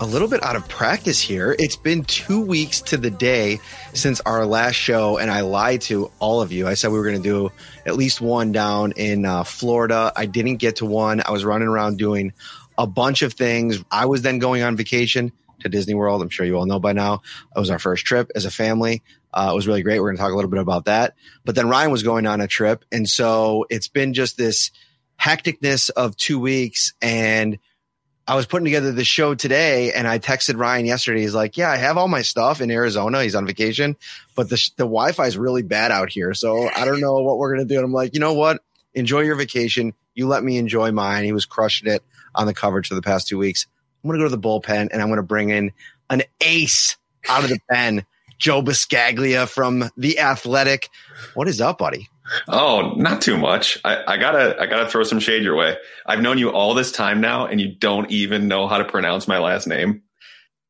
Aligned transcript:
a 0.00 0.06
little 0.06 0.28
bit 0.28 0.42
out 0.42 0.56
of 0.56 0.66
practice 0.66 1.20
here. 1.20 1.54
It's 1.58 1.76
been 1.76 2.04
two 2.04 2.40
weeks 2.40 2.80
to 2.82 2.96
the 2.96 3.10
day 3.10 3.60
since 3.92 4.18
our 4.22 4.46
last 4.46 4.76
show, 4.76 5.18
and 5.18 5.30
I 5.30 5.42
lied 5.42 5.82
to 5.82 6.10
all 6.20 6.40
of 6.40 6.52
you. 6.52 6.66
I 6.66 6.72
said 6.72 6.90
we 6.90 6.98
were 6.98 7.04
going 7.04 7.22
to 7.22 7.28
do 7.28 7.52
at 7.84 7.96
least 7.96 8.22
one 8.22 8.50
down 8.50 8.92
in 8.92 9.26
uh, 9.26 9.44
Florida. 9.44 10.10
I 10.16 10.24
didn't 10.24 10.56
get 10.56 10.76
to 10.76 10.86
one. 10.86 11.20
I 11.24 11.30
was 11.30 11.44
running 11.44 11.68
around 11.68 11.98
doing 11.98 12.32
a 12.78 12.86
bunch 12.86 13.20
of 13.20 13.34
things. 13.34 13.84
I 13.90 14.06
was 14.06 14.22
then 14.22 14.38
going 14.38 14.62
on 14.62 14.74
vacation 14.74 15.32
to 15.60 15.68
Disney 15.68 15.92
World. 15.92 16.22
I'm 16.22 16.30
sure 16.30 16.46
you 16.46 16.56
all 16.56 16.64
know 16.64 16.80
by 16.80 16.94
now. 16.94 17.20
It 17.54 17.60
was 17.60 17.68
our 17.68 17.78
first 17.78 18.06
trip 18.06 18.30
as 18.34 18.46
a 18.46 18.50
family. 18.50 19.02
Uh, 19.34 19.50
it 19.52 19.54
was 19.54 19.66
really 19.66 19.82
great. 19.82 20.00
We're 20.00 20.08
going 20.08 20.16
to 20.16 20.22
talk 20.22 20.32
a 20.32 20.34
little 20.34 20.50
bit 20.50 20.60
about 20.60 20.86
that. 20.86 21.14
But 21.44 21.56
then 21.56 21.68
Ryan 21.68 21.90
was 21.90 22.02
going 22.02 22.26
on 22.26 22.40
a 22.40 22.48
trip. 22.48 22.86
And 22.90 23.06
so 23.06 23.66
it's 23.68 23.88
been 23.88 24.14
just 24.14 24.38
this 24.38 24.70
hecticness 25.20 25.90
of 25.90 26.16
two 26.16 26.40
weeks. 26.40 26.94
And 27.02 27.58
I 28.26 28.36
was 28.36 28.46
putting 28.46 28.64
together 28.64 28.92
the 28.92 29.04
show 29.04 29.34
today 29.34 29.92
and 29.92 30.06
I 30.06 30.18
texted 30.18 30.56
Ryan 30.56 30.86
yesterday. 30.86 31.22
He's 31.22 31.34
like, 31.34 31.56
yeah, 31.56 31.70
I 31.70 31.76
have 31.76 31.96
all 31.96 32.06
my 32.06 32.22
stuff 32.22 32.60
in 32.60 32.70
Arizona. 32.70 33.22
He's 33.22 33.34
on 33.34 33.46
vacation, 33.46 33.96
but 34.36 34.48
the, 34.48 34.56
the 34.76 34.84
Wi-Fi 34.84 35.26
is 35.26 35.36
really 35.36 35.62
bad 35.62 35.90
out 35.90 36.10
here. 36.10 36.32
So 36.34 36.68
I 36.68 36.84
don't 36.84 37.00
know 37.00 37.14
what 37.22 37.38
we're 37.38 37.54
going 37.54 37.66
to 37.66 37.74
do. 37.74 37.78
And 37.78 37.84
I'm 37.84 37.92
like, 37.92 38.14
you 38.14 38.20
know 38.20 38.34
what? 38.34 38.62
Enjoy 38.94 39.20
your 39.20 39.36
vacation. 39.36 39.94
You 40.14 40.28
let 40.28 40.44
me 40.44 40.58
enjoy 40.58 40.92
mine. 40.92 41.24
He 41.24 41.32
was 41.32 41.44
crushing 41.44 41.90
it 41.90 42.04
on 42.34 42.46
the 42.46 42.54
coverage 42.54 42.88
for 42.88 42.94
the 42.94 43.02
past 43.02 43.26
two 43.26 43.38
weeks. 43.38 43.66
I'm 44.02 44.08
going 44.08 44.18
to 44.18 44.24
go 44.24 44.28
to 44.28 44.36
the 44.36 44.42
bullpen 44.42 44.90
and 44.92 45.02
I'm 45.02 45.08
going 45.08 45.16
to 45.16 45.22
bring 45.22 45.50
in 45.50 45.72
an 46.08 46.22
ace 46.40 46.96
out 47.28 47.42
of 47.42 47.50
the 47.50 47.58
pen, 47.70 48.04
Joe 48.38 48.62
Buscaglia 48.62 49.48
from 49.48 49.90
the 49.96 50.18
Athletic. 50.18 50.88
What 51.34 51.48
is 51.48 51.60
up, 51.60 51.78
buddy? 51.78 52.09
Oh, 52.48 52.94
not 52.96 53.22
too 53.22 53.36
much. 53.36 53.78
I, 53.84 54.14
I, 54.14 54.16
gotta, 54.16 54.56
I 54.60 54.66
gotta 54.66 54.88
throw 54.88 55.02
some 55.02 55.20
shade 55.20 55.42
your 55.42 55.56
way. 55.56 55.76
I've 56.06 56.20
known 56.20 56.38
you 56.38 56.50
all 56.50 56.74
this 56.74 56.92
time 56.92 57.20
now, 57.20 57.46
and 57.46 57.60
you 57.60 57.74
don't 57.74 58.10
even 58.10 58.48
know 58.48 58.68
how 58.68 58.78
to 58.78 58.84
pronounce 58.84 59.26
my 59.26 59.38
last 59.38 59.66
name. 59.66 60.02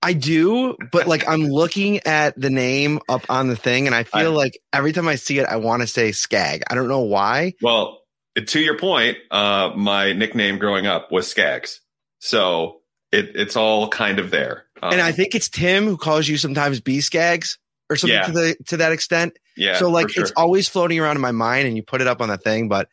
I 0.03 0.15
do, 0.15 0.77
but 0.93 1.07
like 1.07 1.29
I'm 1.29 1.43
looking 1.43 2.07
at 2.07 2.41
the 2.41 2.49
name 2.49 3.01
up 3.09 3.27
on 3.29 3.49
the 3.49 3.57
thing, 3.57 3.87
and 3.87 3.95
I 3.95 4.05
feel 4.05 4.33
I, 4.33 4.35
like 4.35 4.59
every 4.73 4.93
time 4.93 5.07
I 5.07 5.17
see 5.17 5.39
it, 5.39 5.47
I 5.47 5.57
want 5.57 5.83
to 5.83 5.87
say 5.87 6.13
Skag. 6.13 6.63
I 6.71 6.75
don't 6.75 6.89
know 6.89 7.01
why. 7.01 7.53
Well, 7.61 8.01
to 8.47 8.61
your 8.61 8.79
point, 8.79 9.19
uh, 9.31 9.73
my 9.77 10.13
nickname 10.15 10.59
growing 10.59 10.87
up 10.87 11.13
was 11.13 11.33
Skags, 11.33 11.81
so 12.19 12.81
it, 13.13 13.33
it's 13.35 13.57
all 13.57 13.89
kind 13.89 14.19
of 14.19 14.31
there. 14.31 14.65
Um, 14.83 14.93
and 14.93 15.03
I 15.03 15.13
think 15.13 15.35
it's 15.35 15.51
Tim 15.51 15.85
who 15.85 15.99
calls 15.99 16.27
you 16.27 16.39
sometimes 16.39 16.81
B 16.81 16.99
Skags 16.99 17.59
or 17.91 17.97
something 17.97 18.17
yeah. 18.17 18.27
to 18.27 18.33
the 18.33 18.57
to 18.69 18.77
that 18.79 18.93
extent. 18.93 19.37
Yeah. 19.57 19.77
So 19.77 19.91
like 19.91 20.11
sure. 20.11 20.23
it's 20.23 20.33
always 20.33 20.69
floating 20.69 20.99
around 20.99 21.17
in 21.17 21.23
my 21.23 21.33
mind, 21.33 21.67
and 21.67 21.77
you 21.77 21.83
put 21.83 22.01
it 22.01 22.07
up 22.07 22.23
on 22.23 22.29
the 22.29 22.39
thing, 22.39 22.69
but 22.69 22.89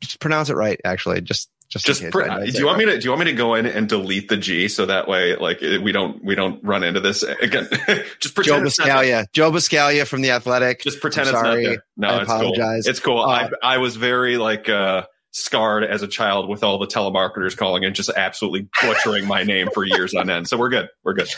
just 0.00 0.20
pronounce 0.20 0.50
it 0.50 0.54
right. 0.54 0.78
Actually, 0.84 1.20
just 1.22 1.48
just 1.68 1.86
just. 1.86 2.02
Pr- 2.10 2.22
do 2.22 2.50
you 2.52 2.66
want 2.66 2.78
right. 2.78 2.86
me 2.86 2.92
to 2.92 2.98
do 2.98 3.04
you 3.04 3.10
want 3.10 3.20
me 3.20 3.26
to 3.26 3.32
go 3.32 3.54
in 3.54 3.66
and 3.66 3.88
delete 3.88 4.28
the 4.28 4.36
G 4.36 4.68
so 4.68 4.86
that 4.86 5.06
way 5.06 5.36
like 5.36 5.62
it, 5.62 5.82
we 5.82 5.92
don't 5.92 6.22
we 6.22 6.34
don't 6.34 6.62
run 6.64 6.82
into 6.82 7.00
this 7.00 7.22
again? 7.22 7.68
just 8.20 8.34
pretend 8.34 8.68
Joe 8.68 8.84
Buscaglia, 8.84 9.26
Joe 9.32 9.52
Buscaglia 9.52 10.06
from 10.06 10.22
the 10.22 10.32
Athletic. 10.32 10.82
Just 10.82 11.00
pretend 11.00 11.28
I'm 11.28 11.34
it's 11.34 11.42
sorry. 11.42 11.62
not 11.62 11.70
there. 11.70 11.84
No, 11.96 12.08
I 12.08 12.22
it's 12.22 12.30
apologize. 12.30 12.84
Cool. 12.84 12.90
It's 12.90 13.00
cool. 13.00 13.20
Uh, 13.20 13.50
I 13.62 13.74
I 13.74 13.78
was 13.78 13.96
very 13.96 14.36
like. 14.36 14.68
uh 14.68 15.04
scarred 15.30 15.84
as 15.84 16.02
a 16.02 16.08
child 16.08 16.48
with 16.48 16.64
all 16.64 16.78
the 16.78 16.86
telemarketers 16.86 17.56
calling 17.56 17.84
and 17.84 17.94
just 17.94 18.10
absolutely 18.16 18.66
butchering 18.82 19.26
my 19.26 19.44
name 19.44 19.68
for 19.72 19.84
years 19.84 20.14
on 20.14 20.30
end. 20.30 20.48
So 20.48 20.56
we're 20.56 20.70
good. 20.70 20.88
We're 21.04 21.12
good. 21.12 21.28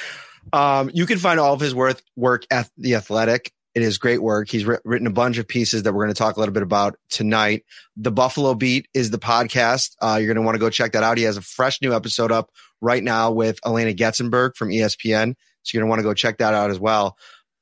Um, 0.52 0.90
you 0.92 1.06
can 1.06 1.18
find 1.18 1.38
all 1.40 1.54
of 1.54 1.60
his 1.60 1.74
work 1.74 2.02
work 2.16 2.44
at 2.50 2.70
the 2.76 2.94
Athletic. 2.94 3.52
It 3.74 3.82
is 3.82 3.98
great 3.98 4.20
work. 4.20 4.48
He's 4.48 4.66
written 4.66 5.06
a 5.06 5.12
bunch 5.12 5.38
of 5.38 5.46
pieces 5.46 5.84
that 5.84 5.92
we're 5.92 6.04
going 6.04 6.14
to 6.14 6.18
talk 6.18 6.36
a 6.36 6.40
little 6.40 6.52
bit 6.52 6.64
about 6.64 6.96
tonight. 7.08 7.64
The 7.96 8.10
Buffalo 8.10 8.54
Beat 8.54 8.88
is 8.94 9.10
the 9.10 9.18
podcast. 9.18 9.94
Uh, 10.02 10.16
you're 10.16 10.26
going 10.26 10.42
to 10.42 10.42
want 10.42 10.56
to 10.56 10.60
go 10.60 10.70
check 10.70 10.92
that 10.92 11.04
out. 11.04 11.18
He 11.18 11.24
has 11.24 11.36
a 11.36 11.42
fresh 11.42 11.80
new 11.80 11.94
episode 11.94 12.32
up 12.32 12.50
right 12.80 13.02
now 13.02 13.30
with 13.30 13.60
Alaina 13.62 13.92
Getzenberg 13.92 14.56
from 14.56 14.70
ESPN. 14.70 15.34
So 15.62 15.76
you're 15.76 15.82
going 15.82 15.88
to 15.88 15.90
want 15.90 15.98
to 16.00 16.04
go 16.04 16.14
check 16.14 16.38
that 16.38 16.52
out 16.52 16.70
as 16.70 16.80
well. 16.80 17.16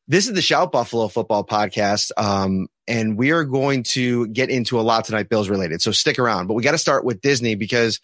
This 0.06 0.26
is 0.26 0.32
the 0.32 0.40
Shout 0.40 0.72
Buffalo 0.72 1.08
Football 1.08 1.44
Podcast. 1.44 2.10
Um, 2.16 2.68
and 2.86 3.18
we 3.18 3.32
are 3.32 3.44
going 3.44 3.82
to 3.82 4.28
get 4.28 4.48
into 4.48 4.80
a 4.80 4.82
lot 4.82 5.04
tonight, 5.04 5.28
Bills 5.28 5.50
related. 5.50 5.82
So 5.82 5.92
stick 5.92 6.18
around. 6.18 6.46
But 6.46 6.54
we 6.54 6.62
got 6.62 6.72
to 6.72 6.78
start 6.78 7.04
with 7.04 7.20
Disney 7.20 7.54
because 7.54 8.00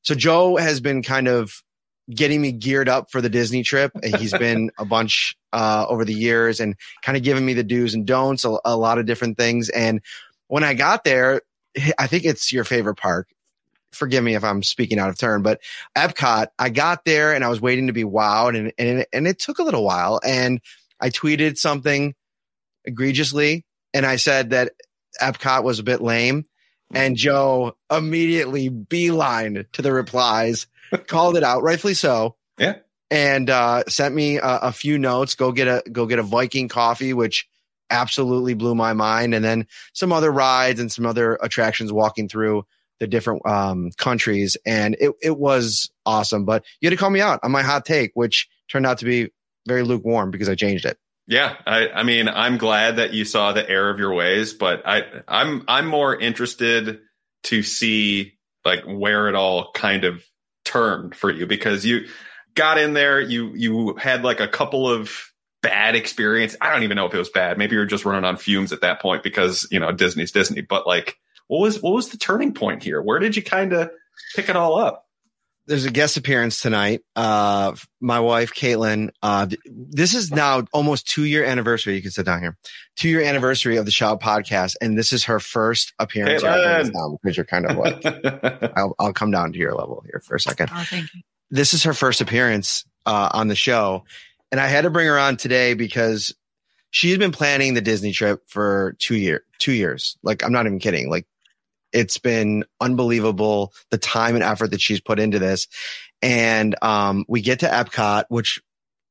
so 0.00 0.14
Joe 0.14 0.56
has 0.56 0.80
been 0.80 1.02
kind 1.02 1.28
of 1.28 1.62
getting 2.10 2.40
me 2.40 2.52
geared 2.52 2.88
up 2.88 3.10
for 3.10 3.20
the 3.20 3.28
Disney 3.28 3.62
trip. 3.62 3.92
He's 4.02 4.32
been 4.32 4.70
a 4.78 4.84
bunch 4.84 5.36
uh, 5.52 5.86
over 5.88 6.04
the 6.04 6.14
years 6.14 6.60
and 6.60 6.76
kind 7.02 7.16
of 7.16 7.22
giving 7.22 7.44
me 7.44 7.54
the 7.54 7.62
do's 7.62 7.94
and 7.94 8.06
don'ts, 8.06 8.44
a, 8.44 8.58
a 8.64 8.76
lot 8.76 8.98
of 8.98 9.06
different 9.06 9.36
things. 9.36 9.68
And 9.68 10.00
when 10.48 10.64
I 10.64 10.74
got 10.74 11.04
there, 11.04 11.42
I 11.98 12.06
think 12.06 12.24
it's 12.24 12.52
your 12.52 12.64
favorite 12.64 12.96
park. 12.96 13.28
Forgive 13.92 14.24
me 14.24 14.34
if 14.34 14.44
I'm 14.44 14.62
speaking 14.62 14.98
out 14.98 15.10
of 15.10 15.18
turn, 15.18 15.42
but 15.42 15.60
Epcot, 15.96 16.48
I 16.58 16.70
got 16.70 17.04
there 17.04 17.34
and 17.34 17.44
I 17.44 17.48
was 17.48 17.60
waiting 17.60 17.88
to 17.88 17.92
be 17.92 18.04
wowed 18.04 18.58
and, 18.58 18.72
and, 18.78 19.06
and 19.12 19.26
it 19.26 19.38
took 19.38 19.58
a 19.58 19.62
little 19.62 19.84
while. 19.84 20.18
And 20.24 20.60
I 20.98 21.10
tweeted 21.10 21.58
something 21.58 22.14
egregiously 22.84 23.64
and 23.92 24.06
I 24.06 24.16
said 24.16 24.50
that 24.50 24.72
Epcot 25.20 25.62
was 25.62 25.78
a 25.78 25.84
bit 25.84 26.00
lame. 26.00 26.46
And 26.94 27.16
Joe 27.16 27.76
immediately 27.90 28.68
beelined 28.68 29.70
to 29.72 29.82
the 29.82 29.92
replies, 29.92 30.66
called 31.06 31.36
it 31.36 31.44
out, 31.44 31.62
rightfully 31.62 31.94
so. 31.94 32.36
Yeah. 32.58 32.76
And 33.10 33.50
uh, 33.50 33.84
sent 33.88 34.14
me 34.14 34.38
a, 34.38 34.58
a, 34.62 34.72
few 34.72 34.98
notes. 34.98 35.34
Go 35.34 35.52
get 35.52 35.68
a 35.68 35.82
go 35.90 36.06
get 36.06 36.18
a 36.18 36.22
Viking 36.22 36.68
coffee, 36.68 37.12
which 37.12 37.46
absolutely 37.90 38.54
blew 38.54 38.74
my 38.74 38.94
mind. 38.94 39.34
And 39.34 39.44
then 39.44 39.66
some 39.92 40.12
other 40.12 40.30
rides 40.30 40.80
and 40.80 40.90
some 40.90 41.04
other 41.04 41.38
attractions 41.42 41.92
walking 41.92 42.28
through 42.28 42.64
the 43.00 43.06
different 43.06 43.44
um, 43.46 43.90
countries, 43.98 44.56
and 44.64 44.96
it 44.98 45.12
it 45.20 45.36
was 45.36 45.90
awesome. 46.06 46.44
But 46.44 46.64
you 46.80 46.86
had 46.86 46.96
to 46.96 46.96
call 46.96 47.10
me 47.10 47.20
out 47.20 47.40
on 47.42 47.50
my 47.50 47.62
hot 47.62 47.84
take, 47.84 48.12
which 48.14 48.48
turned 48.70 48.86
out 48.86 48.98
to 48.98 49.04
be 49.04 49.30
very 49.66 49.82
lukewarm 49.82 50.30
because 50.30 50.48
I 50.48 50.54
changed 50.54 50.86
it. 50.86 50.98
Yeah, 51.26 51.56
I, 51.66 51.88
I 51.88 52.02
mean, 52.02 52.28
I'm 52.28 52.58
glad 52.58 52.96
that 52.96 53.12
you 53.12 53.24
saw 53.24 53.52
the 53.52 53.68
error 53.68 53.90
of 53.90 53.98
your 53.98 54.12
ways, 54.12 54.54
but 54.54 54.82
I, 54.86 55.02
I'm, 55.28 55.64
I'm 55.68 55.86
more 55.86 56.18
interested 56.18 56.98
to 57.44 57.62
see 57.62 58.34
like 58.64 58.84
where 58.84 59.28
it 59.28 59.34
all 59.34 59.70
kind 59.72 60.04
of 60.04 60.22
turned 60.72 61.14
for 61.14 61.30
you 61.30 61.46
because 61.46 61.84
you 61.84 62.06
got 62.54 62.78
in 62.78 62.92
there, 62.92 63.20
you, 63.20 63.52
you 63.54 63.94
had 63.96 64.24
like 64.24 64.40
a 64.40 64.48
couple 64.48 64.88
of 64.88 65.32
bad 65.62 65.94
experience. 65.94 66.56
I 66.60 66.72
don't 66.72 66.82
even 66.82 66.96
know 66.96 67.06
if 67.06 67.14
it 67.14 67.18
was 67.18 67.30
bad. 67.30 67.56
Maybe 67.56 67.76
you're 67.76 67.86
just 67.86 68.04
running 68.04 68.24
on 68.24 68.36
fumes 68.36 68.72
at 68.72 68.80
that 68.82 69.00
point 69.00 69.22
because 69.22 69.66
you 69.70 69.80
know 69.80 69.92
Disney's 69.92 70.32
Disney, 70.32 70.60
but 70.60 70.86
like 70.86 71.16
what 71.46 71.60
was 71.60 71.80
what 71.80 71.92
was 71.92 72.10
the 72.10 72.18
turning 72.18 72.52
point 72.52 72.82
here? 72.82 73.00
Where 73.00 73.18
did 73.18 73.36
you 73.36 73.42
kind 73.42 73.72
of 73.72 73.90
pick 74.34 74.48
it 74.48 74.56
all 74.56 74.78
up? 74.78 75.06
There's 75.66 75.84
a 75.84 75.90
guest 75.90 76.16
appearance 76.16 76.60
tonight. 76.60 77.02
Uh, 77.14 77.74
my 78.00 78.20
wife, 78.20 78.52
Caitlin, 78.52 79.10
uh, 79.22 79.46
this 79.66 80.14
is 80.14 80.30
now 80.30 80.64
almost 80.72 81.06
two 81.06 81.24
year 81.24 81.44
anniversary. 81.44 81.94
You 81.94 82.02
can 82.02 82.10
sit 82.10 82.26
down 82.26 82.40
here. 82.40 82.56
Two 82.96 83.08
year 83.08 83.22
anniversary 83.22 83.76
of 83.76 83.84
the 83.84 83.90
Shout 83.90 84.20
podcast. 84.20 84.74
And 84.80 84.98
this 84.98 85.12
is 85.12 85.24
her 85.24 85.38
first 85.40 85.92
appearance. 85.98 86.42
here. 86.42 86.50
I'll 86.50 86.56
bring 86.56 86.78
this 86.78 86.88
Caitlin. 86.88 86.92
down 86.92 87.18
Because 87.22 87.36
you're 87.36 87.46
kind 87.46 87.66
of 87.66 87.76
like, 87.76 88.72
I'll, 88.76 88.94
I'll 88.98 89.12
come 89.12 89.30
down 89.30 89.52
to 89.52 89.58
your 89.58 89.74
level 89.74 90.02
here 90.04 90.20
for 90.24 90.34
a 90.34 90.40
second. 90.40 90.70
Oh, 90.74 90.84
thank 90.84 91.12
you. 91.14 91.20
This 91.50 91.74
is 91.74 91.84
her 91.84 91.94
first 91.94 92.20
appearance, 92.20 92.84
uh, 93.06 93.28
on 93.32 93.48
the 93.48 93.54
show. 93.54 94.04
And 94.50 94.60
I 94.60 94.66
had 94.66 94.82
to 94.82 94.90
bring 94.90 95.06
her 95.06 95.18
on 95.18 95.36
today 95.36 95.74
because 95.74 96.34
she's 96.90 97.18
been 97.18 97.32
planning 97.32 97.74
the 97.74 97.80
Disney 97.80 98.12
trip 98.12 98.42
for 98.48 98.96
two 98.98 99.16
year, 99.16 99.44
two 99.58 99.72
years. 99.72 100.16
Like, 100.22 100.44
I'm 100.44 100.52
not 100.52 100.66
even 100.66 100.78
kidding. 100.78 101.08
Like, 101.08 101.26
it's 101.92 102.18
been 102.18 102.64
unbelievable 102.80 103.72
the 103.90 103.98
time 103.98 104.34
and 104.34 104.44
effort 104.44 104.70
that 104.70 104.80
she's 104.80 105.00
put 105.00 105.18
into 105.18 105.38
this. 105.38 105.68
And 106.20 106.76
um, 106.82 107.24
we 107.28 107.40
get 107.40 107.60
to 107.60 107.66
Epcot, 107.66 108.24
which 108.28 108.60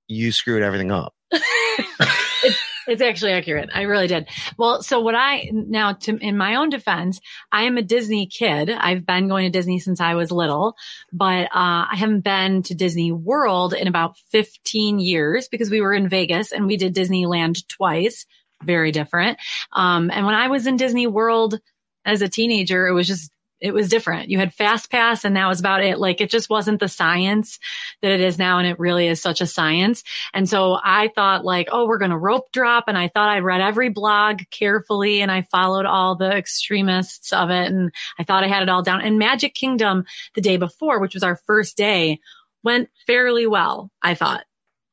you 0.07 0.31
screwed 0.31 0.63
everything 0.63 0.91
up. 0.91 1.13
it's, 1.31 2.59
it's 2.87 3.01
actually 3.01 3.33
accurate. 3.33 3.69
I 3.73 3.83
really 3.83 4.07
did. 4.07 4.27
Well, 4.57 4.81
so 4.81 4.99
what 4.99 5.15
I 5.15 5.49
now 5.51 5.93
to 5.93 6.17
in 6.17 6.37
my 6.37 6.55
own 6.55 6.69
defense, 6.69 7.19
I 7.51 7.63
am 7.63 7.77
a 7.77 7.81
Disney 7.81 8.27
kid. 8.27 8.69
I've 8.69 9.05
been 9.05 9.27
going 9.27 9.45
to 9.45 9.57
Disney 9.57 9.79
since 9.79 10.01
I 10.01 10.15
was 10.15 10.31
little, 10.31 10.75
but 11.11 11.45
uh, 11.45 11.87
I 11.91 11.95
haven't 11.95 12.21
been 12.21 12.63
to 12.63 12.75
Disney 12.75 13.11
World 13.11 13.73
in 13.73 13.87
about 13.87 14.17
15 14.31 14.99
years 14.99 15.47
because 15.47 15.69
we 15.69 15.81
were 15.81 15.93
in 15.93 16.09
Vegas 16.09 16.51
and 16.51 16.65
we 16.67 16.77
did 16.77 16.95
Disneyland 16.95 17.67
twice. 17.67 18.25
Very 18.63 18.91
different. 18.91 19.39
Um, 19.71 20.11
and 20.11 20.25
when 20.25 20.35
I 20.35 20.49
was 20.49 20.67
in 20.67 20.77
Disney 20.77 21.07
World 21.07 21.59
as 22.05 22.21
a 22.21 22.29
teenager, 22.29 22.87
it 22.87 22.93
was 22.93 23.07
just 23.07 23.31
it 23.61 23.73
was 23.75 23.89
different. 23.89 24.29
You 24.29 24.39
had 24.39 24.53
fast 24.55 24.89
pass 24.89 25.23
and 25.23 25.37
that 25.37 25.47
was 25.47 25.59
about 25.59 25.83
it. 25.83 25.99
Like 25.99 26.19
it 26.19 26.31
just 26.31 26.49
wasn't 26.49 26.79
the 26.79 26.87
science 26.87 27.59
that 28.01 28.11
it 28.11 28.19
is 28.19 28.39
now. 28.39 28.57
And 28.57 28.67
it 28.67 28.79
really 28.79 29.07
is 29.07 29.21
such 29.21 29.39
a 29.39 29.47
science. 29.47 30.03
And 30.33 30.49
so 30.49 30.77
I 30.83 31.09
thought 31.13 31.45
like, 31.45 31.69
oh, 31.71 31.85
we're 31.85 31.99
going 31.99 32.11
to 32.11 32.17
rope 32.17 32.51
drop. 32.51 32.85
And 32.87 32.97
I 32.97 33.07
thought 33.07 33.29
I 33.29 33.39
read 33.39 33.61
every 33.61 33.89
blog 33.89 34.41
carefully 34.49 35.21
and 35.21 35.31
I 35.31 35.43
followed 35.43 35.85
all 35.85 36.15
the 36.15 36.35
extremists 36.35 37.31
of 37.31 37.51
it. 37.51 37.67
And 37.67 37.91
I 38.17 38.23
thought 38.23 38.43
I 38.43 38.47
had 38.47 38.63
it 38.63 38.69
all 38.69 38.81
down. 38.81 39.01
And 39.01 39.19
Magic 39.19 39.53
Kingdom 39.53 40.05
the 40.33 40.41
day 40.41 40.57
before, 40.57 40.99
which 40.99 41.13
was 41.13 41.23
our 41.23 41.39
first 41.45 41.77
day, 41.77 42.19
went 42.63 42.89
fairly 43.05 43.45
well. 43.45 43.91
I 44.01 44.15
thought 44.15 44.43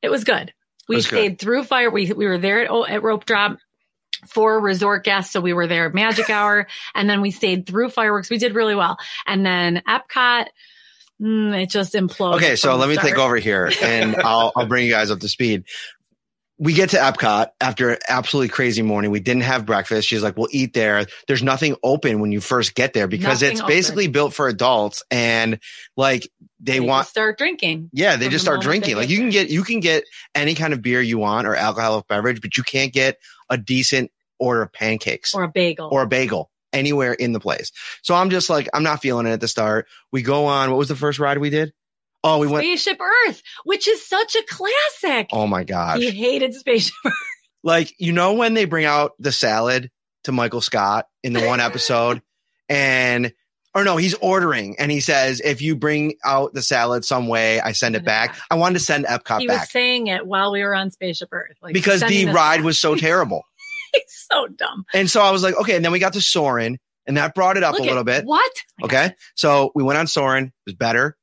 it 0.03 0.11
was 0.11 0.23
good. 0.23 0.53
We 0.87 0.97
was 0.97 1.07
good. 1.07 1.17
stayed 1.17 1.39
through 1.39 1.63
fire. 1.63 1.89
We, 1.89 2.13
we 2.13 2.27
were 2.27 2.37
there 2.37 2.65
at, 2.65 2.89
at 2.89 3.03
rope 3.03 3.25
drop 3.25 3.57
for 4.27 4.59
resort 4.59 5.03
guests. 5.03 5.33
So 5.33 5.41
we 5.41 5.53
were 5.53 5.67
there 5.67 5.87
at 5.87 5.93
magic 5.93 6.29
hour 6.29 6.67
and 6.95 7.09
then 7.09 7.21
we 7.21 7.31
stayed 7.31 7.65
through 7.65 7.89
fireworks. 7.89 8.29
We 8.29 8.37
did 8.37 8.55
really 8.55 8.75
well. 8.75 8.97
And 9.25 9.45
then 9.45 9.81
Epcot, 9.87 10.47
mm, 11.21 11.61
it 11.61 11.69
just 11.69 11.93
imploded. 11.93 12.37
Okay, 12.37 12.55
so 12.55 12.75
let 12.75 12.89
me 12.89 12.95
take 12.95 13.13
start. 13.13 13.19
over 13.19 13.37
here 13.37 13.71
and 13.81 14.15
I'll, 14.23 14.51
I'll 14.55 14.67
bring 14.67 14.85
you 14.85 14.91
guys 14.91 15.11
up 15.11 15.19
to 15.19 15.29
speed. 15.29 15.63
We 16.61 16.73
get 16.73 16.89
to 16.89 16.97
Epcot 16.97 17.47
after 17.61 17.91
an 17.91 17.99
absolutely 18.09 18.49
crazy 18.49 18.81
morning. 18.81 19.11
We 19.11 19.21
didn't 19.21 19.43
have 19.43 19.65
breakfast. 19.65 20.07
She's 20.09 20.21
like, 20.21 20.35
we'll 20.37 20.49
eat 20.51 20.73
there. 20.73 21.05
There's 21.27 21.41
nothing 21.41 21.77
open 21.83 22.19
when 22.19 22.33
you 22.33 22.41
first 22.41 22.75
get 22.75 22.91
there 22.93 23.07
because 23.07 23.41
Nothing 23.41 23.51
it's 23.53 23.61
open. 23.61 23.73
basically 23.73 24.07
built 24.09 24.33
for 24.33 24.49
adults 24.49 25.01
and 25.09 25.59
like 25.95 26.29
they, 26.59 26.73
They 26.73 26.79
want 26.81 27.07
start 27.07 27.37
drinking. 27.37 27.89
Yeah, 27.93 28.17
they 28.17 28.25
just 28.27 28.43
the 28.45 28.51
start 28.51 28.61
drinking. 28.61 28.97
Like 28.97 29.07
you 29.09 29.17
can 29.19 29.29
get 29.29 29.49
you 29.49 29.63
can 29.63 29.79
get 29.79 30.03
any 30.35 30.53
kind 30.53 30.73
of 30.73 30.81
beer 30.81 31.01
you 31.01 31.17
want 31.17 31.47
or 31.47 31.55
alcoholic 31.55 32.07
beverage, 32.07 32.41
but 32.41 32.57
you 32.57 32.63
can't 32.63 32.91
get 32.91 33.17
a 33.49 33.57
decent 33.57 34.11
order 34.37 34.61
of 34.63 34.73
pancakes 34.73 35.33
Or 35.33 35.43
a 35.43 35.47
bagel. 35.47 35.87
or 35.91 36.01
a 36.01 36.07
bagel 36.07 36.51
anywhere 36.73 37.13
in 37.13 37.31
the 37.31 37.39
place. 37.39 37.71
So 38.01 38.15
I'm 38.15 38.29
just 38.29 38.49
like 38.49 38.67
I'm 38.73 38.83
not 38.83 39.01
feeling 39.01 39.25
it 39.27 39.31
at 39.31 39.39
the 39.41 39.47
start. 39.47 39.87
We 40.11 40.23
go 40.23 40.45
on. 40.47 40.69
What 40.71 40.77
was 40.77 40.89
the 40.89 40.95
first 40.97 41.19
ride 41.19 41.37
we 41.37 41.49
did? 41.49 41.71
Oh, 42.23 42.39
we 42.39 42.47
went. 42.47 42.65
Spaceship 42.65 42.99
Earth, 42.99 43.41
which 43.63 43.87
is 43.87 44.05
such 44.05 44.35
a 44.35 44.43
classic. 44.49 45.29
Oh 45.31 45.47
my 45.47 45.63
gosh! 45.63 45.99
he 45.99 46.11
hated 46.11 46.53
Spaceship 46.53 46.93
Earth. 47.05 47.13
Like 47.63 47.93
you 47.99 48.11
know 48.13 48.33
when 48.33 48.53
they 48.53 48.65
bring 48.65 48.85
out 48.85 49.11
the 49.19 49.31
salad 49.31 49.89
to 50.25 50.31
Michael 50.31 50.61
Scott 50.61 51.05
in 51.23 51.33
the 51.33 51.45
one 51.45 51.59
episode, 51.61 52.21
and 52.67 53.33
or 53.75 53.83
no, 53.83 53.97
he's 53.97 54.13
ordering 54.15 54.75
and 54.79 54.91
he 54.91 54.99
says, 54.99 55.41
"If 55.43 55.61
you 55.61 55.75
bring 55.75 56.15
out 56.25 56.53
the 56.53 56.61
salad 56.61 57.05
some 57.05 57.27
way, 57.27 57.59
I 57.61 57.71
send 57.73 57.95
it 57.95 58.03
back." 58.05 58.35
I 58.49 58.55
wanted 58.55 58.79
to 58.79 58.83
send 58.85 59.05
Epcot 59.05 59.39
He 59.41 59.47
back 59.47 59.61
was 59.61 59.71
saying 59.71 60.07
it 60.07 60.25
while 60.25 60.51
we 60.51 60.63
were 60.63 60.73
on 60.75 60.91
Spaceship 60.91 61.29
Earth. 61.31 61.57
Like 61.61 61.73
because 61.73 62.01
the 62.01 62.25
ride 62.25 62.57
back. 62.57 62.65
was 62.65 62.79
so 62.79 62.95
terrible. 62.97 63.43
He's 63.93 64.27
so 64.31 64.47
dumb. 64.47 64.85
And 64.93 65.09
so 65.09 65.21
I 65.21 65.31
was 65.31 65.41
like, 65.43 65.55
okay. 65.61 65.75
And 65.75 65.83
then 65.83 65.91
we 65.91 65.99
got 65.99 66.13
to 66.13 66.21
Soarin' 66.21 66.77
and 67.07 67.17
that 67.17 67.33
brought 67.33 67.57
it 67.57 67.63
up 67.63 67.73
Look 67.73 67.81
a 67.81 67.83
at- 67.83 67.87
little 67.89 68.03
bit. 68.03 68.25
What? 68.25 68.51
Okay. 68.83 69.13
So 69.35 69.71
we 69.75 69.83
went 69.83 69.97
on 69.99 70.05
Soarin'. 70.07 70.45
It 70.45 70.51
was 70.65 70.75
better. 70.75 71.17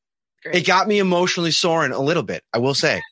Great. 0.46 0.62
It 0.62 0.66
got 0.66 0.88
me 0.88 0.98
emotionally 0.98 1.50
soaring 1.50 1.92
a 1.92 2.00
little 2.00 2.22
bit, 2.22 2.42
I 2.52 2.58
will 2.58 2.74
say. 2.74 3.02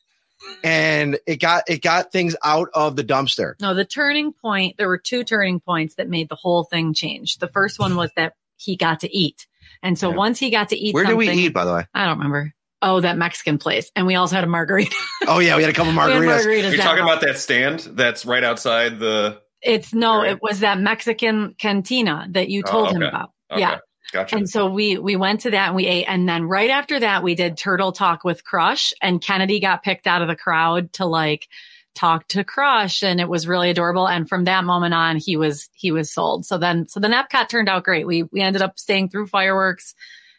And 0.63 1.17
it 1.25 1.37
got, 1.37 1.63
it 1.67 1.81
got 1.81 2.11
things 2.11 2.35
out 2.43 2.69
of 2.73 2.95
the 2.95 3.03
dumpster. 3.03 3.53
No, 3.61 3.73
the 3.73 3.85
turning 3.85 4.31
point, 4.33 4.77
there 4.77 4.87
were 4.87 4.97
two 4.97 5.23
turning 5.23 5.59
points 5.59 5.95
that 5.95 6.07
made 6.09 6.29
the 6.29 6.35
whole 6.35 6.63
thing 6.63 6.93
change. 6.93 7.37
The 7.37 7.47
first 7.47 7.79
one 7.79 7.95
was 7.95 8.11
that 8.15 8.33
he 8.57 8.75
got 8.75 9.01
to 9.01 9.15
eat. 9.15 9.47
And 9.81 9.97
so 9.97 10.09
Yeah. 10.09 10.15
once 10.17 10.39
he 10.39 10.49
got 10.51 10.69
to 10.69 10.77
eat 10.77 10.93
Where 10.93 11.05
did 11.05 11.15
we 11.17 11.29
eat, 11.29 11.49
by 11.53 11.65
the 11.65 11.73
way? 11.73 11.85
I 11.93 12.05
don't 12.05 12.17
remember. 12.17 12.53
Oh, 12.81 12.99
that 12.99 13.17
Mexican 13.17 13.57
place. 13.57 13.91
And 13.95 14.05
we 14.05 14.15
also 14.15 14.35
had 14.35 14.43
a 14.43 14.47
margarita. 14.47 14.95
Oh 15.27 15.39
yeah. 15.39 15.55
We 15.55 15.63
had 15.63 15.71
a 15.71 15.73
couple 15.73 15.91
We 15.91 15.97
margaritas. 15.97 16.43
margaritas 16.45 16.71
You're 16.73 16.83
talking 16.83 17.03
night. 17.03 17.13
about 17.13 17.21
that 17.21 17.37
stand 17.39 17.79
that's 17.79 18.25
right 18.25 18.43
outside 18.43 18.99
the. 18.99 19.41
It's 19.61 19.93
no, 19.93 20.19
Right. 20.19 20.31
it 20.33 20.39
was 20.41 20.59
that 20.59 20.79
Mexican 20.79 21.55
cantina 21.57 22.27
that 22.31 22.49
you 22.49 22.61
Oh, 22.67 22.71
told 22.71 22.91
him 22.91 23.01
about. 23.01 23.31
Okay, 23.51 23.61
Yeah. 23.61 23.77
Gotcha. 24.15 24.37
And 24.37 24.49
so 24.49 24.69
we 24.69 24.97
we 24.97 25.15
went 25.15 25.41
to 25.41 25.51
that 25.51 25.67
and 25.67 25.75
we 25.75 25.85
ate. 25.85 26.05
And 26.05 26.27
then 26.27 26.45
right 26.45 26.69
after 26.69 26.99
that, 26.99 27.21
we 27.21 27.35
did 27.35 27.57
Turtle 27.57 27.91
Talk 27.91 28.23
with 28.23 28.43
Crush. 28.43 28.93
And 29.01 29.21
Kennedy 29.21 29.59
got 29.59 29.83
picked 29.83 30.07
out 30.07 30.21
of 30.21 30.27
the 30.27 30.35
crowd 30.35 30.93
to 30.93 31.05
like 31.05 31.47
talk 31.93 32.27
to 32.29 32.43
Crush. 32.43 33.03
And 33.03 33.19
it 33.19 33.29
was 33.29 33.47
really 33.47 33.69
adorable. 33.69 34.07
And 34.07 34.27
from 34.27 34.45
that 34.45 34.63
moment 34.63 34.93
on, 34.93 35.17
he 35.17 35.37
was 35.37 35.69
he 35.73 35.91
was 35.91 36.11
sold. 36.11 36.45
So 36.45 36.57
then 36.57 36.87
so 36.87 36.99
then 36.99 37.11
Epcot 37.11 37.49
turned 37.49 37.69
out 37.69 37.83
great. 37.83 38.07
We 38.07 38.23
we 38.23 38.41
ended 38.41 38.61
up 38.61 38.79
staying 38.79 39.09
through 39.09 39.27
fireworks 39.27 39.93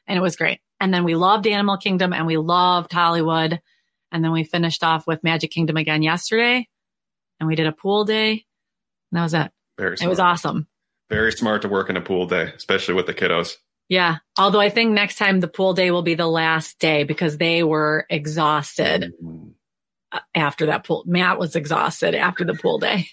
and 0.06 0.19
it 0.19 0.23
was 0.23 0.37
great. 0.37 0.61
And 0.81 0.93
then 0.93 1.05
we 1.05 1.14
loved 1.14 1.46
Animal 1.46 1.76
Kingdom 1.76 2.12
and 2.12 2.26
we 2.26 2.37
loved 2.37 2.93
Hollywood. 2.93 3.61
And 4.11 4.25
then 4.25 4.32
we 4.32 4.44
finished 4.44 4.82
off 4.82 5.06
with 5.06 5.25
Magic 5.25 5.50
Kingdom 5.50 5.76
again 5.76 6.02
yesterday. 6.02 6.69
And 7.38 7.46
we 7.46 7.56
did 7.56 7.67
a 7.67 7.73
pool 7.73 8.05
day. 8.05 8.31
And 9.11 9.19
that 9.19 9.23
was 9.23 9.34
it. 9.34 9.50
Very 9.78 9.96
It 10.00 10.08
was 10.08 10.20
awesome. 10.20 10.67
Very 11.08 11.32
smart 11.32 11.62
to 11.62 11.69
work 11.69 11.88
in 11.88 11.96
a 11.96 12.00
pool 12.00 12.26
day, 12.26 12.52
especially 12.56 12.94
with 12.94 13.06
the 13.06 13.14
kiddos. 13.14 13.56
Yeah. 13.88 14.16
Although 14.38 14.61
I 14.61 14.68
think 14.68 14.92
next 14.92 15.16
time 15.16 15.40
the 15.40 15.49
pool 15.49 15.75
day 15.75 15.90
will 15.90 16.02
be 16.02 16.14
the 16.14 16.26
last 16.26 16.78
day 16.78 17.04
because 17.04 17.38
they 17.38 17.62
were 17.62 18.06
exhausted 18.11 19.12
uh, 20.12 20.20
after 20.34 20.66
that 20.66 20.84
pool. 20.84 21.04
Matt 21.06 21.38
was 21.38 21.56
exhausted 21.56 22.14
after 22.14 22.44
the 22.44 22.54
pool 22.54 22.78
day. 22.78 23.06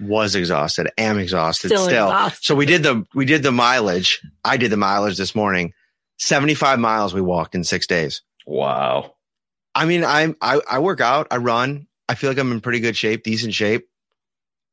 Was 0.00 0.34
exhausted. 0.34 0.88
Am 0.96 1.18
exhausted 1.18 1.68
Still 1.68 1.84
still. 1.84 2.06
exhausted. 2.06 2.44
So 2.44 2.54
we 2.54 2.64
did 2.64 2.82
the, 2.82 3.04
we 3.14 3.26
did 3.26 3.42
the 3.42 3.52
mileage. 3.52 4.22
I 4.42 4.56
did 4.56 4.70
the 4.70 4.78
mileage 4.78 5.18
this 5.18 5.34
morning. 5.34 5.74
75 6.18 6.78
miles 6.78 7.12
we 7.12 7.20
walked 7.20 7.54
in 7.54 7.64
six 7.64 7.86
days. 7.86 8.22
Wow. 8.46 9.14
I 9.74 9.84
mean, 9.84 10.04
I'm 10.04 10.36
I, 10.40 10.60
I 10.70 10.78
work 10.78 11.00
out, 11.00 11.26
I 11.30 11.38
run. 11.38 11.86
I 12.08 12.14
feel 12.14 12.30
like 12.30 12.38
I'm 12.38 12.52
in 12.52 12.60
pretty 12.60 12.80
good 12.80 12.96
shape, 12.96 13.24
decent 13.24 13.52
shape. 13.54 13.88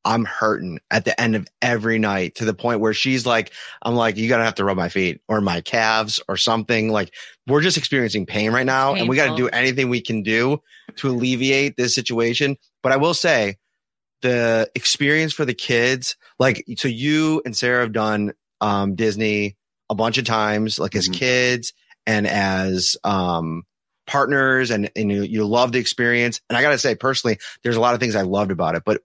I'm 0.04 0.26
hurting 0.26 0.80
at 0.90 1.06
the 1.06 1.20
end 1.20 1.36
of 1.36 1.48
every 1.62 2.00
night 2.00 2.36
to 2.36 2.46
the 2.46 2.54
point 2.54 2.80
where 2.80 2.94
she's 2.94 3.26
like, 3.26 3.52
I'm 3.84 3.96
like, 3.96 4.18
you 4.18 4.28
gotta 4.28 4.44
have 4.44 4.56
to 4.56 4.64
rub 4.66 4.78
my 4.78 4.90
feet 4.90 5.22
or 5.28 5.42
my 5.42 5.62
calves 5.62 6.20
or 6.28 6.38
something. 6.38 6.90
Like 6.90 7.14
we're 7.48 7.62
just 7.62 7.78
experiencing 7.78 8.26
pain 8.26 8.52
right 8.52 8.66
now, 8.66 8.96
and 8.96 9.08
we 9.08 9.16
got 9.16 9.30
to 9.30 9.36
do 9.36 9.48
anything 9.50 9.90
we 9.90 10.02
can 10.02 10.24
do 10.24 10.62
to 10.98 11.10
alleviate 11.10 11.78
this 11.78 11.94
situation. 11.96 12.58
But 12.84 12.92
I 12.92 12.98
will 12.98 13.14
say, 13.14 13.58
the 14.22 14.70
experience 14.76 15.34
for 15.34 15.46
the 15.46 15.54
kids, 15.54 16.16
like, 16.40 16.64
so 16.78 16.88
you 16.88 17.42
and 17.46 17.56
Sarah 17.56 17.82
have 17.82 17.92
done 17.92 18.34
um, 18.62 18.96
Disney 18.96 19.58
a 19.90 19.96
bunch 19.96 20.18
of 20.18 20.26
times, 20.26 20.78
like 20.80 20.96
as 20.96 21.10
Mhm. 21.10 21.14
kids 21.14 21.74
and 22.06 22.28
as 22.28 22.98
um, 23.04 23.64
partners, 24.08 24.72
and, 24.72 24.92
and 24.96 25.12
you, 25.12 25.24
you 25.24 25.46
love 25.46 25.72
the 25.72 25.80
experience. 25.80 26.40
And 26.50 26.58
I 26.58 26.62
got 26.62 26.70
to 26.72 26.78
say, 26.78 26.96
personally, 26.96 27.40
there's 27.64 27.76
a 27.76 27.82
lot 27.82 27.94
of 27.94 28.00
things 28.00 28.16
I 28.16 28.22
loved 28.22 28.52
about 28.52 28.76
it, 28.76 28.84
but 28.86 29.02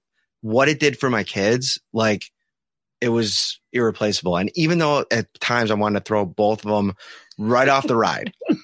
what 0.47 0.69
it 0.69 0.79
did 0.79 0.97
for 0.99 1.11
my 1.11 1.25
kids, 1.25 1.81
like, 1.93 2.31
it 3.01 3.09
was 3.09 3.61
irreplaceable. 3.73 4.37
And 4.37 4.51
even 4.55 4.79
though 4.79 5.05
at 5.11 5.27
times 5.41 5.71
I 5.71 5.75
wanted 5.75 5.99
to 6.01 6.05
throw 6.05 6.25
both 6.25 6.65
of 6.65 6.71
them 6.71 6.95
right 7.39 7.69
off 7.69 7.87
the 7.87 7.97
ride. 7.97 8.33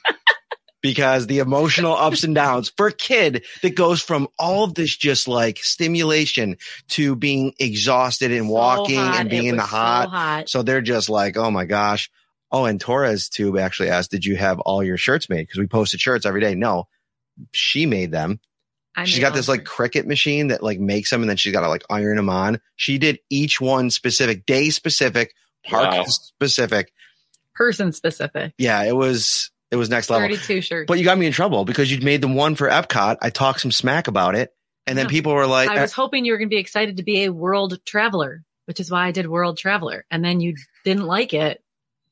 Because 0.83 1.29
the 1.29 1.39
emotional 1.39 1.95
ups 1.95 2.25
and 2.25 2.35
downs 2.35 2.73
for 2.77 2.89
a 2.89 2.93
kid 2.93 3.45
that 3.63 3.77
goes 3.77 4.03
from 4.03 4.27
all 4.37 4.65
of 4.65 4.75
this 4.75 4.97
just 4.97 5.29
like 5.29 5.59
stimulation 5.59 6.57
to 6.89 7.15
being 7.15 7.55
exhausted 7.61 8.33
and 8.33 8.49
So 8.49 8.53
walking 8.53 8.97
hot. 8.97 9.21
and 9.21 9.31
being 9.31 9.45
It 9.47 9.51
in 9.51 9.57
the 9.59 9.63
was 9.63 9.71
so 9.71 9.77
hot. 9.77 10.09
hot. 10.09 10.49
So 10.49 10.65
they're 10.65 10.81
just 10.81 11.09
like, 11.09 11.37
oh 11.37 11.53
my 11.53 11.67
gosh. 11.67 12.11
Oh, 12.51 12.65
and 12.65 12.81
Torres 12.81 13.29
tube 13.29 13.57
actually 13.59 13.91
asked, 13.91 14.11
did 14.11 14.25
you 14.25 14.35
have 14.35 14.59
all 14.59 14.83
your 14.83 14.97
shirts 14.97 15.29
made? 15.29 15.47
Because 15.47 15.61
we 15.61 15.69
posted 15.69 16.01
shirts 16.01 16.27
every 16.27 16.41
day. 16.41 16.57
No, 16.57 16.89
she 17.53 17.87
made 17.87 18.11
them. 18.11 18.41
I 18.95 19.05
She's 19.05 19.17
made 19.17 19.23
got 19.23 19.35
this 19.35 19.49
like 19.49 19.65
Cricut 19.65 20.07
machine 20.07 20.49
that 20.49 20.63
like 20.63 20.79
makes 20.79 21.11
them 21.11 21.23
and 21.23 21.31
then 21.31 21.37
she's 21.37 21.53
got 21.53 21.63
to 21.63 21.69
like 21.69 21.85
iron 21.89 22.17
them 22.17 22.29
on. 22.29 22.61
She 22.77 22.99
did 22.99 23.19
each 23.31 23.61
one 23.61 23.91
specific, 23.91 24.45
day 24.47 24.71
specific 24.71 25.35
park 25.65 25.93
Wow. 25.93 26.05
specific. 26.05 26.93
Person 27.55 27.93
specific. 27.93 28.53
Yeah, 28.59 28.83
it 28.85 28.97
was 28.97 29.51
it 29.71 29.77
was 29.77 29.89
next 29.89 30.11
level. 30.11 30.29
32 30.29 30.61
shirts. 30.61 30.89
But 30.89 30.99
you 30.99 31.05
got 31.05 31.17
me 31.19 31.27
in 31.27 31.33
trouble 31.33 31.65
because 31.65 31.91
you'd 31.91 32.03
made 32.03 32.21
the 32.21 32.29
one 32.29 32.55
for 32.55 32.69
Epcot. 32.69 33.17
I 33.23 33.31
talked 33.31 33.61
some 33.61 33.73
smack 33.73 34.09
about 34.09 34.35
it, 34.35 34.51
and 34.87 34.99
then 34.99 35.07
Yeah. 35.07 35.11
people 35.11 35.33
were 35.35 35.47
like, 35.47 35.71
I 35.71 35.81
was 35.81 35.93
uh, 35.93 35.97
hoping 35.97 36.25
you 36.25 36.33
were 36.33 36.39
going 36.39 36.49
to 36.49 36.55
be 36.55 36.61
excited 36.61 36.99
to 36.99 37.03
be 37.03 37.25
a 37.25 37.33
world 37.33 37.79
traveler, 37.87 38.43
which 38.67 38.81
is 38.81 38.91
why 38.91 39.07
I 39.07 39.13
did 39.13 39.27
world 39.27 39.57
traveler. 39.59 40.05
And 40.11 40.23
then 40.25 40.41
you 40.41 40.57
didn't 40.85 41.05
like 41.05 41.33
it 41.33 41.62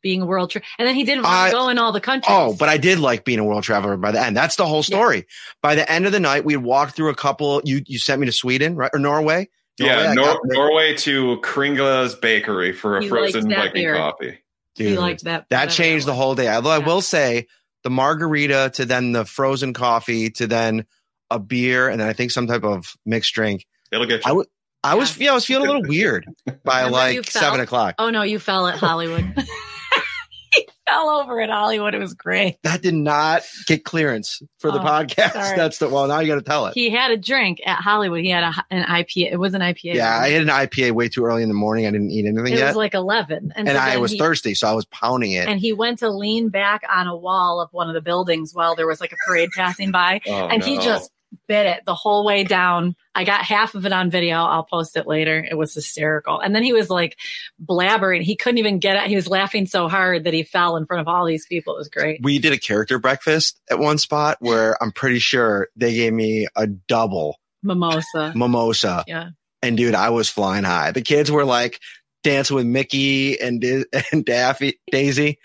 being 0.03 0.23
a 0.23 0.27
world 0.27 0.51
tra- 0.51 0.63
and 0.79 0.87
then 0.89 0.95
he 0.95 1.05
didn't 1.05 1.25
I- 1.25 1.51
go 1.51 1.69
in 1.69 1.79
all 1.79 1.93
the 1.93 2.01
countries. 2.01 2.35
Oh, 2.37 2.55
but 2.59 2.69
I 2.69 2.77
did 2.77 2.99
like 2.99 3.25
being 3.25 3.39
a 3.39 3.45
world 3.45 3.63
traveler 3.65 3.97
by 3.97 4.13
the 4.13 4.21
end. 4.21 4.37
That's 4.37 4.57
the 4.57 4.67
whole 4.67 4.83
story. 4.83 5.27
By 5.63 5.75
the 5.75 5.91
end 5.91 6.07
of 6.07 6.13
the 6.13 6.21
night, 6.21 6.45
we 6.45 6.57
walked 6.57 6.97
through 6.97 7.11
a 7.11 7.15
couple. 7.15 7.61
You 7.65 7.83
you 7.87 7.99
sent 7.99 8.21
me 8.21 8.27
to 8.27 8.33
Sweden, 8.33 8.77
right, 8.77 8.91
or 8.93 8.99
Norway? 8.99 9.49
Yeah, 9.79 9.87
Norway, 9.87 10.09
I 10.09 10.15
Nor- 10.15 10.41
Norway 10.45 10.95
to 10.99 11.39
Kringla's 11.43 12.15
Bakery 12.15 12.73
for 12.73 12.99
a 12.99 13.03
You 13.03 13.09
frozen 13.09 13.49
Viking 13.49 13.73
beer. 13.73 13.95
coffee. 13.97 14.39
he 14.75 14.85
Dude, 14.85 14.99
liked 14.99 15.25
that. 15.25 15.47
that 15.51 15.57
whatever 15.57 15.73
changed 15.73 16.07
the 16.07 16.15
whole 16.15 16.35
day. 16.35 16.49
Although 16.49 16.71
I 16.71 16.79
will 16.79 17.01
say, 17.01 17.47
the 17.83 17.91
margarita 17.91 18.73
to 18.75 18.85
then 18.85 19.13
the 19.13 19.25
frozen 19.25 19.73
coffee 19.73 20.29
to 20.33 20.47
then 20.47 20.85
a 21.31 21.39
beer 21.39 21.89
and 21.89 21.99
then 22.01 22.09
I 22.09 22.13
think 22.13 22.31
some 22.31 22.47
type 22.47 22.63
of 22.65 22.95
mixed 23.07 23.33
drink. 23.35 23.67
It'll 23.91 24.05
get 24.07 24.27
I 24.27 24.31
you. 24.31 24.37
would. 24.37 24.47
I 24.83 24.95
was 24.97 25.17
yeah, 25.19 25.31
I 25.33 25.35
was 25.35 25.45
feeling 25.47 25.69
a 25.69 25.73
little 25.73 25.89
weird 25.89 26.27
by 26.65 26.85
like 26.85 27.25
seven 27.31 27.61
o'clock. 27.61 27.95
Oh 27.99 28.11
no, 28.11 28.23
you 28.23 28.39
fell 28.39 28.67
at 28.67 28.77
Hollywood. 28.79 29.35
fell 30.91 31.09
over 31.11 31.41
at 31.41 31.51
Hollywood. 31.51 31.95
It 31.95 31.99
was 31.99 32.15
great. 32.15 32.59
That 32.63 32.83
did 32.83 32.95
not 32.95 33.43
get 33.67 33.85
clearance 33.85 34.43
for 34.59 34.71
the 34.71 34.81
Oh, 34.81 34.85
podcast. 34.85 35.33
sorry. 35.33 35.57
That's 35.57 35.79
the 35.79 35.89
well. 35.89 36.07
Now 36.09 36.21
you 36.21 36.27
got 36.29 36.37
to 36.37 36.43
tell 36.43 36.67
it. 36.67 36.75
He 36.75 36.91
had 36.91 37.11
a 37.11 37.17
drink 37.17 37.61
at 37.67 37.77
Hollywood. 37.81 38.21
He 38.21 38.31
had 38.31 38.45
a, 38.45 38.53
an 38.71 38.85
IPA. 38.85 39.33
It 39.33 39.37
was 39.39 39.55
an 39.55 39.61
IPA. 39.61 39.95
Yeah, 39.95 40.19
I 40.19 40.29
had 40.31 40.43
an 40.43 40.49
IPA 40.49 40.93
way 40.93 41.09
too 41.09 41.25
early 41.25 41.43
in 41.43 41.49
the 41.49 41.55
morning. 41.55 41.87
I 41.87 41.91
didn't 41.91 42.11
eat 42.11 42.27
anything 42.27 42.53
it 42.55 42.59
yet, 42.59 42.67
was 42.69 42.77
like 42.77 42.95
11. 42.95 43.53
and 43.57 43.69
so 43.69 43.75
I 43.75 43.97
was 43.99 44.13
he- 44.13 44.19
thirsty, 44.19 44.55
so 44.55 44.69
I 44.69 44.73
was 44.73 44.85
pounding 44.87 45.33
it. 45.33 45.49
And 45.49 45.61
he 45.61 45.73
went 45.73 45.99
to 46.01 46.11
lean 46.11 46.49
back 46.49 46.83
on 46.93 47.07
a 47.07 47.17
wall 47.17 47.61
of 47.61 47.69
one 47.73 47.89
of 47.89 47.95
the 47.95 48.01
buildings 48.01 48.55
while 48.55 48.75
there 48.75 48.87
was 48.87 49.01
like 49.01 49.13
a 49.13 49.17
parade 49.27 49.51
passing 49.55 49.91
by. 49.91 50.21
Oh, 50.27 50.49
and 50.49 50.63
he 50.63 50.79
just 50.79 51.11
bit 51.49 51.67
it 51.67 51.85
the 51.85 51.95
whole 51.95 52.25
way 52.25 52.45
down. 52.45 52.95
I 53.15 53.25
got 53.25 53.43
half 53.43 53.75
of 53.75 53.87
it 53.87 53.93
on 53.93 54.11
video. 54.11 54.37
I'll 54.37 54.65
post 54.65 54.97
it 54.97 55.07
later. 55.07 55.45
It 55.49 55.57
was 55.57 55.75
hysterical. 55.75 56.41
And 56.41 56.55
then 56.55 56.63
he 56.63 56.73
was 56.73 56.91
like 56.91 57.17
blabbering. 57.65 58.23
He 58.23 58.37
couldn't 58.37 58.59
even 58.59 58.79
get 58.79 58.97
it. 58.97 59.09
He 59.09 59.17
was 59.17 59.29
laughing 59.29 59.67
so 59.67 59.89
hard 59.89 60.25
that 60.25 60.35
he 60.35 60.43
fell 60.43 60.77
in 60.77 60.87
front 60.87 61.01
of 61.01 61.09
all 61.09 61.27
these 61.27 61.47
people. 61.47 61.75
It 61.75 61.79
was 61.79 61.89
great. 61.89 62.21
we 62.23 62.39
did 62.39 62.53
a 62.53 62.59
character 62.59 62.99
breakfast 62.99 63.61
at 63.71 63.79
one 63.79 63.99
spot 63.99 64.37
where 64.41 64.81
I'm 64.83 64.93
pretty 64.93 65.19
sure 65.19 65.69
they 65.77 65.95
gave 65.95 66.13
me 66.13 66.47
a 66.57 66.67
double 66.67 67.37
Mimosa. 67.63 68.33
mimosa. 68.35 69.05
Yeah. 69.07 69.31
And 69.63 69.77
dude, 69.77 69.95
I 69.95 70.11
was 70.11 70.29
flying 70.29 70.65
high. 70.65 70.93
The 70.93 71.03
kids 71.03 71.31
were 71.31 71.45
like 71.45 71.81
dancing 72.23 72.57
with 72.57 72.67
Mickey 72.67 73.41
and 73.41 73.63
and 74.13 74.25
Daffy, 74.25 74.81
Daisy. 74.91 75.39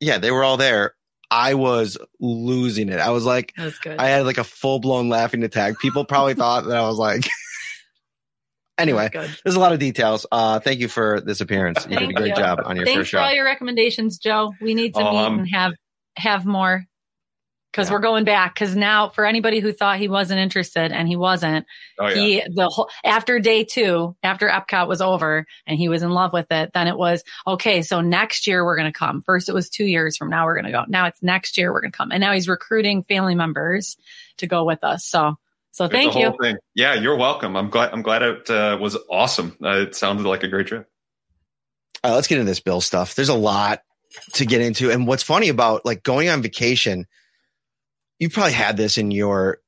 Yeah, 0.00 0.18
they 0.18 0.30
were 0.30 0.42
all 0.42 0.56
there. 0.56 0.94
I 1.32 1.54
was 1.54 1.96
losing 2.20 2.90
it. 2.90 2.98
I 3.00 3.08
was 3.10 3.24
like, 3.24 3.54
was. 3.56 3.74
I 3.86 4.08
had 4.08 4.26
like 4.26 4.36
a 4.38 4.44
full 4.44 4.80
blown 4.80 5.08
laughing 5.08 5.42
attack. 5.42 5.78
People 5.80 6.04
probably 6.04 6.34
thought 6.42 6.64
that 6.66 6.76
I 6.76 6.86
was 6.86 6.98
like. 6.98 7.26
anyway, 8.78 9.08
was 9.14 9.40
there's 9.42 9.56
a 9.56 9.60
lot 9.60 9.72
of 9.72 9.78
details. 9.78 10.26
Uh, 10.30 10.60
thank 10.60 10.80
you 10.80 10.88
for 10.88 11.20
this 11.22 11.40
appearance. 11.40 11.86
You 11.88 11.96
did 11.98 12.10
a 12.10 12.12
great 12.12 12.28
you. 12.30 12.36
job 12.36 12.60
on 12.64 12.76
your 12.76 12.84
Thanks 12.84 12.98
first 13.00 13.10
for 13.12 13.18
all 13.18 13.28
show. 13.30 13.34
your 13.34 13.44
recommendations, 13.46 14.18
Joe. 14.18 14.52
We 14.60 14.74
need 14.74 14.94
to 14.94 15.00
Oh, 15.00 15.10
meet 15.12 15.18
um, 15.18 15.38
and 15.40 15.48
have 15.52 15.72
have 16.16 16.44
more 16.44 16.84
because 17.72 17.88
Yeah. 17.88 17.94
we're 17.94 18.00
going 18.00 18.24
back. 18.24 18.54
Because 18.54 18.76
now, 18.76 19.08
for 19.08 19.24
anybody 19.24 19.60
who 19.60 19.72
thought 19.72 19.98
he 19.98 20.06
wasn't 20.08 20.38
interested, 20.40 20.92
and 20.92 21.08
he 21.08 21.16
wasn't, 21.16 21.66
Oh 21.98 22.06
yeah. 22.08 22.14
he 22.14 22.42
the 22.54 22.68
whole 22.68 22.88
after 23.02 23.40
day 23.40 23.64
two, 23.64 24.14
after 24.22 24.48
Epcot 24.48 24.86
was 24.86 25.00
over, 25.00 25.46
and 25.66 25.78
he 25.78 25.88
was 25.88 26.02
in 26.02 26.10
love 26.10 26.32
with 26.32 26.52
it. 26.52 26.70
Then 26.74 26.86
it 26.86 26.96
was 26.96 27.24
okay. 27.46 27.82
So 27.82 28.00
next 28.02 28.46
year 28.46 28.64
we're 28.64 28.76
going 28.76 28.92
to 28.92 28.98
come. 28.98 29.22
First 29.22 29.48
it 29.48 29.54
was 29.54 29.68
two 29.70 29.84
years 29.86 30.16
from 30.16 30.30
now 30.30 30.44
we're 30.44 30.54
going 30.54 30.66
to 30.66 30.72
go. 30.72 30.84
Now 30.86 31.06
it's 31.06 31.22
next 31.22 31.56
year 31.58 31.72
we're 31.72 31.80
going 31.80 31.92
to 31.92 31.96
come, 31.96 32.12
and 32.12 32.20
now 32.20 32.32
he's 32.32 32.48
recruiting 32.48 33.02
family 33.02 33.34
members 33.34 33.96
to 34.36 34.46
go 34.46 34.64
with 34.64 34.84
us. 34.84 35.04
So 35.06 35.36
so 35.74 35.86
It's 35.86 35.92
thank 35.94 36.14
a 36.14 36.18
you. 36.18 36.36
thing. 36.40 36.56
Yeah, 36.74 36.94
you're 36.94 37.16
welcome. 37.16 37.56
I'm 37.56 37.70
glad. 37.70 37.92
I'm 37.94 38.02
glad 38.02 38.22
it 38.22 38.50
uh, 38.50 38.76
was 38.78 38.96
awesome. 39.10 39.56
Uh, 39.64 39.86
it 39.86 39.94
sounded 39.94 40.26
like 40.26 40.42
a 40.42 40.48
great 40.48 40.66
trip. 40.66 40.86
All 42.04 42.10
right, 42.10 42.14
let's 42.16 42.26
get 42.26 42.38
into 42.38 42.50
this 42.50 42.60
Bill 42.60 42.80
stuff. 42.82 43.14
There's 43.14 43.30
a 43.30 43.34
lot 43.34 43.80
to 44.34 44.44
get 44.44 44.60
into. 44.60 44.90
And 44.90 45.06
what's 45.06 45.22
funny 45.22 45.48
about 45.48 45.86
like 45.86 46.02
going 46.02 46.28
on 46.28 46.42
vacation, 46.42 47.06
you 48.22 48.30
probably 48.30 48.52
had 48.52 48.76
this 48.76 48.98
in 48.98 49.10
your 49.10 49.58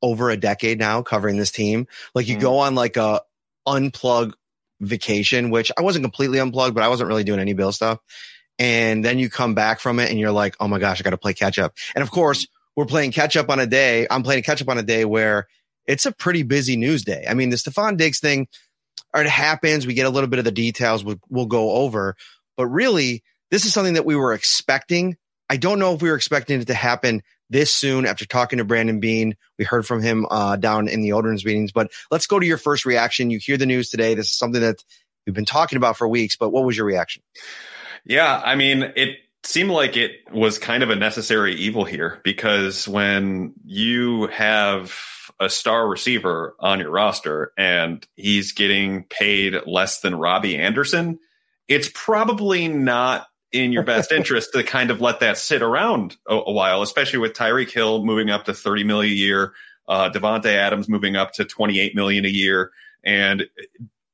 over 0.00 0.30
a 0.30 0.36
decade 0.36 0.78
now 0.78 1.02
covering 1.02 1.36
this 1.36 1.50
team. 1.50 1.88
Like 2.14 2.28
you 2.28 2.36
Mhm. 2.36 2.40
go 2.42 2.58
on 2.58 2.76
like 2.76 2.96
a 2.96 3.22
unplug 3.66 4.34
vacation, 4.80 5.50
which 5.50 5.72
I 5.76 5.82
wasn't 5.82 6.04
completely 6.04 6.38
unplugged, 6.38 6.76
but 6.76 6.84
I 6.84 6.88
wasn't 6.88 7.08
really 7.08 7.24
doing 7.24 7.40
any 7.40 7.54
Bill 7.54 7.72
stuff. 7.72 7.98
And 8.56 9.04
then 9.04 9.18
you 9.18 9.28
come 9.28 9.54
back 9.56 9.80
from 9.80 9.98
it 9.98 10.10
and 10.10 10.20
you're 10.20 10.30
like, 10.30 10.54
oh 10.60 10.68
my 10.68 10.78
gosh, 10.78 11.00
I 11.00 11.02
got 11.02 11.10
to 11.10 11.16
play 11.18 11.34
catch 11.34 11.58
up. 11.58 11.74
And 11.96 12.02
of 12.02 12.12
course, 12.12 12.46
we're 12.76 12.86
playing 12.86 13.10
catch 13.10 13.36
up 13.36 13.50
on 13.50 13.58
a 13.58 13.66
day. 13.66 14.06
I'm 14.08 14.22
playing 14.22 14.44
catch 14.44 14.62
up 14.62 14.68
on 14.68 14.78
a 14.78 14.84
day 14.84 15.04
where 15.04 15.48
it's 15.84 16.06
a 16.06 16.12
pretty 16.12 16.44
busy 16.44 16.76
news 16.76 17.02
day. 17.02 17.24
I 17.28 17.34
mean, 17.34 17.50
the 17.50 17.56
Stefon 17.56 17.96
Diggs 17.96 18.20
thing, 18.20 18.46
or 19.12 19.22
it 19.22 19.28
happens. 19.28 19.88
We 19.88 19.94
get 19.94 20.06
a 20.06 20.10
little 20.10 20.30
bit 20.30 20.38
of 20.38 20.44
the 20.44 20.52
details 20.52 21.02
we'll, 21.04 21.18
we'll 21.28 21.46
go 21.46 21.72
over, 21.72 22.14
but 22.56 22.68
really, 22.68 23.24
this 23.50 23.64
is 23.64 23.72
something 23.72 23.94
that 23.94 24.06
we 24.06 24.14
were 24.14 24.34
expecting. 24.34 25.16
I 25.50 25.56
don't 25.56 25.80
know 25.80 25.94
if 25.94 26.00
we 26.02 26.10
were 26.10 26.16
expecting 26.16 26.60
it 26.60 26.68
to 26.68 26.74
happen 26.74 27.24
this 27.50 27.72
soon 27.72 28.06
after 28.06 28.26
talking 28.26 28.58
to 28.58 28.64
Brandon 28.64 29.00
Beane. 29.00 29.36
We 29.58 29.64
heard 29.64 29.86
from 29.86 30.02
him 30.02 30.26
uh, 30.30 30.56
down 30.56 30.88
in 30.88 31.02
the 31.02 31.12
owners 31.12 31.44
meetings, 31.44 31.72
but 31.72 31.90
let's 32.10 32.26
go 32.26 32.38
to 32.38 32.46
your 32.46 32.58
first 32.58 32.84
reaction. 32.84 33.30
You 33.30 33.38
hear 33.38 33.56
the 33.56 33.66
news 33.66 33.90
today. 33.90 34.14
This 34.14 34.26
is 34.26 34.38
something 34.38 34.62
that 34.62 34.82
we've 35.26 35.34
been 35.34 35.44
talking 35.44 35.76
about 35.76 35.96
for 35.96 36.08
weeks, 36.08 36.36
but 36.36 36.50
what 36.50 36.64
was 36.64 36.76
your 36.76 36.86
reaction? 36.86 37.22
Yeah, 38.04 38.40
I 38.44 38.54
mean, 38.54 38.92
it 38.96 39.18
seemed 39.44 39.70
like 39.70 39.96
it 39.96 40.12
was 40.32 40.58
kind 40.58 40.82
of 40.82 40.90
a 40.90 40.96
necessary 40.96 41.54
evil 41.54 41.84
here 41.84 42.20
because 42.24 42.88
when 42.88 43.54
you 43.64 44.26
have 44.28 44.94
a 45.40 45.48
star 45.48 45.88
receiver 45.88 46.54
on 46.60 46.80
your 46.80 46.90
roster 46.90 47.52
and 47.56 48.06
he's 48.16 48.52
getting 48.52 49.04
paid 49.04 49.54
less 49.66 50.00
than 50.00 50.14
Robbie 50.14 50.56
Anderson, 50.56 51.18
it's 51.68 51.90
probably 51.94 52.68
not 52.68 53.26
in 53.54 53.72
your 53.72 53.82
best 53.84 54.12
interest 54.18 54.50
to 54.52 54.62
kind 54.62 54.90
of 54.90 55.00
let 55.00 55.20
that 55.20 55.38
sit 55.38 55.62
around 55.62 56.16
a, 56.28 56.34
a 56.34 56.52
while, 56.52 56.82
especially 56.82 57.20
with 57.20 57.32
Tyreek 57.32 57.70
Hill 57.70 58.04
moving 58.04 58.28
up 58.30 58.44
to 58.46 58.54
30 58.54 58.84
million 58.84 59.12
a 59.12 59.16
year, 59.16 59.52
uh, 59.88 60.10
Davante 60.10 60.46
Adams 60.46 60.88
moving 60.88 61.16
up 61.16 61.32
to 61.34 61.44
28 61.44 61.94
million 61.94 62.24
a 62.24 62.28
year. 62.28 62.70
And 63.04 63.44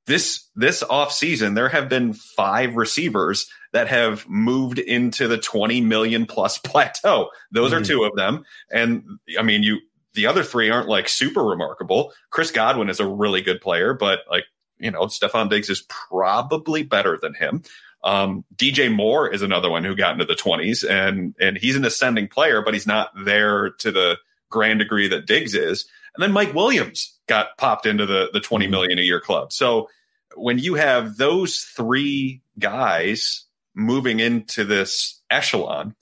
this, 0.06 0.48
this 0.56 0.82
off 0.82 1.12
season, 1.12 1.54
there 1.54 1.68
have 1.68 1.88
been 1.88 2.12
five 2.12 2.74
receivers 2.76 3.48
that 3.72 3.86
have 3.88 4.28
moved 4.28 4.78
into 4.80 5.28
the 5.28 5.38
20 5.38 5.80
million 5.80 6.26
plus 6.26 6.58
plateau. 6.64 7.30
Those 7.52 7.72
are 7.72 7.80
Mhm. 7.80 7.86
two 7.86 8.04
of 8.04 8.14
them. 8.16 8.44
And 8.72 9.04
I 9.38 9.42
mean, 9.42 9.62
you, 9.62 9.78
the 10.14 10.26
other 10.26 10.42
three 10.42 10.70
aren't 10.70 10.88
like 10.88 11.08
super 11.08 11.44
remarkable. 11.44 12.12
Chris 12.30 12.50
Godwin 12.50 12.90
is 12.90 12.98
a 12.98 13.06
really 13.06 13.42
good 13.42 13.60
player, 13.60 13.94
but 13.94 14.20
like, 14.28 14.44
you 14.78 14.90
know, 14.90 15.02
Stefon 15.02 15.48
Diggs 15.50 15.70
is 15.70 15.86
probably 15.88 16.82
better 16.82 17.16
than 17.20 17.34
him. 17.34 17.62
Um, 18.02 18.44
DJ 18.56 18.92
Moore 18.94 19.28
is 19.28 19.42
another 19.42 19.70
one 19.70 19.84
who 19.84 19.94
got 19.94 20.12
into 20.12 20.24
the 20.24 20.34
20s 20.34 20.88
and, 20.88 21.34
and 21.38 21.58
he's 21.58 21.76
an 21.76 21.84
ascending 21.84 22.28
player, 22.28 22.62
but 22.62 22.74
he's 22.74 22.86
not 22.86 23.10
there 23.24 23.70
to 23.70 23.92
the 23.92 24.16
grand 24.48 24.78
degree 24.78 25.08
that 25.08 25.26
Diggs 25.26 25.54
is. 25.54 25.86
And 26.14 26.22
then 26.22 26.32
Mike 26.32 26.54
Williams 26.54 27.18
got 27.26 27.56
popped 27.58 27.86
into 27.86 28.06
the, 28.06 28.30
the 28.32 28.40
20 28.40 28.66
million 28.66 28.98
a 28.98 29.02
year 29.02 29.20
club. 29.20 29.52
So 29.52 29.88
when 30.34 30.58
you 30.58 30.74
have 30.74 31.16
those 31.16 31.58
three 31.58 32.42
guys 32.58 33.44
moving 33.74 34.20
into 34.20 34.64
this 34.64 35.20
echelon, 35.30 35.94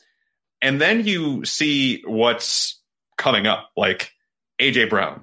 and 0.62 0.80
then 0.80 1.04
you 1.04 1.44
see 1.44 2.02
what's 2.04 2.80
coming 3.16 3.46
up, 3.46 3.70
like 3.76 4.12
AJ 4.60 4.90
Brown, 4.90 5.22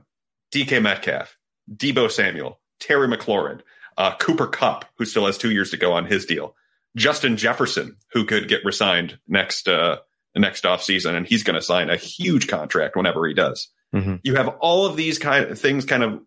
DK 0.53 0.81
Metcalf, 0.81 1.37
Deebo 1.73 2.11
Samuel, 2.11 2.59
Terry 2.79 3.07
McLaurin, 3.07 3.61
uh, 3.97 4.15
Cooper 4.17 4.47
Kupp, 4.47 4.85
who 4.97 5.05
still 5.05 5.25
has 5.25 5.37
two 5.37 5.51
years 5.51 5.71
to 5.71 5.77
go 5.77 5.93
on 5.93 6.05
his 6.05 6.25
deal, 6.25 6.55
Justin 6.95 7.37
Jefferson, 7.37 7.97
who 8.11 8.25
could 8.25 8.47
get 8.47 8.63
resigned 8.65 9.19
next 9.27 9.67
uh, 9.67 9.97
next 10.35 10.63
offseason, 10.63 11.15
and 11.15 11.27
he's 11.27 11.43
going 11.43 11.55
to 11.55 11.61
sign 11.61 11.89
a 11.89 11.95
huge 11.95 12.47
contract 12.47 12.95
whenever 12.95 13.27
he 13.27 13.33
does. 13.33 13.69
Mhm. 13.93 14.19
You 14.23 14.35
have 14.35 14.49
all 14.59 14.85
of 14.85 14.97
these 14.97 15.17
kind 15.17 15.45
of 15.45 15.59
things 15.59 15.85
kind 15.85 16.03
of 16.03 16.19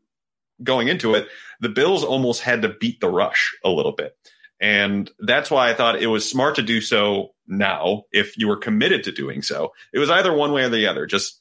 going 0.62 0.88
into 0.88 1.14
it. 1.14 1.28
The 1.60 1.68
Bills 1.68 2.04
almost 2.04 2.42
had 2.42 2.62
to 2.62 2.68
beat 2.68 3.00
the 3.00 3.08
rush 3.08 3.54
a 3.64 3.68
little 3.70 3.92
bit. 3.92 4.16
And 4.60 5.10
that's 5.20 5.50
why 5.50 5.70
I 5.70 5.74
thought 5.74 6.02
it 6.02 6.08
was 6.08 6.28
smart 6.28 6.56
to 6.56 6.62
do 6.62 6.80
so 6.80 7.34
now 7.46 8.04
if 8.10 8.36
you 8.36 8.48
were 8.48 8.56
committed 8.56 9.04
to 9.04 9.12
doing 9.12 9.42
so. 9.42 9.72
It 9.92 9.98
was 9.98 10.10
either 10.10 10.32
one 10.32 10.52
way 10.52 10.64
or 10.64 10.68
the 10.68 10.86
other. 10.88 11.06
Just 11.06 11.40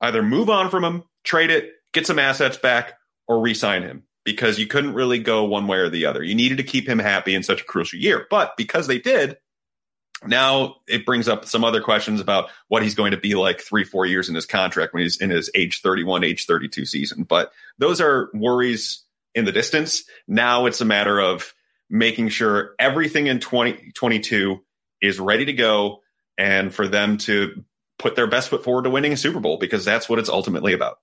either 0.00 0.22
move 0.22 0.50
on 0.50 0.68
from 0.70 0.84
him, 0.84 1.04
trade 1.22 1.50
it, 1.50 1.70
get 1.92 2.06
some 2.06 2.18
assets 2.18 2.56
back, 2.56 2.94
or 3.28 3.40
re-sign 3.40 3.82
him 3.82 4.02
because 4.24 4.58
you 4.58 4.66
couldn't 4.66 4.94
really 4.94 5.18
go 5.18 5.44
one 5.44 5.66
way 5.66 5.78
or 5.78 5.88
the 5.88 6.06
other. 6.06 6.22
You 6.22 6.34
needed 6.34 6.58
to 6.58 6.62
keep 6.62 6.88
him 6.88 6.98
happy 6.98 7.34
in 7.34 7.42
such 7.42 7.62
a 7.62 7.64
crucial 7.64 7.98
year. 7.98 8.26
But 8.30 8.56
because 8.56 8.86
they 8.86 8.98
did, 8.98 9.38
now 10.24 10.76
it 10.86 11.04
brings 11.04 11.28
up 11.28 11.46
some 11.46 11.64
other 11.64 11.80
questions 11.80 12.20
about 12.20 12.50
what 12.68 12.82
he's 12.82 12.94
going 12.94 13.10
to 13.10 13.16
be 13.16 13.34
like 13.34 13.60
three, 13.60 13.84
four 13.84 14.06
years 14.06 14.28
in 14.28 14.34
his 14.34 14.46
contract 14.46 14.94
when 14.94 15.02
he's 15.02 15.20
in 15.20 15.30
his 15.30 15.50
age 15.54 15.80
31, 15.80 16.24
age 16.24 16.46
32 16.46 16.86
season. 16.86 17.24
But 17.24 17.52
those 17.78 18.00
are 18.00 18.30
worries 18.32 19.04
in 19.34 19.44
the 19.44 19.52
distance. 19.52 20.04
Now 20.28 20.66
it's 20.66 20.80
a 20.80 20.84
matter 20.84 21.20
of 21.20 21.52
making 21.90 22.28
sure 22.28 22.74
everything 22.78 23.26
in 23.26 23.40
2022 23.40 24.62
is 25.00 25.18
ready 25.18 25.46
to 25.46 25.52
go 25.52 26.00
and 26.38 26.72
for 26.72 26.86
them 26.86 27.18
to 27.18 27.64
put 27.98 28.16
their 28.16 28.26
best 28.26 28.48
foot 28.48 28.64
forward 28.64 28.84
to 28.84 28.90
winning 28.90 29.12
a 29.12 29.16
Super 29.16 29.40
Bowl 29.40 29.58
because 29.58 29.84
that's 29.84 30.08
what 30.08 30.18
it's 30.18 30.28
ultimately 30.28 30.72
about. 30.72 30.98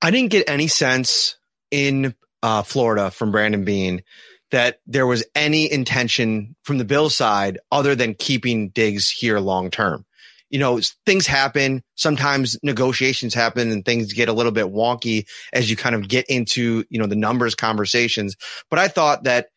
I 0.00 0.10
didn't 0.10 0.30
get 0.30 0.48
any 0.48 0.68
sense 0.68 1.36
in 1.70 2.14
uh, 2.42 2.62
Florida 2.62 3.10
from 3.10 3.32
Brandon 3.32 3.64
Beane 3.64 4.02
that 4.50 4.80
there 4.86 5.06
was 5.06 5.24
any 5.34 5.70
intention 5.70 6.56
from 6.62 6.78
the 6.78 6.84
Bill 6.84 7.10
side 7.10 7.58
other 7.70 7.94
than 7.94 8.14
keeping 8.14 8.70
Diggs 8.70 9.10
here 9.10 9.38
long 9.40 9.70
term. 9.70 10.04
You 10.50 10.58
know, 10.58 10.80
things 11.04 11.26
happen. 11.26 11.82
Sometimes 11.94 12.58
negotiations 12.62 13.34
happen 13.34 13.70
and 13.70 13.84
things 13.84 14.14
get 14.14 14.30
a 14.30 14.32
little 14.32 14.52
bit 14.52 14.66
wonky 14.66 15.26
as 15.52 15.68
you 15.68 15.76
kind 15.76 15.94
of 15.94 16.08
get 16.08 16.24
into, 16.30 16.84
you 16.88 16.98
know, 16.98 17.06
the 17.06 17.16
numbers 17.16 17.54
conversations. 17.54 18.34
But 18.70 18.78
I 18.78 18.88
thought 18.88 19.24
that 19.24 19.48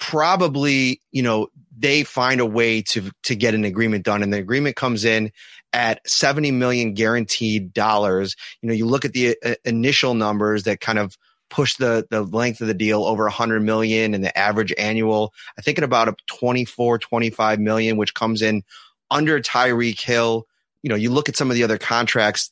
probably, 0.00 1.00
you 1.12 1.22
know, 1.22 1.46
they 1.78 2.02
find 2.02 2.40
a 2.40 2.46
way 2.46 2.82
to, 2.82 3.10
to 3.22 3.36
get 3.36 3.54
an 3.54 3.64
agreement 3.64 4.04
done 4.04 4.24
and 4.24 4.32
the 4.32 4.38
agreement 4.38 4.74
comes 4.74 5.04
in 5.04 5.30
at 5.72 6.00
70 6.08 6.50
million 6.50 6.94
guaranteed 6.94 7.72
dollars. 7.72 8.34
You 8.60 8.68
know, 8.68 8.74
you 8.74 8.86
look 8.86 9.04
at 9.04 9.12
the 9.12 9.36
uh, 9.44 9.54
initial 9.64 10.14
numbers 10.14 10.64
that 10.64 10.80
kind 10.80 10.98
of 10.98 11.16
push 11.50 11.76
the 11.76 12.06
the 12.10 12.22
length 12.22 12.60
of 12.60 12.68
the 12.68 12.74
deal 12.74 13.04
over 13.04 13.24
100 13.24 13.60
million 13.60 14.14
and 14.14 14.24
the 14.24 14.36
average 14.38 14.72
annual 14.78 15.34
i 15.58 15.62
think 15.62 15.78
at 15.78 15.84
about 15.84 16.08
a 16.08 16.14
24 16.26 16.98
25 16.98 17.60
million 17.60 17.96
which 17.96 18.14
comes 18.14 18.40
in 18.40 18.62
under 19.10 19.40
tyreek 19.40 20.00
hill. 20.00 20.46
You 20.82 20.88
know 20.88 20.96
you 20.96 21.10
look 21.10 21.28
at 21.28 21.36
some 21.36 21.50
of 21.50 21.56
the 21.56 21.64
other 21.64 21.78
contracts 21.78 22.50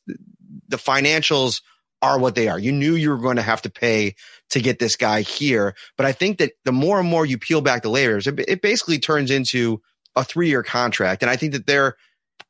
the 0.68 0.76
financials 0.76 1.62
are 2.02 2.18
what 2.18 2.34
they 2.34 2.48
are. 2.48 2.58
You 2.58 2.72
knew 2.72 2.94
you 2.94 3.10
were 3.10 3.18
going 3.18 3.36
to 3.36 3.42
have 3.42 3.62
to 3.62 3.70
pay 3.70 4.14
to 4.50 4.60
get 4.60 4.78
this 4.78 4.96
guy 4.96 5.22
here 5.22 5.74
but 5.96 6.06
i 6.06 6.12
think 6.12 6.38
that 6.38 6.52
the 6.64 6.72
more 6.72 6.98
and 6.98 7.08
more 7.08 7.24
you 7.24 7.38
peel 7.38 7.60
back 7.60 7.82
the 7.82 7.88
layers 7.88 8.26
it, 8.26 8.38
it 8.48 8.62
basically 8.62 8.98
turns 8.98 9.30
into 9.30 9.80
a 10.16 10.24
three 10.24 10.48
year 10.48 10.62
contract. 10.62 11.22
And 11.22 11.30
i 11.30 11.36
think 11.36 11.52
that 11.52 11.66
they're 11.66 11.96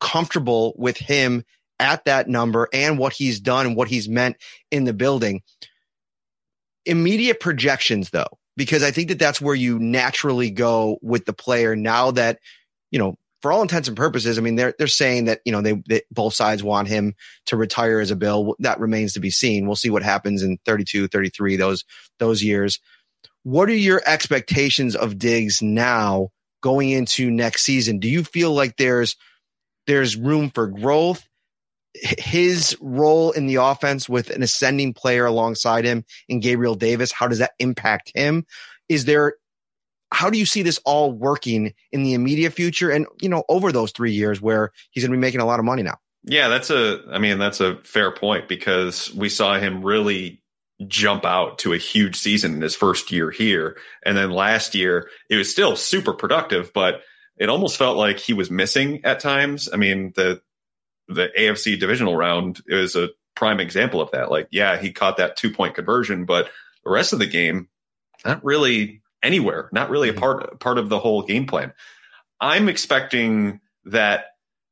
comfortable 0.01 0.75
with 0.77 0.97
him 0.97 1.45
at 1.81 2.05
that 2.07 2.29
number 2.29 2.69
and 2.73 2.99
what 2.99 3.13
he's 3.13 3.41
done 3.41 3.67
and 3.67 3.77
what 3.77 3.89
he's 3.89 4.09
meant 4.09 4.37
in 4.71 4.85
the 4.85 4.93
building 4.93 5.43
immediate 6.89 7.41
projections 7.41 8.11
though, 8.11 8.39
because 8.57 8.83
I 8.83 8.91
think 8.91 9.09
that 9.09 9.19
that's 9.19 9.41
where 9.41 9.55
you 9.55 9.79
naturally 9.79 10.51
go 10.51 10.99
with 11.03 11.25
the 11.27 11.33
player 11.33 11.77
now 11.77 12.11
that, 12.13 12.39
you 12.91 12.99
know, 12.99 13.17
for 13.41 13.53
all 13.53 13.63
intents 13.63 13.87
and 13.87 13.97
purposes, 13.97 14.37
I 14.37 14.41
mean, 14.41 14.57
they're, 14.57 14.75
they're 14.79 14.89
saying 14.89 15.27
that, 15.27 15.41
you 15.45 15.53
know, 15.53 15.63
they, 15.63 15.81
they, 15.89 16.03
both 16.11 16.35
sides 16.35 16.63
want 16.63 16.89
him 16.89 17.15
to 17.47 17.57
retire 17.57 18.01
as 18.01 18.11
a 18.11 18.17
bill. 18.17 18.57
That 18.59 18.81
remains 18.81 19.13
to 19.13 19.21
be 19.21 19.31
seen. 19.31 19.67
We'll 19.67 19.77
see 19.77 19.91
what 19.91 20.03
happens 20.03 20.43
in 20.43 20.59
32, 20.65 21.07
33, 21.09 21.57
those, 21.57 21.85
those 22.19 22.43
years. 22.43 22.81
What 23.45 23.69
are 23.69 23.75
your 23.75 24.03
expectations 24.05 24.97
of 24.97 25.19
Diggs 25.19 25.63
now 25.63 26.31
going 26.63 26.91
into 26.91 27.31
next 27.31 27.63
season? 27.63 28.01
Do 28.01 28.09
you 28.09 28.25
feel 28.25 28.53
like 28.53 28.77
there's, 28.77 29.15
there's 29.87 30.17
room 30.17 30.51
for 30.51 30.67
growth? 30.67 31.28
His 32.03 32.77
role 32.81 33.33
in 33.33 33.47
the 33.47 33.57
offense 33.57 34.09
with 34.09 34.31
an 34.31 34.43
ascending 34.43 34.95
player 34.95 35.27
alongside 35.27 35.85
him 35.85 36.05
in 36.29 36.41
Gabriel 36.41 36.75
Davis, 36.75 37.13
how 37.13 37.29
does 37.29 37.39
that 37.39 37.53
impact 37.59 38.13
him? 38.15 38.47
Is 38.89 39.05
there, 39.05 39.35
how 40.11 40.31
do 40.31 40.39
you 40.39 40.47
see 40.47 40.63
this 40.63 40.81
all 40.85 41.13
working 41.13 41.75
in 41.93 42.03
the 42.03 42.15
immediate 42.15 42.53
future 42.53 42.91
and, 42.91 43.07
you 43.21 43.29
know, 43.29 43.45
over 43.49 43.73
those 43.73 43.93
three 43.93 44.13
years 44.13 44.41
where 44.41 44.73
he's 44.91 45.05
going 45.05 45.13
to 45.13 45.17
be 45.17 45.21
making 45.21 45.41
a 45.41 45.47
lot 45.47 45.59
of 45.59 45.65
money 45.65 45.83
now? 45.83 45.99
Yeah, 46.25 46.49
that's 46.49 46.71
a, 46.71 47.03
I 47.11 47.19
mean, 47.19 47.39
that's 47.39 47.61
a 47.61 47.77
fair 47.85 48.11
point 48.11 48.49
because 48.49 49.13
we 49.15 49.29
saw 49.29 49.59
him 49.59 49.85
really 49.85 50.43
jump 50.87 51.25
out 51.25 51.59
to 51.59 51.73
a 51.73 51.79
huge 51.79 52.17
season 52.17 52.55
in 52.55 52.61
his 52.61 52.77
first 52.77 53.11
year 53.11 53.31
here. 53.31 53.77
And 54.05 54.17
then 54.17 54.31
last 54.31 54.75
year, 54.75 55.09
it 55.29 55.37
was 55.37 55.51
still 55.51 55.77
super 55.77 56.13
productive, 56.13 56.73
but 56.73 57.03
it 57.37 57.49
almost 57.49 57.77
felt 57.77 57.97
like 57.97 58.19
he 58.19 58.33
was 58.33 58.51
missing 58.51 59.05
at 59.05 59.21
times. 59.21 59.69
I 59.73 59.77
mean, 59.77 60.13
the 60.17 60.41
the 61.09 61.29
AFC 61.39 61.79
divisional 61.79 62.17
round 62.17 62.61
is 62.67 62.97
a 62.97 63.11
prime 63.35 63.61
example 63.61 64.01
of 64.01 64.11
that. 64.11 64.31
Like, 64.31 64.49
yeah, 64.51 64.79
he 64.79 64.93
caught 64.93 65.17
that 65.17 65.37
two 65.37 65.51
point 65.53 65.75
conversion, 65.75 66.25
but 66.25 66.51
the 66.85 66.91
rest 66.91 67.13
of 67.13 67.19
the 67.19 67.27
game, 67.27 67.69
not 68.25 68.45
really 68.45 69.03
anywhere, 69.23 69.69
not 69.73 69.91
really 69.91 70.09
a 70.09 70.13
mm-hmm. 70.13 70.21
part 70.21 70.61
part 70.61 70.79
of 70.79 70.89
the 70.89 70.99
whole 70.99 71.23
game 71.23 71.47
plan. 71.47 71.73
I'm 72.41 72.69
expecting 72.69 73.61
that 73.85 74.27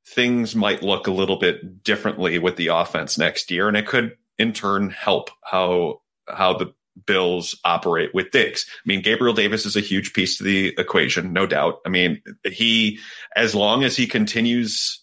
things 0.06 0.54
might 0.54 0.82
look 0.82 1.06
a 1.06 1.12
little 1.12 1.38
bit 1.38 1.82
differently 1.82 2.38
with 2.38 2.56
the 2.56 2.68
offense 2.68 3.18
next 3.18 3.50
year, 3.50 3.68
and 3.68 3.76
it 3.76 3.86
could 3.86 4.16
in 4.38 4.52
turn 4.52 4.90
help 4.90 5.30
how 5.42 6.00
how 6.28 6.54
the 6.54 6.72
Bills 7.04 7.58
operate 7.64 8.14
with 8.14 8.30
Diggs. 8.30 8.64
I 8.68 8.82
mean, 8.86 9.02
Gabriel 9.02 9.34
Davis 9.34 9.66
is 9.66 9.76
a 9.76 9.80
huge 9.80 10.14
piece 10.14 10.38
to 10.38 10.44
the 10.44 10.74
equation, 10.78 11.32
no 11.32 11.46
doubt. 11.46 11.80
I 11.84 11.90
mean, 11.90 12.22
he 12.44 12.98
as 13.34 13.54
long 13.54 13.84
as 13.84 13.96
he 13.96 14.06
continues 14.06 15.02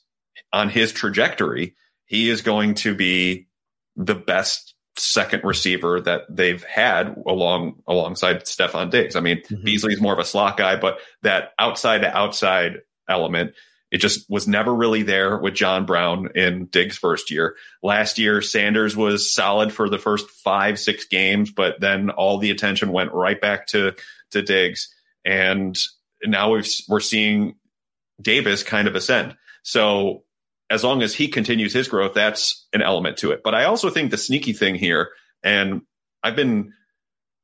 on 0.53 0.69
his 0.69 0.93
trajectory, 0.93 1.75
he 2.05 2.29
is 2.29 2.41
going 2.41 2.75
to 2.75 2.95
be 2.95 3.47
the 3.95 4.15
best 4.15 4.75
second 4.95 5.43
receiver 5.43 5.99
that 6.01 6.21
they've 6.29 6.63
had 6.63 7.15
along 7.27 7.81
alongside 7.87 8.43
Stefon 8.43 8.91
Diggs. 8.91 9.15
I 9.15 9.21
mean, 9.21 9.41
mm-hmm. 9.41 9.63
Beasley's 9.63 9.99
more 9.99 10.13
of 10.13 10.19
a 10.19 10.25
slot 10.25 10.57
guy, 10.57 10.75
but 10.75 10.99
that 11.23 11.53
outside 11.57 12.01
to 12.01 12.15
outside 12.15 12.81
element, 13.09 13.53
it 13.91 13.97
just 13.97 14.29
was 14.29 14.47
never 14.47 14.73
really 14.73 15.01
there 15.01 15.37
with 15.37 15.55
John 15.55 15.85
Brown 15.85 16.29
in 16.35 16.65
Diggs' 16.65 16.97
first 16.97 17.31
year. 17.31 17.55
Last 17.81 18.19
year, 18.19 18.41
Sanders 18.41 18.95
was 18.95 19.33
solid 19.33 19.73
for 19.73 19.89
the 19.89 19.99
first 19.99 20.29
five, 20.29 20.79
six 20.79 21.05
games, 21.05 21.51
but 21.51 21.79
then 21.79 22.11
all 22.11 22.37
the 22.37 22.51
attention 22.51 22.91
went 22.91 23.13
right 23.13 23.39
back 23.41 23.67
to 23.67 23.93
to 24.31 24.41
Diggs, 24.41 24.93
and 25.25 25.77
now 26.23 26.51
we've, 26.51 26.67
we're 26.87 26.99
seeing 26.99 27.55
Davis 28.21 28.63
kind 28.63 28.87
of 28.87 28.95
ascend. 28.95 29.35
So 29.63 30.22
as 30.73 30.83
long 30.83 31.03
as 31.03 31.13
he 31.13 31.27
continues 31.27 31.71
his 31.71 31.87
growth, 31.87 32.15
that's 32.15 32.67
an 32.73 32.81
element 32.81 33.17
to 33.17 33.29
it. 33.29 33.41
But 33.43 33.53
I 33.53 33.65
also 33.65 33.91
think 33.91 34.09
the 34.09 34.17
sneaky 34.17 34.53
thing 34.53 34.73
here, 34.73 35.11
and 35.43 35.83
I've 36.23 36.35
been 36.35 36.73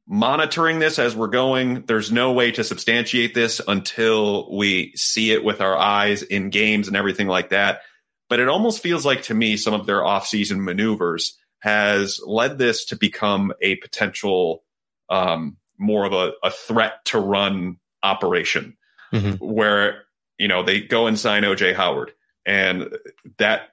monitoring 0.07 0.79
this 0.79 0.97
as 0.97 1.15
we're 1.15 1.27
going. 1.27 1.83
There's 1.85 2.11
no 2.11 2.31
way 2.31 2.51
to 2.51 2.63
substantiate 2.63 3.35
this 3.35 3.61
until 3.67 4.51
we 4.57 4.93
see 4.95 5.31
it 5.31 5.43
with 5.43 5.61
our 5.61 5.77
eyes 5.77 6.23
in 6.23 6.49
games 6.49 6.87
and 6.87 6.97
everything 6.97 7.27
like 7.27 7.49
that. 7.49 7.81
But 8.29 8.39
it 8.39 8.47
almost 8.47 8.81
feels 8.81 9.05
like 9.05 9.21
to 9.23 9.35
me 9.35 9.57
some 9.57 9.75
of 9.75 9.85
their 9.85 10.01
offseason 10.01 10.63
maneuvers 10.63 11.37
has 11.59 12.19
led 12.25 12.57
this 12.57 12.85
to 12.85 12.95
become 12.95 13.53
a 13.61 13.75
potential 13.75 14.63
um, 15.09 15.57
more 15.77 16.05
of 16.05 16.13
a, 16.13 16.31
a, 16.43 16.49
threat 16.49 17.05
to 17.05 17.19
run 17.19 17.77
operation 18.01 18.75
mm-hmm. 19.13 19.33
where 19.43 20.03
you 20.39 20.47
know 20.47 20.63
they 20.63 20.81
go 20.81 21.07
and 21.07 21.19
sign 21.19 21.43
OJ 21.43 21.75
Howard 21.75 22.11
and 22.49 22.97
that 23.38 23.69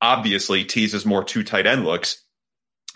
obviously 0.00 0.64
teases 0.64 1.04
more 1.04 1.24
two 1.24 1.42
tight 1.42 1.66
end 1.66 1.84
looks. 1.84 2.24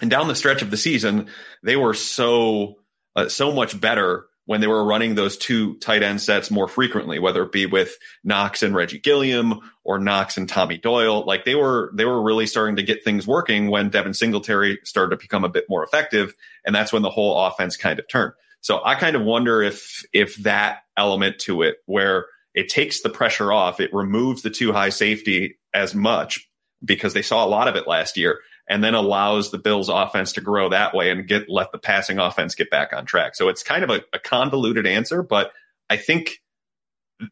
And 0.01 0.09
down 0.09 0.29
the 0.29 0.37
stretch 0.37 0.63
of 0.63 0.71
the 0.71 0.77
season, 0.77 1.27
they 1.65 1.77
were 1.77 1.95
so 1.95 2.77
uh, 3.17 3.29
so 3.29 3.51
much 3.51 3.79
better 3.81 4.27
when 4.45 4.61
they 4.61 4.69
were 4.69 4.85
running 4.85 5.17
those 5.17 5.37
two 5.37 5.79
tight 5.79 6.05
end 6.05 6.21
sets 6.21 6.49
more 6.49 6.69
frequently, 6.69 7.19
whether 7.19 7.43
it 7.43 7.51
be 7.51 7.67
with 7.67 7.97
Knox 8.23 8.63
and 8.63 8.73
Reggie 8.73 9.01
Gilliam 9.01 9.59
or 9.83 9.99
Knox 9.99 10.37
and 10.37 10.49
Tommy 10.49 10.79
Doyle. 10.79 11.25
Like 11.27 11.45
they 11.45 11.57
were 11.57 11.91
they 11.95 12.05
were 12.05 12.23
really 12.23 12.47
starting 12.47 12.77
to 12.77 12.85
get 12.85 13.03
things 13.03 13.27
working 13.27 13.69
when 13.69 13.89
Devin 13.89 14.15
Singletary 14.15 14.79
started 14.85 15.17
to 15.17 15.21
become 15.21 15.45
a 15.45 15.49
bit 15.49 15.65
more 15.69 15.83
effective, 15.83 16.35
and 16.65 16.73
that's 16.73 16.93
when 16.93 17.03
the 17.03 17.11
whole 17.11 17.37
offense 17.47 17.77
kind 17.77 17.99
of 17.99 18.07
turned. 18.07 18.33
So 18.61 18.81
I 18.85 18.95
kind 18.95 19.17
of 19.17 19.23
wonder 19.23 19.61
if 19.61 20.05
if 20.13 20.37
that 20.37 20.83
element 20.97 21.41
to 21.41 21.63
it, 21.63 21.79
where 21.87 22.27
it 22.57 22.71
takes 22.71 23.03
the 23.03 23.11
pressure 23.11 23.53
off. 23.53 23.79
It 23.79 23.93
removes 23.93 24.43
the 24.43 24.51
two 24.51 24.73
high 24.73 24.89
safety 24.89 25.59
as 25.75 25.95
much 25.95 26.49
because 26.85 27.13
they 27.13 27.23
saw 27.23 27.45
a 27.45 27.47
lot 27.47 27.69
of 27.69 27.77
it 27.77 27.87
last 27.87 28.17
year 28.17 28.41
and 28.69 28.83
then 28.83 28.95
allows 28.95 29.51
the 29.51 29.59
Bills 29.59 29.89
offense 29.89 30.33
to 30.33 30.41
grow 30.41 30.71
that 30.71 30.95
way 30.95 31.11
and 31.11 31.29
get 31.29 31.49
let 31.49 31.71
the 31.71 31.79
passing 31.79 32.19
offense 32.19 32.55
get 32.55 32.71
back 32.71 32.93
on 32.93 33.05
track. 33.05 33.37
So 33.37 33.49
it's 33.49 33.63
kind 33.63 33.85
of 33.85 33.91
a, 33.91 34.01
a 34.13 34.19
convoluted 34.19 34.87
answer, 34.87 35.23
but 35.23 35.53
I 35.89 35.99
think 35.99 36.43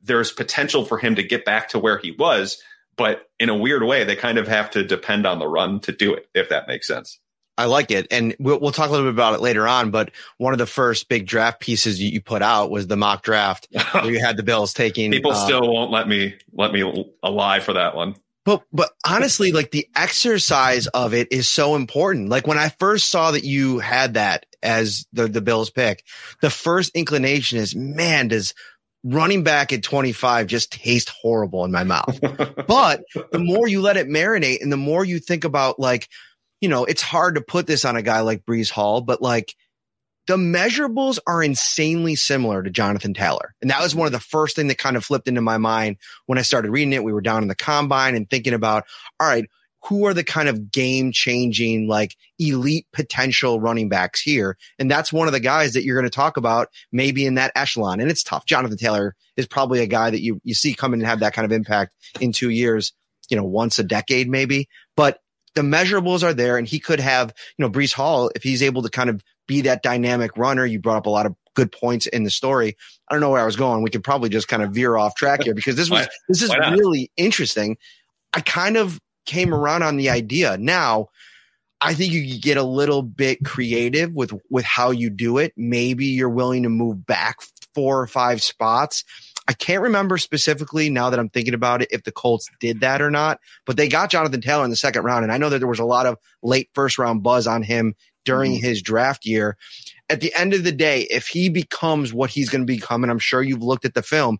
there's 0.03 0.31
potential 0.31 0.85
for 0.85 0.99
him 0.99 1.17
to 1.17 1.23
get 1.23 1.45
back 1.45 1.71
to 1.71 1.79
where 1.79 1.99
he 1.99 2.13
was, 2.13 2.63
but 2.97 3.27
in 3.41 3.49
a 3.49 3.57
weird 3.57 3.83
way, 3.83 4.05
they 4.05 4.17
kind 4.17 4.39
of 4.39 4.47
have 4.47 4.71
to 4.73 4.85
depend 4.85 5.27
on 5.27 5.39
the 5.39 5.49
run 5.49 5.81
to 5.81 5.93
do 5.93 6.15
it, 6.15 6.29
if 6.35 6.51
that 6.51 6.69
makes 6.69 6.87
sense. 6.87 7.19
I 7.57 7.67
like 7.67 7.91
it. 7.91 8.07
And 8.11 8.35
we'll, 8.39 8.59
we'll 8.59 8.73
talk 8.73 8.89
a 8.89 8.93
little 8.93 9.07
bit 9.07 9.15
about 9.15 9.35
it 9.35 9.41
later 9.41 9.67
on. 9.69 9.91
But 9.91 10.11
one 10.39 10.53
of 10.53 10.59
the 10.59 10.67
first 10.67 11.09
big 11.09 11.27
draft 11.27 11.61
pieces 11.61 12.01
you, 12.01 12.09
you 12.09 12.21
put 12.21 12.43
out 12.43 12.71
was 12.71 12.87
the 12.87 12.97
mock 12.97 13.23
draft 13.23 13.69
where 13.93 14.11
you 14.11 14.21
had 14.21 14.37
the 14.37 14.43
Bills 14.43 14.73
taking. 14.73 15.11
People 15.11 15.33
uh, 15.33 15.45
still 15.45 15.73
won't 15.73 15.91
let 15.91 16.09
me, 16.09 16.35
let 16.53 16.73
me 16.73 17.13
alive 17.23 17.63
for 17.63 17.75
that 17.75 17.95
one. 17.95 18.17
But, 18.45 18.63
but 18.73 18.91
honestly, 19.07 19.53
like 19.53 19.71
the 19.71 19.89
exercise 19.97 20.87
of 20.89 21.15
it 21.15 21.29
is 21.31 21.49
so 21.49 21.77
important. 21.77 22.29
Like 22.29 22.47
when 22.47 22.59
I 22.59 22.69
first 22.69 23.09
saw 23.09 23.31
that 23.31 23.45
you 23.45 23.79
had 23.79 24.15
that 24.15 24.45
as 24.63 25.07
the, 25.13 25.29
the 25.29 25.41
Bills 25.41 25.71
pick, 25.71 26.05
the 26.43 26.51
first 26.51 26.95
inclination 26.95 27.59
is, 27.59 27.75
man, 27.75 28.29
does 28.29 28.53
running 29.03 29.45
back 29.45 29.73
at 29.73 29.83
25 29.83 30.47
just 30.47 30.73
taste 30.73 31.11
horrible 31.11 31.65
in 31.65 31.71
my 31.71 31.85
mouth. 31.85 32.19
but 32.67 33.03
the 33.33 33.39
more 33.39 33.69
you 33.69 33.81
let 33.81 33.97
it 33.97 34.09
marinate 34.09 34.63
and 34.63 34.73
the 34.73 34.77
more 34.77 35.05
you 35.05 35.21
think 35.21 35.45
about 35.45 35.79
like, 35.79 36.09
you 36.65 36.71
know, 36.71 36.87
it's 36.87 37.03
hard 37.03 37.35
to 37.35 37.43
put 37.43 37.67
this 37.67 37.85
on 37.85 37.95
a 37.95 38.01
guy 38.01 38.21
like 38.21 38.47
Breece 38.47 38.71
Hall, 38.71 39.03
but 39.03 39.21
like 39.21 39.55
the 40.27 40.39
measurables 40.39 41.19
are 41.27 41.43
insanely 41.43 42.15
similar 42.15 42.63
to 42.63 42.71
Jonathan 42.71 43.13
Taylor. 43.13 43.55
And 43.61 43.71
that 43.71 43.83
was 43.83 43.95
one 43.95 44.07
of 44.07 44.13
the 44.13 44.19
first 44.19 44.57
thing 44.57 44.69
that 44.69 44.79
kind 44.79 44.97
of 44.97 45.05
flipped 45.05 45.29
into 45.29 45.43
my 45.43 45.59
mind 45.59 45.99
when 46.25 46.39
I 46.39 46.41
started 46.41 46.71
reading 46.71 46.95
it. 46.95 47.05
We 47.05 47.13
were 47.13 47.21
down 47.21 47.43
in 47.43 47.49
the 47.49 47.55
combine 47.55 48.15
and 48.15 48.31
thinking 48.31 48.55
about, 48.55 48.85
all 49.21 49.29
right, 49.29 49.45
who 49.85 50.07
are 50.07 50.15
the 50.15 50.25
kind 50.25 50.49
of 50.49 50.71
game 50.71 51.13
changing, 51.13 51.87
like 51.87 52.17
elite 52.39 52.87
potential 52.95 53.61
running 53.61 53.91
backs 53.91 54.23
here? 54.23 54.57
And 54.79 54.91
that's 54.91 55.13
one 55.13 55.27
of 55.27 55.35
the 55.35 55.41
guys 55.41 55.75
that 55.75 55.85
you're 55.85 56.01
going 56.01 56.11
to 56.11 56.17
talk 56.17 56.39
about 56.39 56.69
maybe 56.93 57.27
in 57.27 57.35
that 57.35 57.53
echelon. 57.55 58.01
And 58.01 58.11
it's 58.11 58.23
tough. 58.23 58.47
Jonathan 58.47 58.79
Taylor 58.79 59.15
is 59.37 59.47
probably 59.47 59.81
a 59.81 59.87
guy 59.87 60.09
that 60.09 60.23
you, 60.23 60.41
you 60.45 60.55
see 60.55 60.73
come 60.73 60.95
in 60.95 61.01
and 61.01 61.07
have 61.07 61.21
that 61.21 61.35
kind 61.35 61.45
of 61.45 61.53
impact 61.53 61.93
in 62.23 62.33
two 62.33 62.49
years, 62.49 62.95
you 63.29 63.37
know, 63.37 63.45
once 63.45 63.79
a 63.79 63.85
decade 63.85 64.31
maybe, 64.31 64.67
but 64.97 65.19
the 65.55 65.63
measurables 65.63 66.23
are 66.23 66.35
there 66.35 66.59
and 66.59 66.67
he 66.67 66.79
could 66.79 67.01
have, 67.01 67.33
you 67.57 67.65
know, 67.65 67.71
Breece 67.71 67.93
Hall, 67.93 68.31
if 68.35 68.43
he's 68.43 68.63
able 68.63 68.83
to 68.83 68.91
kind 68.91 69.11
of 69.11 69.23
be 69.47 69.61
that 69.63 69.83
dynamic 69.83 70.37
runner. 70.37 70.67
You 70.67 70.81
brought 70.81 70.99
up 70.99 71.07
a 71.07 71.11
lot 71.11 71.27
of 71.27 71.35
good 71.55 71.71
points 71.73 72.07
in 72.07 72.25
the 72.25 72.31
story. 72.31 72.77
I 73.09 73.15
don't 73.15 73.21
know 73.21 73.31
where 73.31 73.41
I 73.41 73.47
was 73.47 73.57
going. 73.57 73.83
We 73.83 73.91
could 73.91 74.05
probably 74.05 74.29
just 74.29 74.49
kind 74.49 74.63
of 74.63 74.73
veer 74.73 74.97
off 74.97 75.15
track 75.15 75.45
here 75.45 75.55
because 75.55 75.77
this 75.77 75.91
was, 75.91 76.09
this 76.29 76.43
is 76.43 76.51
really 76.57 77.11
interesting. 77.17 77.77
I 78.33 78.41
kind 78.41 78.77
of 78.77 79.01
came 79.27 79.55
around 79.55 79.83
on 79.83 79.97
the 79.97 80.11
idea. 80.11 80.57
Now, 80.59 81.09
I 81.81 81.95
think 81.95 82.13
you 82.13 82.33
could 82.33 82.43
get 82.43 82.57
a 82.57 82.63
little 82.63 83.03
bit 83.03 83.45
creative 83.45 84.13
with 84.13 84.33
with 84.49 84.65
how 84.65 84.91
you 84.91 85.11
do 85.11 85.39
it. 85.39 85.53
Maybe 85.57 86.07
you're 86.07 86.31
willing 86.31 86.63
to 86.63 86.69
move 86.69 87.05
back 87.07 87.37
four 87.75 88.01
or 88.01 88.07
five 88.07 88.43
spots. 88.43 89.05
I 89.47 89.53
can't 89.53 89.83
remember 89.83 90.17
specifically 90.17 90.89
now 90.89 91.11
that 91.11 91.21
I'm 91.21 91.29
thinking 91.29 91.55
about 91.55 91.83
it 91.83 91.89
if 91.91 92.05
the 92.05 92.13
Colts 92.13 92.49
did 92.61 92.81
that 92.81 93.03
or 93.03 93.11
not, 93.11 93.41
but 93.67 93.77
they 93.77 93.89
got 93.89 94.11
Jonathan 94.11 94.41
Taylor 94.41 94.65
in 94.65 94.71
the 94.71 94.77
second 94.77 95.03
round. 95.03 95.23
And 95.23 95.33
I 95.33 95.39
know 95.39 95.51
that 95.51 95.59
there 95.59 95.69
was 95.69 95.79
a 95.79 95.85
lot 95.85 96.07
of 96.07 96.17
late 96.43 96.71
first 96.75 96.99
round 96.99 97.23
buzz 97.23 97.47
on 97.47 97.63
him 97.63 97.95
during 98.25 98.53
mm-hmm. 98.53 98.65
his 98.65 98.81
draft 98.81 99.27
year. 99.27 99.57
At 100.09 100.21
the 100.21 100.35
end 100.35 100.55
of 100.55 100.65
the 100.65 100.73
day, 100.73 101.03
if 101.11 101.27
he 101.27 101.49
becomes 101.51 102.15
what 102.15 102.31
he's 102.31 102.49
going 102.49 102.63
to 102.63 102.73
become, 102.73 103.05
and 103.05 103.11
I'm 103.11 103.19
sure 103.19 103.43
you've 103.43 103.63
looked 103.63 103.85
at 103.85 103.95
the 103.95 104.03
film, 104.03 104.39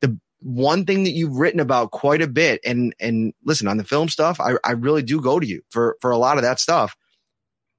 the 0.00 0.18
one 0.40 0.84
thing 0.84 1.04
that 1.04 1.12
you've 1.12 1.36
written 1.36 1.60
about 1.60 1.92
quite 1.92 2.20
a 2.20 2.26
bit 2.26 2.60
and 2.64 2.94
and 3.00 3.32
listen 3.44 3.68
on 3.68 3.76
the 3.76 3.84
film 3.84 4.08
stuff 4.08 4.40
I, 4.40 4.54
I 4.64 4.72
really 4.72 5.02
do 5.02 5.20
go 5.20 5.38
to 5.38 5.46
you 5.46 5.62
for 5.70 5.96
for 6.00 6.10
a 6.10 6.18
lot 6.18 6.36
of 6.36 6.42
that 6.42 6.58
stuff 6.58 6.96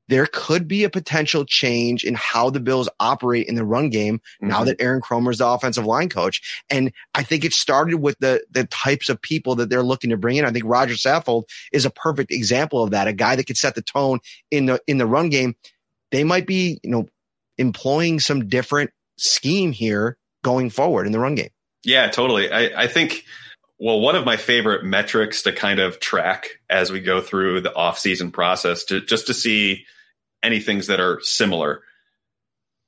there 0.09 0.27
could 0.31 0.67
be 0.67 0.83
a 0.83 0.89
potential 0.89 1.45
change 1.45 2.03
in 2.03 2.13
how 2.13 2.49
the 2.49 2.59
Bills 2.59 2.89
operate 2.99 3.47
in 3.47 3.55
the 3.55 3.63
run 3.63 3.89
game 3.89 4.17
mm-hmm. 4.17 4.47
now 4.49 4.63
that 4.63 4.81
Aaron 4.81 5.01
Kromer 5.01 5.31
is 5.31 5.37
the 5.37 5.47
offensive 5.47 5.85
line 5.85 6.09
coach. 6.09 6.63
And 6.69 6.91
I 7.15 7.23
think 7.23 7.45
it 7.45 7.53
started 7.53 7.97
with 7.97 8.17
the 8.19 8.43
the 8.51 8.65
types 8.65 9.09
of 9.09 9.21
people 9.21 9.55
that 9.55 9.69
they're 9.69 9.83
looking 9.83 10.09
to 10.09 10.17
bring 10.17 10.37
in. 10.37 10.45
I 10.45 10.51
think 10.51 10.65
Roger 10.65 10.95
Saffold 10.95 11.43
is 11.71 11.85
a 11.85 11.89
perfect 11.89 12.31
example 12.31 12.83
of 12.83 12.91
that, 12.91 13.07
a 13.07 13.13
guy 13.13 13.35
that 13.35 13.45
could 13.45 13.57
set 13.57 13.75
the 13.75 13.81
tone 13.81 14.19
in 14.51 14.65
the 14.65 14.81
in 14.87 14.97
the 14.97 15.07
run 15.07 15.29
game. 15.29 15.55
They 16.11 16.23
might 16.23 16.45
be, 16.45 16.79
you 16.83 16.89
know, 16.89 17.07
employing 17.57 18.19
some 18.19 18.47
different 18.47 18.91
scheme 19.17 19.71
here 19.71 20.17
going 20.43 20.69
forward 20.69 21.05
in 21.05 21.11
the 21.11 21.19
run 21.19 21.35
game. 21.35 21.49
Yeah, 21.83 22.09
totally. 22.09 22.51
I, 22.51 22.83
I 22.83 22.87
think, 22.87 23.25
well, 23.79 23.99
one 23.99 24.15
of 24.15 24.25
my 24.25 24.37
favorite 24.37 24.83
metrics 24.83 25.41
to 25.43 25.51
kind 25.51 25.79
of 25.79 25.99
track 25.99 26.59
as 26.69 26.91
we 26.91 26.99
go 26.99 27.21
through 27.21 27.61
the 27.61 27.73
off-season 27.75 28.31
process 28.31 28.83
to 28.85 29.01
just 29.01 29.27
to 29.27 29.33
see 29.33 29.85
any 30.43 30.59
things 30.59 30.87
that 30.87 30.99
are 30.99 31.19
similar. 31.21 31.81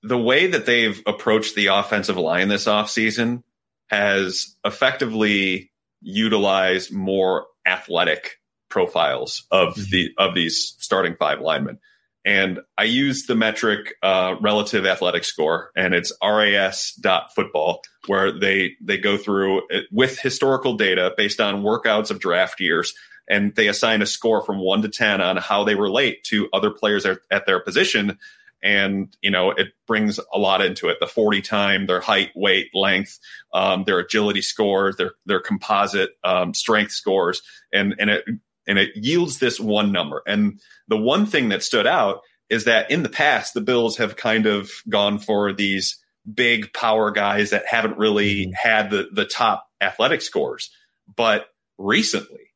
The 0.04 0.18
way 0.18 0.48
that 0.48 0.66
they've 0.66 1.02
approached 1.08 1.56
the 1.56 1.68
offensive 1.68 2.18
line 2.18 2.50
this 2.50 2.66
offseason 2.66 3.44
has 3.88 4.56
effectively 4.64 5.72
utilized 6.02 6.94
more 6.94 7.48
athletic 7.66 8.40
profiles 8.70 9.46
of 9.52 9.76
mm-hmm. 9.76 9.90
the 9.92 10.10
of 10.18 10.36
these 10.36 10.76
starting 10.80 11.16
five 11.16 11.40
linemen. 11.40 11.80
And 12.26 12.60
I 12.76 12.86
use 12.86 13.28
the 13.28 13.36
metric 13.36 13.94
uh, 14.02 14.36
relative 14.42 14.86
athletic 14.86 15.24
score, 15.24 15.70
and 15.78 15.94
it's 15.94 16.12
RAS.football, 16.24 17.82
where 18.08 18.32
they 18.32 18.72
they 18.82 18.98
go 18.98 19.16
through 19.18 19.62
it 19.70 19.86
with 19.92 20.20
historical 20.20 20.76
data 20.76 21.14
based 21.16 21.40
on 21.40 21.62
workouts 21.62 22.10
of 22.10 22.20
draft 22.20 22.60
years, 22.60 22.94
and 23.30 23.56
they 23.56 23.68
assign 23.68 24.02
a 24.02 24.06
score 24.06 24.42
from 24.42 24.60
one 24.60 24.82
to 24.82 24.90
ten 24.90 25.22
on 25.22 25.38
how 25.38 25.64
they 25.64 25.76
relate 25.76 26.24
to 26.26 26.50
other 26.54 26.72
players 26.72 27.06
at, 27.06 27.20
at 27.32 27.46
their 27.46 27.60
position. 27.60 28.18
And 28.64 29.16
you 29.22 29.32
know, 29.32 29.52
it 29.52 29.74
brings 29.88 30.20
a 30.34 30.40
lot 30.40 30.64
into 30.64 30.90
it: 30.90 30.98
the 31.00 31.08
forty 31.08 31.42
time, 31.42 31.86
their 31.86 32.02
height, 32.02 32.32
weight, 32.36 32.70
length, 32.74 33.20
um, 33.54 33.84
their 33.84 34.00
agility 34.00 34.42
scores, 34.42 34.96
their 34.96 35.12
their 35.26 35.40
composite 35.40 36.12
um, 36.24 36.54
strength 36.54 36.92
scores, 36.92 37.42
and 37.72 37.96
and 38.00 38.10
it 38.10 38.26
and 38.68 38.80
it 38.80 38.96
yields 38.96 39.40
this 39.40 39.60
one 39.60 39.92
number. 39.92 40.24
And 40.26 40.60
the 40.88 40.98
one 40.98 41.26
thing 41.26 41.50
that 41.50 41.64
stood 41.64 41.88
out 41.88 42.22
is 42.50 42.66
that 42.66 42.92
in 42.92 43.04
the 43.04 43.10
past, 43.10 43.54
the 43.54 43.62
Bills 43.62 43.98
have 43.98 44.16
kind 44.16 44.46
of 44.46 44.72
gone 44.88 45.20
for 45.20 45.54
these 45.54 46.00
big 46.32 46.74
power 46.74 47.12
guys 47.12 47.52
that 47.52 47.66
haven't 47.68 47.98
really 47.98 48.48
mm-hmm. 48.48 48.52
had 48.54 48.90
the, 48.90 49.10
the 49.12 49.26
top 49.26 49.68
athletic 49.82 50.22
scores. 50.22 50.72
But 51.16 51.48
recently, 51.78 52.52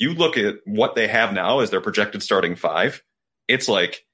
you 0.00 0.14
look 0.14 0.36
at 0.36 0.56
what 0.64 0.96
they 0.96 1.06
have 1.06 1.32
now 1.32 1.60
as 1.60 1.70
their 1.70 1.82
projected 1.82 2.22
starting 2.22 2.56
five, 2.56 3.02
it's 3.46 3.68
like 3.68 4.04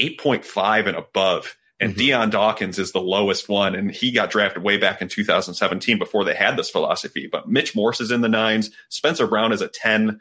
8.5 0.00 0.86
and 0.86 0.96
above. 0.96 1.56
And 1.80 1.90
mm-hmm. 1.90 1.98
Dion 1.98 2.30
Dawkins 2.30 2.78
is 2.78 2.92
the 2.92 3.00
lowest 3.00 3.48
one, 3.48 3.74
and 3.74 3.90
he 3.90 4.12
got 4.12 4.30
drafted 4.30 4.62
way 4.62 4.76
back 4.76 5.02
in 5.02 5.08
2017 5.08 5.98
before 5.98 6.24
they 6.24 6.34
had 6.34 6.56
this 6.56 6.70
philosophy. 6.70 7.28
But 7.30 7.48
Mitch 7.48 7.74
Morse 7.74 8.00
is 8.00 8.12
in 8.12 8.20
the 8.20 8.28
nines, 8.28 8.70
Spencer 8.88 9.26
Brown 9.26 9.52
is 9.52 9.60
a 9.60 9.68
10. 9.68 10.20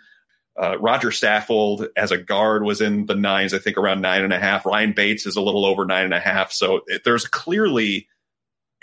Uh, 0.60 0.78
Roger 0.80 1.10
Saffold 1.10 1.88
as 1.96 2.12
a 2.12 2.18
guard 2.18 2.64
was 2.64 2.82
in 2.82 3.06
the 3.06 3.16
nines, 3.16 3.54
I 3.54 3.60
think 3.60 3.78
around 3.78 4.02
nine 4.02 4.24
and 4.24 4.34
a 4.34 4.40
half. 4.40 4.66
Ryan 4.66 4.94
Bates 4.94 5.28
is 5.28 5.36
a 5.36 5.42
little 5.42 5.66
over 5.66 5.86
nine 5.86 6.06
and 6.06 6.14
a 6.14 6.20
half. 6.20 6.52
So 6.52 6.82
it, 6.88 7.04
there's 7.04 7.26
clearly 7.26 8.08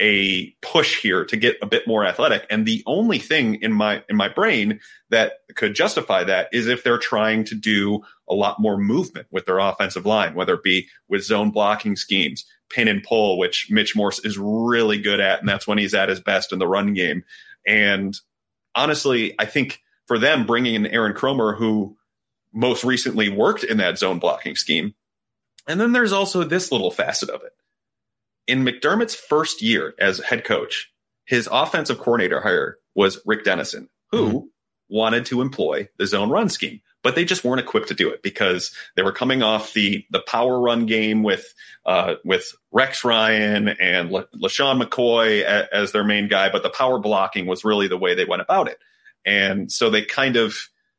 a 0.00 0.54
push 0.62 1.00
here 1.00 1.24
to 1.26 1.36
get 1.36 1.58
a 1.62 1.66
bit 1.66 1.86
more 1.86 2.04
athletic. 2.06 2.46
And 2.50 2.66
the 2.66 2.82
only 2.86 3.18
thing 3.18 3.56
in 3.56 3.72
my 3.72 4.02
in 4.08 4.16
my 4.16 4.28
brain 4.28 4.80
that 5.10 5.34
could 5.54 5.74
justify 5.74 6.24
that 6.24 6.48
is 6.52 6.66
if 6.66 6.82
they're 6.82 6.98
trying 6.98 7.44
to 7.44 7.54
do 7.54 8.00
a 8.28 8.34
lot 8.34 8.60
more 8.60 8.78
movement 8.78 9.26
with 9.30 9.44
their 9.44 9.58
offensive 9.58 10.06
line, 10.06 10.34
whether 10.34 10.54
it 10.54 10.62
be 10.62 10.88
with 11.08 11.22
zone 11.22 11.50
blocking 11.50 11.96
schemes, 11.96 12.46
pin 12.70 12.88
and 12.88 13.02
pull, 13.02 13.38
which 13.38 13.68
Mitch 13.70 13.94
Morse 13.94 14.20
is 14.20 14.38
really 14.38 14.98
good 15.00 15.20
at, 15.20 15.40
and 15.40 15.48
that's 15.48 15.66
when 15.66 15.78
he's 15.78 15.94
at 15.94 16.08
his 16.08 16.20
best 16.20 16.52
in 16.52 16.58
the 16.58 16.66
run 16.66 16.94
game. 16.94 17.24
And 17.66 18.16
honestly, 18.74 19.34
I 19.38 19.44
think 19.44 19.82
for 20.06 20.18
them 20.18 20.46
bringing 20.46 20.74
in 20.74 20.86
Aaron 20.86 21.12
Kromer, 21.12 21.56
who 21.56 21.96
most 22.52 22.84
recently 22.84 23.28
worked 23.28 23.64
in 23.64 23.76
that 23.76 23.98
zone 23.98 24.18
blocking 24.18 24.56
scheme. 24.56 24.94
And 25.68 25.80
then 25.80 25.92
there's 25.92 26.12
also 26.12 26.42
this 26.42 26.72
little 26.72 26.90
facet 26.90 27.30
of 27.30 27.42
it. 27.42 27.52
In 28.46 28.64
McDermott's 28.64 29.14
first 29.14 29.62
year 29.62 29.94
as 29.98 30.18
head 30.18 30.44
coach, 30.44 30.90
his 31.24 31.48
offensive 31.50 31.98
coordinator 31.98 32.40
hire 32.40 32.78
was 32.94 33.20
Rick 33.24 33.44
Dennison, 33.44 33.88
who 34.10 34.26
mm-hmm. 34.26 34.46
wanted 34.88 35.26
to 35.26 35.40
employ 35.40 35.88
the 35.98 36.06
zone 36.06 36.30
run 36.30 36.48
scheme, 36.48 36.80
but 37.02 37.14
they 37.14 37.24
just 37.24 37.44
weren't 37.44 37.60
equipped 37.60 37.88
to 37.88 37.94
do 37.94 38.10
it 38.10 38.22
because 38.22 38.74
they 38.96 39.02
were 39.02 39.12
coming 39.12 39.42
off 39.42 39.72
the 39.72 40.04
the 40.10 40.20
power 40.20 40.60
run 40.60 40.86
game 40.86 41.22
with 41.22 41.54
uh, 41.86 42.14
with 42.24 42.52
Rex 42.72 43.04
Ryan 43.04 43.68
and 43.68 44.10
La- 44.10 44.24
LeSean 44.34 44.82
McCoy 44.82 45.42
a- 45.42 45.72
as 45.74 45.92
their 45.92 46.04
main 46.04 46.28
guy, 46.28 46.50
but 46.50 46.62
the 46.62 46.70
power 46.70 46.98
blocking 46.98 47.46
was 47.46 47.64
really 47.64 47.86
the 47.86 47.96
way 47.96 48.14
they 48.14 48.24
went 48.24 48.42
about 48.42 48.68
it. 48.68 48.78
And 49.24 49.70
so 49.70 49.90
they 49.90 50.02
kind 50.02 50.36
of 50.36 50.56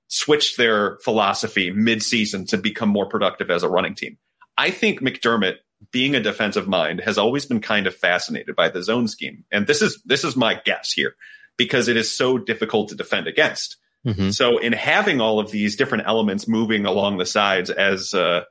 switched 0.08 0.58
their 0.58 0.98
philosophy 1.04 1.72
mid-season 1.72 2.46
to 2.46 2.58
become 2.58 2.90
more 2.90 3.08
productive 3.08 3.50
as 3.50 3.64
a 3.64 3.70
running 3.70 3.96
team. 3.96 4.18
I 4.58 4.70
think 4.70 5.02
McDermott, 5.02 5.56
being 5.92 6.16
a 6.16 6.20
defensive 6.20 6.68
mind, 6.68 7.02
has 7.02 7.18
always 7.18 7.46
been 7.46 7.62
kind 7.62 7.88
of 7.88 7.96
fascinated 7.96 8.56
by 8.56 8.70
the 8.70 8.84
zone 8.84 9.08
scheme. 9.08 9.46
And 9.52 9.66
this 9.68 9.82
is 9.82 10.02
this 10.06 10.24
is 10.24 10.36
my 10.36 10.60
guess 10.64 10.92
here 10.92 11.16
because 11.58 11.88
it 11.88 11.98
is 11.98 12.12
so 12.12 12.38
difficult 12.38 12.90
to 12.90 12.96
defend 12.96 13.28
against. 13.28 13.78
Mm-hmm. 14.06 14.30
So 14.32 14.58
in 14.58 14.74
having 14.74 15.22
all 15.22 15.40
of 15.40 15.52
these 15.52 15.76
different 15.76 16.08
elements 16.08 16.48
moving 16.48 16.86
along 16.86 17.18
the 17.18 17.26
sides 17.26 17.70
as 17.70 18.14
uh, 18.14 18.44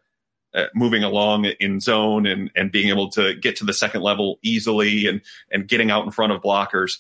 uh, 0.54 0.64
moving 0.74 1.04
along 1.04 1.44
in 1.44 1.80
zone 1.80 2.26
and 2.26 2.50
and 2.54 2.72
being 2.72 2.88
able 2.88 3.10
to 3.10 3.34
get 3.34 3.56
to 3.56 3.64
the 3.64 3.72
second 3.72 4.02
level 4.02 4.38
easily 4.42 5.06
and 5.06 5.22
and 5.50 5.68
getting 5.68 5.90
out 5.90 6.04
in 6.04 6.10
front 6.10 6.32
of 6.32 6.42
blockers, 6.42 6.98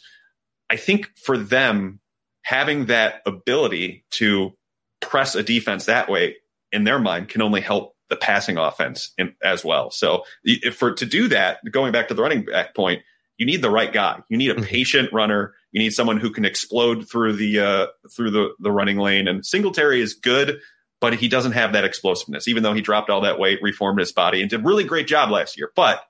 I 0.68 0.76
think 0.76 1.10
for 1.16 1.36
them 1.36 2.00
having 2.42 2.86
that 2.86 3.22
ability 3.26 4.04
to 4.10 4.52
press 5.00 5.34
a 5.34 5.42
defense 5.42 5.86
that 5.86 6.08
way 6.08 6.36
in 6.72 6.84
their 6.84 6.98
mind 6.98 7.28
can 7.28 7.42
only 7.42 7.60
help 7.60 7.96
the 8.10 8.16
passing 8.16 8.58
offense 8.58 9.12
in, 9.16 9.34
as 9.42 9.64
well. 9.64 9.90
So 9.90 10.24
if 10.44 10.76
for 10.76 10.92
to 10.92 11.06
do 11.06 11.28
that, 11.28 11.58
going 11.70 11.92
back 11.92 12.08
to 12.08 12.14
the 12.14 12.22
running 12.22 12.44
back 12.44 12.74
point, 12.74 13.02
you 13.38 13.46
need 13.46 13.62
the 13.62 13.70
right 13.70 13.90
guy. 13.90 14.20
You 14.28 14.36
need 14.36 14.50
a 14.50 14.54
mm-hmm. 14.54 14.64
patient 14.64 15.12
runner. 15.12 15.54
You 15.72 15.80
need 15.80 15.94
someone 15.94 16.18
who 16.18 16.30
can 16.30 16.44
explode 16.44 17.08
through 17.08 17.34
the 17.34 17.60
uh, 17.60 17.86
through 18.14 18.32
the 18.32 18.50
the 18.58 18.70
running 18.70 18.98
lane. 18.98 19.28
And 19.28 19.46
Singletary 19.46 20.02
is 20.02 20.14
good, 20.14 20.60
but 21.00 21.14
he 21.14 21.28
doesn't 21.28 21.52
have 21.52 21.72
that 21.72 21.84
explosiveness. 21.84 22.48
Even 22.48 22.62
though 22.62 22.74
he 22.74 22.82
dropped 22.82 23.08
all 23.08 23.22
that 23.22 23.38
weight, 23.38 23.60
reformed 23.62 24.00
his 24.00 24.12
body, 24.12 24.42
and 24.42 24.50
did 24.50 24.60
a 24.60 24.62
really 24.62 24.84
great 24.84 25.06
job 25.06 25.30
last 25.30 25.56
year, 25.56 25.70
but 25.74 26.02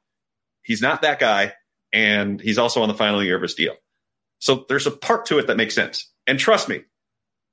he's 0.65 0.83
not 0.83 1.03
that 1.03 1.21
guy. 1.21 1.53
And 1.93 2.41
he's 2.41 2.59
also 2.59 2.83
on 2.83 2.89
the 2.89 2.95
final 2.95 3.23
year 3.23 3.37
of 3.37 3.43
his 3.43 3.55
deal. 3.55 3.75
So 4.39 4.65
there's 4.69 4.87
a 4.87 4.93
part 4.93 5.27
to 5.27 5.39
it 5.39 5.49
that 5.49 5.57
makes 5.57 5.75
sense. 5.75 6.11
And 6.27 6.39
trust 6.39 6.69
me, 6.69 6.83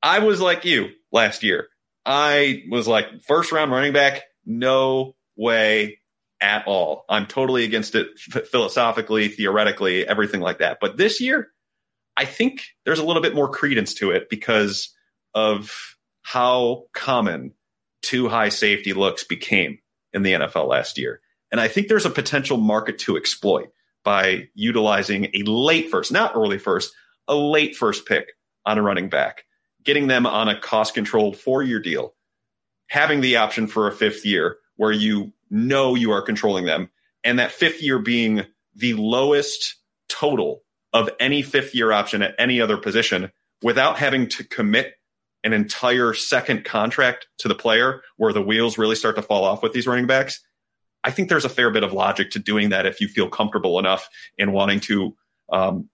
I 0.01 0.19
was 0.19 0.39
like 0.39 0.63
you 0.63 0.89
last 1.11 1.43
year. 1.43 1.67
I 2.05 2.63
was 2.69 2.87
like, 2.87 3.07
first 3.27 3.51
round 3.51 3.71
running 3.71 3.93
back, 3.93 4.23
no 4.47 5.15
way 5.35 5.99
at 6.41 6.65
all. 6.67 7.05
I'm 7.09 7.27
totally 7.27 7.63
against 7.63 7.95
it 7.95 8.17
philosophically, 8.17 9.27
theoretically, 9.27 10.07
everything 10.07 10.41
like 10.41 10.59
that. 10.59 10.79
But 10.79 10.97
this 10.97 11.21
year, 11.21 11.49
I 12.15 12.25
think 12.25 12.63
there's 12.85 12.99
a 12.99 13.05
little 13.05 13.21
bit 13.21 13.35
more 13.35 13.49
credence 13.49 13.93
to 13.95 14.11
it 14.11 14.29
because 14.29 14.95
of 15.35 15.95
how 16.23 16.85
common 16.93 17.53
two 18.01 18.27
high 18.27 18.49
safety 18.49 18.93
looks 18.93 19.23
became 19.23 19.79
in 20.13 20.23
the 20.23 20.33
NFL 20.33 20.67
last 20.67 20.97
year. 20.97 21.21
And 21.51 21.61
I 21.61 21.67
think 21.67 21.87
there's 21.87 22.05
a 22.05 22.11
potential 22.11 22.57
market 22.57 22.99
to 22.99 23.17
exploit 23.17 23.69
by 24.03 24.47
utilizing 24.53 25.25
a 25.33 25.43
late 25.43 25.89
first, 25.89 26.11
not 26.11 26.35
early 26.35 26.57
first, 26.57 26.93
a 27.27 27.35
late 27.35 27.75
first 27.75 28.05
pick 28.05 28.29
on 28.65 28.77
a 28.77 28.81
running 28.81 29.09
back, 29.09 29.43
getting 29.83 30.07
them 30.07 30.25
on 30.25 30.49
a 30.49 30.59
cost 30.59 30.93
controlled 30.93 31.37
four 31.37 31.63
year 31.63 31.79
deal, 31.79 32.13
having 32.87 33.21
the 33.21 33.37
option 33.37 33.67
for 33.67 33.87
a 33.87 33.91
fifth 33.91 34.25
year 34.25 34.57
where 34.75 34.91
you 34.91 35.33
know 35.49 35.95
you 35.95 36.11
are 36.11 36.21
controlling 36.21 36.65
them, 36.65 36.89
and 37.23 37.39
that 37.39 37.51
fifth 37.51 37.81
year 37.81 37.99
being 37.99 38.45
the 38.75 38.93
lowest 38.93 39.75
total 40.09 40.63
of 40.93 41.09
any 41.19 41.41
fifth 41.41 41.75
year 41.75 41.91
option 41.91 42.21
at 42.21 42.35
any 42.39 42.61
other 42.61 42.77
position 42.77 43.31
without 43.61 43.97
having 43.97 44.27
to 44.27 44.43
commit 44.43 44.93
an 45.43 45.53
entire 45.53 46.13
second 46.13 46.65
contract 46.65 47.27
to 47.39 47.47
the 47.47 47.55
player 47.55 48.01
where 48.17 48.33
the 48.33 48.41
wheels 48.41 48.77
really 48.77 48.95
start 48.95 49.15
to 49.15 49.21
fall 49.21 49.43
off 49.43 49.63
with 49.63 49.73
these 49.73 49.87
running 49.87 50.07
backs. 50.07 50.41
I 51.03 51.11
think 51.11 51.29
there's 51.29 51.45
a 51.45 51.49
fair 51.49 51.69
bit 51.69 51.83
of 51.83 51.93
logic 51.93 52.31
to 52.31 52.39
doing 52.39 52.69
that 52.69 52.85
if 52.85 52.99
you 52.99 53.07
feel 53.07 53.29
comfortable 53.29 53.79
enough 53.79 54.09
in 54.37 54.51
wanting 54.51 54.79
to 54.81 55.15
um, 55.51 55.89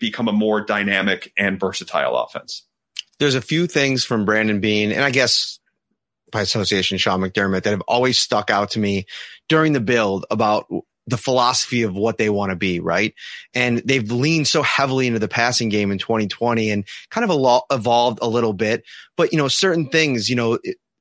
become 0.00 0.28
a 0.28 0.32
more 0.32 0.60
dynamic 0.60 1.32
and 1.36 1.58
versatile 1.58 2.16
offense. 2.16 2.66
There's 3.18 3.34
a 3.34 3.40
few 3.40 3.66
things 3.66 4.04
from 4.04 4.24
Brandon 4.24 4.60
Beane, 4.60 4.92
and 4.92 5.04
I 5.04 5.10
guess 5.10 5.60
by 6.30 6.42
association, 6.42 6.98
Sean 6.98 7.20
McDermott, 7.20 7.62
that 7.62 7.70
have 7.70 7.82
always 7.82 8.18
stuck 8.18 8.50
out 8.50 8.70
to 8.72 8.78
me 8.78 9.06
during 9.48 9.72
the 9.72 9.80
build 9.80 10.26
about 10.30 10.66
the 11.06 11.16
philosophy 11.16 11.82
of 11.82 11.94
what 11.94 12.18
they 12.18 12.30
want 12.30 12.50
to 12.50 12.56
be, 12.56 12.80
right? 12.80 13.14
And 13.54 13.78
they've 13.78 14.10
leaned 14.10 14.48
so 14.48 14.62
heavily 14.62 15.06
into 15.06 15.18
the 15.18 15.28
passing 15.28 15.68
game 15.68 15.90
in 15.90 15.98
2020 15.98 16.70
and 16.70 16.86
kind 17.10 17.24
of 17.24 17.30
a 17.30 17.34
lo- 17.34 17.62
evolved 17.70 18.20
a 18.22 18.28
little 18.28 18.52
bit. 18.52 18.84
But, 19.16 19.32
you 19.32 19.38
know, 19.38 19.48
certain 19.48 19.88
things, 19.88 20.28
you 20.28 20.36
know, 20.36 20.58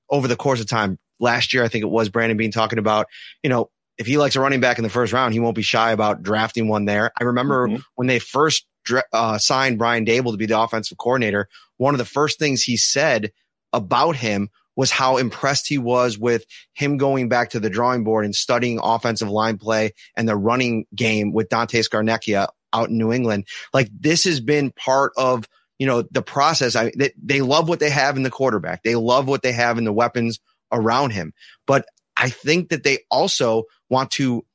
over 0.09 0.27
the 0.27 0.35
course 0.35 0.59
of 0.59 0.67
time, 0.67 0.97
last 1.19 1.53
year, 1.53 1.63
I 1.63 1.67
think 1.67 1.83
it 1.83 1.89
was 1.89 2.09
Brandon 2.09 2.37
Beane 2.37 2.51
talking 2.51 2.79
about, 2.79 3.07
you 3.43 3.49
know, 3.49 3.69
if 3.97 4.07
he 4.07 4.17
likes 4.17 4.35
a 4.35 4.39
running 4.39 4.61
back 4.61 4.77
in 4.77 4.83
the 4.83 4.89
first 4.89 5.11
round, 5.11 5.33
he 5.33 5.41
won't 5.41 5.55
be 5.55 5.61
shy 5.61 5.91
about 5.91 6.23
drafting 6.23 6.69
one 6.69 6.85
there. 6.85 7.11
I 7.19 7.25
remember 7.25 7.67
mm-hmm. 7.67 7.81
when 7.95 8.07
they 8.07 8.19
first 8.19 8.65
uh, 9.13 9.37
signed 9.37 9.77
Brian 9.77 10.05
Daboll 10.05 10.31
to 10.31 10.37
be 10.37 10.45
the 10.45 10.59
offensive 10.59 10.97
coordinator, 10.97 11.49
one 11.77 11.93
of 11.93 11.97
the 11.97 12.05
first 12.05 12.39
things 12.39 12.63
he 12.63 12.77
said 12.77 13.31
about 13.73 14.15
him 14.15 14.49
was 14.79 14.91
how 14.91 15.17
impressed 15.17 15.67
he 15.67 15.77
was 15.77 16.17
with 16.17 16.45
him 16.73 16.95
going 16.95 17.27
back 17.27 17.49
to 17.49 17.59
the 17.59 17.69
drawing 17.69 18.05
board 18.05 18.23
and 18.23 18.33
studying 18.33 18.79
offensive 18.81 19.29
line 19.29 19.57
play 19.57 19.91
and 20.15 20.25
the 20.25 20.37
running 20.37 20.85
game 20.95 21.33
with 21.33 21.49
Dante 21.49 21.81
Scarnecchia 21.81 22.47
out 22.71 22.87
in 22.87 22.97
New 22.97 23.11
England. 23.11 23.45
Like 23.73 23.89
this 23.91 24.23
has 24.23 24.39
been 24.39 24.71
part 24.71 25.11
of, 25.17 25.49
you 25.79 25.85
know, 25.85 26.03
the 26.03 26.21
process. 26.21 26.77
I 26.77 26.93
they, 26.95 27.11
they 27.21 27.41
love 27.41 27.67
what 27.67 27.81
they 27.81 27.89
have 27.89 28.15
in 28.15 28.23
the 28.23 28.29
quarterback. 28.29 28.83
They 28.83 28.95
love 28.95 29.27
what 29.27 29.41
they 29.41 29.51
have 29.51 29.77
in 29.77 29.83
the 29.83 29.91
weapons 29.91 30.39
around 30.71 31.09
him. 31.09 31.33
But 31.67 31.85
I 32.15 32.29
think 32.29 32.69
that 32.69 32.83
they 32.83 32.99
also 33.11 33.63
want 33.89 34.11
to 34.11 34.45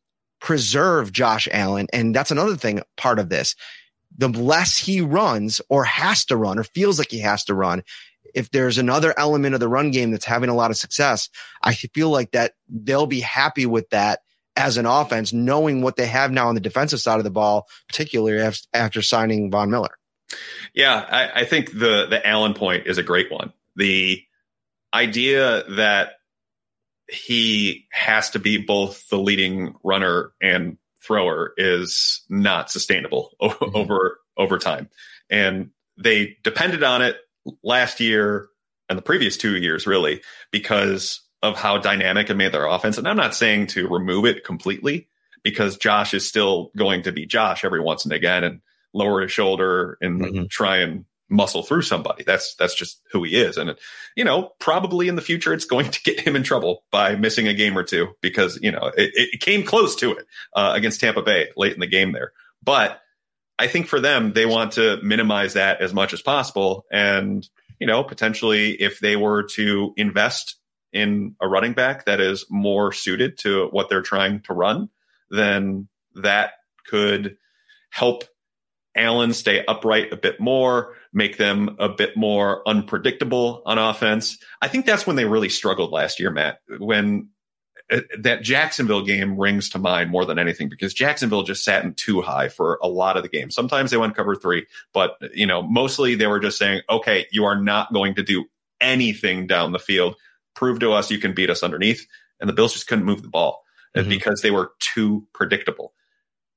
preserve 0.40 1.12
Josh 1.12 1.48
Allen. 1.52 1.86
And 1.92 2.16
that's 2.16 2.30
another 2.30 2.56
thing, 2.56 2.80
part 2.96 3.18
of 3.18 3.28
this. 3.28 3.56
The 4.16 4.28
less 4.28 4.78
he 4.78 5.02
runs 5.02 5.60
or 5.68 5.84
has 5.84 6.24
to 6.26 6.36
run 6.38 6.58
or 6.58 6.64
feels 6.64 6.98
like 6.98 7.10
he 7.10 7.18
has 7.18 7.44
to 7.44 7.54
run, 7.54 7.82
if 8.34 8.50
there's 8.50 8.78
another 8.78 9.14
element 9.16 9.54
of 9.54 9.60
the 9.60 9.68
run 9.68 9.90
game 9.90 10.10
that's 10.10 10.24
having 10.24 10.50
a 10.50 10.54
lot 10.54 10.70
of 10.70 10.76
success, 10.76 11.28
I 11.62 11.74
feel 11.74 12.10
like 12.10 12.32
that 12.32 12.52
they'll 12.68 13.06
be 13.06 13.20
happy 13.20 13.66
with 13.66 13.88
that 13.90 14.20
as 14.56 14.76
an 14.76 14.86
offense, 14.86 15.32
knowing 15.32 15.82
what 15.82 15.96
they 15.96 16.06
have 16.06 16.30
now 16.30 16.48
on 16.48 16.54
the 16.54 16.60
defensive 16.60 17.00
side 17.00 17.18
of 17.18 17.24
the 17.24 17.30
ball, 17.30 17.66
particularly 17.88 18.54
after 18.72 19.02
signing 19.02 19.50
Von 19.50 19.70
Miller. 19.70 19.96
Yeah, 20.74 20.94
I, 20.96 21.40
I 21.40 21.44
think 21.44 21.72
the 21.72 22.06
the 22.08 22.20
Allen 22.26 22.54
point 22.54 22.86
is 22.86 22.98
a 22.98 23.02
great 23.02 23.30
one. 23.30 23.52
The 23.76 24.22
idea 24.92 25.64
that 25.70 26.12
he 27.08 27.86
has 27.90 28.30
to 28.30 28.38
be 28.38 28.58
both 28.58 29.08
the 29.08 29.18
leading 29.18 29.74
runner 29.84 30.32
and 30.40 30.78
thrower 31.02 31.52
is 31.56 32.22
not 32.28 32.70
sustainable 32.70 33.32
mm-hmm. 33.42 33.76
over 33.76 34.18
over 34.36 34.58
time, 34.58 34.88
and 35.30 35.70
they 35.96 36.36
depended 36.42 36.82
on 36.82 37.02
it 37.02 37.16
last 37.62 38.00
year 38.00 38.48
and 38.88 38.98
the 38.98 39.02
previous 39.02 39.36
two 39.36 39.56
years, 39.56 39.86
really, 39.86 40.22
because 40.50 41.20
of 41.42 41.56
how 41.56 41.78
dynamic 41.78 42.30
it 42.30 42.34
made 42.34 42.52
their 42.52 42.66
offense. 42.66 42.98
And 42.98 43.06
I'm 43.06 43.16
not 43.16 43.34
saying 43.34 43.68
to 43.68 43.88
remove 43.88 44.24
it 44.24 44.44
completely 44.44 45.08
because 45.42 45.76
Josh 45.76 46.14
is 46.14 46.26
still 46.26 46.70
going 46.76 47.02
to 47.02 47.12
be 47.12 47.26
Josh 47.26 47.64
every 47.64 47.80
once 47.80 48.04
and 48.04 48.12
again 48.12 48.44
and 48.44 48.60
lower 48.94 49.20
his 49.20 49.32
shoulder 49.32 49.98
and 50.00 50.20
mm-hmm. 50.20 50.44
try 50.48 50.78
and 50.78 51.04
muscle 51.28 51.62
through 51.62 51.82
somebody. 51.82 52.24
That's 52.24 52.54
that's 52.54 52.74
just 52.74 53.00
who 53.12 53.24
he 53.24 53.36
is. 53.36 53.56
And 53.56 53.74
you 54.16 54.24
know, 54.24 54.52
probably 54.58 55.08
in 55.08 55.16
the 55.16 55.22
future 55.22 55.52
it's 55.52 55.64
going 55.64 55.90
to 55.90 56.02
get 56.02 56.20
him 56.20 56.36
in 56.36 56.42
trouble 56.42 56.84
by 56.90 57.16
missing 57.16 57.48
a 57.48 57.54
game 57.54 57.76
or 57.76 57.82
two 57.82 58.14
because 58.20 58.58
you 58.62 58.72
know 58.72 58.90
it, 58.96 59.12
it 59.14 59.40
came 59.40 59.64
close 59.64 59.96
to 59.96 60.12
it 60.12 60.26
uh, 60.54 60.72
against 60.74 61.00
Tampa 61.00 61.22
Bay 61.22 61.48
late 61.56 61.74
in 61.74 61.80
the 61.80 61.86
game 61.86 62.12
there. 62.12 62.32
But 62.62 63.00
I 63.58 63.66
think 63.68 63.86
for 63.86 64.00
them, 64.00 64.32
they 64.32 64.46
want 64.46 64.72
to 64.72 65.00
minimize 65.02 65.54
that 65.54 65.80
as 65.80 65.94
much 65.94 66.12
as 66.12 66.22
possible. 66.22 66.84
And, 66.90 67.48
you 67.78 67.86
know, 67.86 68.02
potentially 68.02 68.72
if 68.72 69.00
they 69.00 69.16
were 69.16 69.44
to 69.54 69.92
invest 69.96 70.56
in 70.92 71.34
a 71.40 71.48
running 71.48 71.72
back 71.72 72.06
that 72.06 72.20
is 72.20 72.46
more 72.50 72.92
suited 72.92 73.38
to 73.38 73.68
what 73.70 73.88
they're 73.88 74.02
trying 74.02 74.40
to 74.42 74.54
run, 74.54 74.88
then 75.30 75.88
that 76.14 76.52
could 76.86 77.36
help 77.90 78.24
Allen 78.96 79.32
stay 79.32 79.64
upright 79.66 80.12
a 80.12 80.16
bit 80.16 80.38
more, 80.38 80.94
make 81.12 81.36
them 81.36 81.76
a 81.80 81.88
bit 81.88 82.16
more 82.16 82.62
unpredictable 82.68 83.62
on 83.66 83.78
offense. 83.78 84.38
I 84.62 84.68
think 84.68 84.86
that's 84.86 85.06
when 85.06 85.16
they 85.16 85.24
really 85.24 85.48
struggled 85.48 85.90
last 85.90 86.20
year, 86.20 86.30
Matt, 86.30 86.58
when 86.78 87.30
that 87.90 88.42
Jacksonville 88.42 89.04
game 89.04 89.38
rings 89.38 89.68
to 89.70 89.78
mind 89.78 90.10
more 90.10 90.24
than 90.24 90.38
anything 90.38 90.68
because 90.68 90.94
Jacksonville 90.94 91.42
just 91.42 91.64
sat 91.64 91.84
in 91.84 91.94
two 91.94 92.22
high 92.22 92.48
for 92.48 92.78
a 92.82 92.88
lot 92.88 93.16
of 93.16 93.22
the 93.22 93.28
game. 93.28 93.50
Sometimes 93.50 93.90
they 93.90 93.96
went 93.96 94.16
cover 94.16 94.34
three, 94.34 94.66
but 94.92 95.16
you 95.34 95.46
know, 95.46 95.62
mostly 95.62 96.14
they 96.14 96.26
were 96.26 96.40
just 96.40 96.58
saying, 96.58 96.80
okay, 96.88 97.26
you 97.30 97.44
are 97.44 97.60
not 97.60 97.92
going 97.92 98.14
to 98.14 98.22
do 98.22 98.46
anything 98.80 99.46
down 99.46 99.72
the 99.72 99.78
field. 99.78 100.16
Prove 100.54 100.78
to 100.80 100.92
us 100.92 101.10
you 101.10 101.18
can 101.18 101.34
beat 101.34 101.50
us 101.50 101.62
underneath. 101.62 102.06
And 102.40 102.48
the 102.48 102.54
Bills 102.54 102.72
just 102.72 102.86
couldn't 102.86 103.04
move 103.04 103.22
the 103.22 103.28
ball 103.28 103.64
uh, 103.94 104.00
mm-hmm. 104.00 104.08
because 104.08 104.40
they 104.40 104.50
were 104.50 104.72
too 104.94 105.26
predictable. 105.34 105.92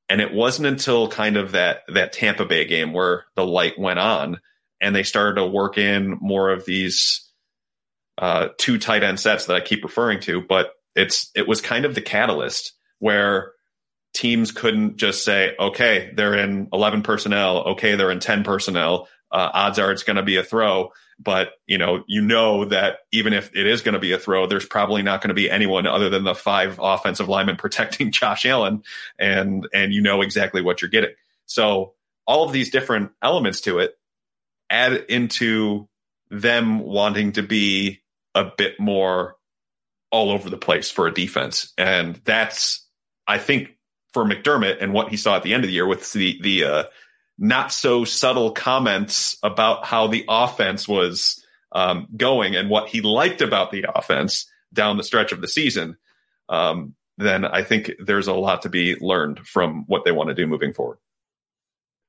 And 0.09 0.21
it 0.21 0.33
wasn't 0.33 0.67
until 0.67 1.09
kind 1.09 1.35
of 1.35 1.51
that, 1.51 1.81
that 1.89 2.13
Tampa 2.13 2.45
Bay 2.45 2.65
game 2.65 2.93
where 2.93 3.25
the 3.35 3.45
light 3.45 3.77
went 3.77 3.99
on 3.99 4.39
and 4.79 4.95
they 4.95 5.03
started 5.03 5.35
to 5.35 5.45
work 5.45 5.77
in 5.77 6.17
more 6.21 6.49
of 6.51 6.65
these, 6.65 7.29
uh, 8.17 8.49
two 8.57 8.79
tight 8.79 9.03
end 9.03 9.19
sets 9.19 9.45
that 9.45 9.55
I 9.55 9.61
keep 9.61 9.83
referring 9.83 10.21
to, 10.21 10.41
but 10.41 10.76
it's 10.97 11.31
it 11.35 11.47
was 11.47 11.61
kind 11.61 11.85
of 11.85 11.95
the 11.95 12.01
catalyst 12.01 12.73
where 12.99 13.53
teams 14.13 14.51
couldn't 14.51 14.97
just 14.97 15.23
say, 15.23 15.55
okay, 15.59 16.11
they're 16.15 16.35
in 16.35 16.67
11 16.73 17.03
personnel. 17.03 17.59
Okay, 17.59 17.95
they're 17.95 18.11
in 18.11 18.19
10 18.19 18.43
personnel. 18.43 19.07
Uh, 19.31 19.49
odds 19.53 19.77
are 19.77 19.91
it's 19.91 20.03
going 20.03 20.15
to 20.15 20.23
be 20.23 20.37
a 20.37 20.43
throw. 20.43 20.91
But, 21.19 21.51
you 21.67 21.77
know, 21.77 22.03
you 22.07 22.21
know 22.21 22.65
that 22.65 22.99
even 23.11 23.33
if 23.33 23.55
it 23.55 23.67
is 23.67 23.81
going 23.81 23.93
to 23.93 23.99
be 23.99 24.13
a 24.13 24.19
throw, 24.19 24.47
there's 24.47 24.65
probably 24.65 25.03
not 25.03 25.21
going 25.21 25.29
to 25.29 25.35
be 25.35 25.49
anyone 25.49 25.85
other 25.85 26.09
than 26.09 26.23
the 26.23 26.33
five 26.33 26.79
offensive 26.81 27.29
linemen 27.29 27.57
protecting 27.57 28.11
Josh 28.11 28.45
Allen. 28.45 28.83
And, 29.19 29.67
and 29.73 29.93
you 29.93 30.01
know 30.01 30.21
exactly 30.21 30.61
what 30.61 30.81
you're 30.81 30.89
getting. 30.89 31.13
So 31.45 31.93
all 32.25 32.43
of 32.43 32.51
these 32.51 32.71
different 32.71 33.11
elements 33.21 33.61
to 33.61 33.79
it 33.79 33.97
add 34.69 34.93
into 35.09 35.87
them 36.29 36.79
wanting 36.79 37.33
to 37.33 37.43
be 37.43 38.01
a 38.35 38.51
bit 38.57 38.79
more 38.79 39.36
all 40.11 40.31
over 40.31 40.49
the 40.49 40.57
place 40.57 40.89
for 40.89 41.07
a 41.07 41.13
defense. 41.13 41.73
And 41.77 42.15
that's, 42.23 42.85
I 43.27 43.37
think, 43.37 43.75
for 44.13 44.25
McDermott 44.25 44.81
and 44.81 44.93
what 44.93 45.09
he 45.09 45.17
saw 45.17 45.35
at 45.35 45.43
the 45.43 45.53
end 45.53 45.63
of 45.63 45.67
the 45.67 45.73
year 45.73 45.87
with 45.87 46.11
the, 46.13 46.39
the, 46.41 46.63
uh, 46.63 46.83
not 47.37 47.71
so 47.71 48.03
subtle 48.03 48.51
comments 48.51 49.37
about 49.43 49.85
how 49.85 50.07
the 50.07 50.25
offense 50.27 50.87
was 50.87 51.43
um, 51.71 52.07
going 52.15 52.55
and 52.55 52.69
what 52.69 52.87
he 52.87 53.01
liked 53.01 53.41
about 53.41 53.71
the 53.71 53.85
offense 53.93 54.49
down 54.73 54.97
the 54.97 55.03
stretch 55.03 55.31
of 55.31 55.41
the 55.41 55.47
season, 55.47 55.97
um, 56.49 56.95
then 57.17 57.45
I 57.45 57.63
think 57.63 57.91
there's 57.99 58.27
a 58.27 58.33
lot 58.33 58.63
to 58.63 58.69
be 58.69 58.95
learned 58.95 59.45
from 59.45 59.83
what 59.87 60.05
they 60.05 60.11
want 60.11 60.29
to 60.29 60.35
do 60.35 60.47
moving 60.47 60.73
forward. 60.73 60.97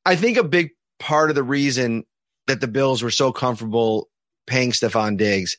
I 0.04 0.16
think 0.16 0.36
a 0.36 0.44
big 0.44 0.70
part 0.98 1.30
of 1.30 1.36
the 1.36 1.42
reason 1.42 2.04
that 2.46 2.60
the 2.60 2.68
Bills 2.68 3.02
were 3.02 3.10
so 3.10 3.32
comfortable 3.32 4.08
paying 4.46 4.72
Stefon 4.72 5.16
Diggs 5.16 5.56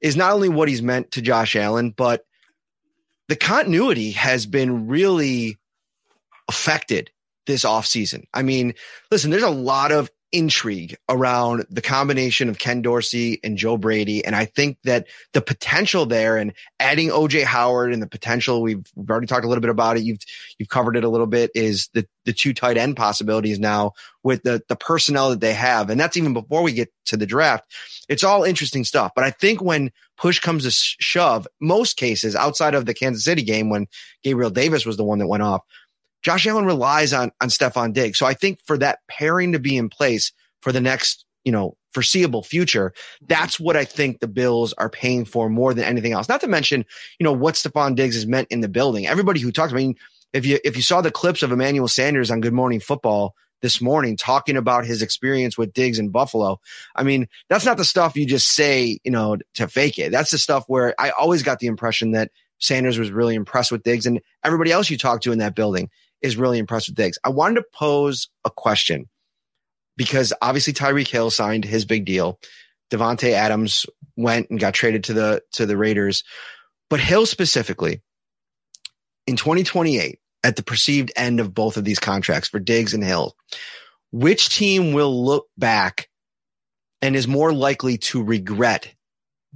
is 0.00 0.16
not 0.16 0.32
only 0.32 0.48
what 0.48 0.68
he's 0.68 0.82
meant 0.82 1.10
to 1.12 1.22
Josh 1.22 1.56
Allen, 1.56 1.90
but 1.90 2.24
the 3.28 3.36
continuity 3.36 4.10
has 4.12 4.46
been 4.46 4.88
really 4.88 5.58
affected 6.48 7.10
this 7.46 7.64
offseason. 7.64 8.24
I 8.34 8.42
mean, 8.42 8.74
listen, 9.10 9.30
there's 9.30 9.42
a 9.42 9.50
lot 9.50 9.92
of 9.92 10.10
intrigue 10.32 10.96
around 11.08 11.66
the 11.70 11.82
combination 11.82 12.48
of 12.48 12.58
Ken 12.58 12.82
Dorsey 12.82 13.40
and 13.42 13.56
Joe 13.56 13.76
Brady. 13.76 14.24
And 14.24 14.36
I 14.36 14.44
think 14.44 14.78
that 14.84 15.06
the 15.32 15.40
potential 15.40 16.06
there 16.06 16.36
and 16.36 16.52
adding 16.78 17.08
OJ 17.08 17.44
Howard 17.44 17.92
and 17.92 18.02
the 18.02 18.06
potential 18.06 18.62
we've, 18.62 18.84
we've 18.94 19.10
already 19.10 19.26
talked 19.26 19.44
a 19.44 19.48
little 19.48 19.62
bit 19.62 19.70
about 19.70 19.96
it. 19.96 20.02
You've, 20.02 20.20
you've 20.58 20.68
covered 20.68 20.96
it 20.96 21.04
a 21.04 21.08
little 21.08 21.26
bit 21.26 21.50
is 21.54 21.88
the, 21.94 22.06
the 22.24 22.32
two 22.32 22.54
tight 22.54 22.76
end 22.76 22.96
possibilities 22.96 23.58
now 23.58 23.92
with 24.22 24.42
the, 24.42 24.62
the 24.68 24.76
personnel 24.76 25.30
that 25.30 25.40
they 25.40 25.54
have. 25.54 25.90
And 25.90 26.00
that's 26.00 26.16
even 26.16 26.32
before 26.32 26.62
we 26.62 26.72
get 26.72 26.92
to 27.06 27.16
the 27.16 27.26
draft. 27.26 27.64
It's 28.08 28.24
all 28.24 28.44
interesting 28.44 28.84
stuff. 28.84 29.12
But 29.14 29.24
I 29.24 29.30
think 29.30 29.60
when 29.60 29.90
push 30.16 30.38
comes 30.38 30.64
to 30.64 30.70
shove, 30.70 31.48
most 31.60 31.96
cases 31.96 32.36
outside 32.36 32.74
of 32.74 32.86
the 32.86 32.94
Kansas 32.94 33.24
City 33.24 33.42
game 33.42 33.70
when 33.70 33.86
Gabriel 34.22 34.50
Davis 34.50 34.86
was 34.86 34.96
the 34.96 35.04
one 35.04 35.18
that 35.18 35.26
went 35.26 35.42
off, 35.42 35.62
Josh 36.22 36.46
Allen 36.46 36.66
relies 36.66 37.12
on, 37.12 37.32
on 37.40 37.48
Stefon 37.48 37.92
Diggs. 37.92 38.18
So 38.18 38.26
I 38.26 38.34
think 38.34 38.60
for 38.64 38.76
that 38.78 39.00
pairing 39.08 39.52
to 39.52 39.58
be 39.58 39.76
in 39.76 39.88
place 39.88 40.32
for 40.60 40.72
the 40.72 40.80
next, 40.80 41.24
you 41.44 41.52
know, 41.52 41.76
foreseeable 41.92 42.42
future, 42.42 42.92
that's 43.26 43.58
what 43.58 43.76
I 43.76 43.84
think 43.84 44.20
the 44.20 44.28
Bills 44.28 44.72
are 44.74 44.90
paying 44.90 45.24
for 45.24 45.48
more 45.48 45.74
than 45.74 45.84
anything 45.84 46.12
else. 46.12 46.28
Not 46.28 46.40
to 46.42 46.46
mention, 46.46 46.84
you 47.18 47.24
know, 47.24 47.32
what 47.32 47.54
Stefon 47.54 47.96
Diggs 47.96 48.14
has 48.14 48.26
meant 48.26 48.48
in 48.50 48.60
the 48.60 48.68
building. 48.68 49.06
Everybody 49.06 49.40
who 49.40 49.50
talks, 49.50 49.72
I 49.72 49.76
mean, 49.76 49.96
if 50.32 50.46
you, 50.46 50.58
if 50.64 50.76
you 50.76 50.82
saw 50.82 51.00
the 51.00 51.10
clips 51.10 51.42
of 51.42 51.52
Emmanuel 51.52 51.88
Sanders 51.88 52.30
on 52.30 52.40
Good 52.40 52.52
Morning 52.52 52.80
Football 52.80 53.34
this 53.62 53.80
morning 53.80 54.16
talking 54.16 54.56
about 54.56 54.86
his 54.86 55.02
experience 55.02 55.58
with 55.58 55.72
Diggs 55.72 55.98
in 55.98 56.08
Buffalo. 56.08 56.60
I 56.96 57.02
mean, 57.02 57.28
that's 57.48 57.66
not 57.66 57.76
the 57.76 57.84
stuff 57.84 58.16
you 58.16 58.26
just 58.26 58.48
say, 58.48 58.98
you 59.04 59.10
know, 59.10 59.36
to 59.54 59.68
fake 59.68 59.98
it. 59.98 60.10
That's 60.12 60.30
the 60.30 60.38
stuff 60.38 60.64
where 60.66 60.94
I 60.98 61.10
always 61.10 61.42
got 61.42 61.58
the 61.58 61.66
impression 61.66 62.12
that 62.12 62.30
Sanders 62.58 62.98
was 62.98 63.10
really 63.10 63.34
impressed 63.34 63.72
with 63.72 63.82
Diggs 63.82 64.06
and 64.06 64.20
everybody 64.44 64.70
else 64.72 64.90
you 64.90 64.98
talked 64.98 65.24
to 65.24 65.32
in 65.32 65.38
that 65.38 65.54
building 65.54 65.90
is 66.22 66.36
really 66.36 66.58
impressed 66.58 66.88
with 66.88 66.96
Diggs. 66.96 67.18
I 67.24 67.30
wanted 67.30 67.56
to 67.56 67.64
pose 67.72 68.28
a 68.44 68.50
question 68.50 69.08
because 69.96 70.32
obviously 70.40 70.72
Tyreek 70.72 71.08
Hill 71.08 71.30
signed 71.30 71.64
his 71.64 71.84
big 71.84 72.04
deal. 72.04 72.38
Davante 72.90 73.32
Adams 73.32 73.86
went 74.16 74.50
and 74.50 74.58
got 74.58 74.74
traded 74.74 75.04
to 75.04 75.12
the 75.12 75.42
to 75.52 75.66
the 75.66 75.76
Raiders. 75.76 76.24
But 76.88 77.00
Hill 77.00 77.26
specifically, 77.26 78.02
in 79.26 79.36
2028, 79.36 80.18
at 80.42 80.56
the 80.56 80.62
perceived 80.62 81.12
end 81.16 81.40
of 81.40 81.54
both 81.54 81.76
of 81.76 81.84
these 81.84 81.98
contracts 81.98 82.48
for 82.48 82.58
Diggs 82.58 82.94
and 82.94 83.04
Hill, 83.04 83.36
which 84.10 84.48
team 84.48 84.92
will 84.92 85.24
look 85.24 85.46
back 85.56 86.08
and 87.02 87.14
is 87.14 87.28
more 87.28 87.52
likely 87.52 87.98
to 87.98 88.22
regret 88.22 88.92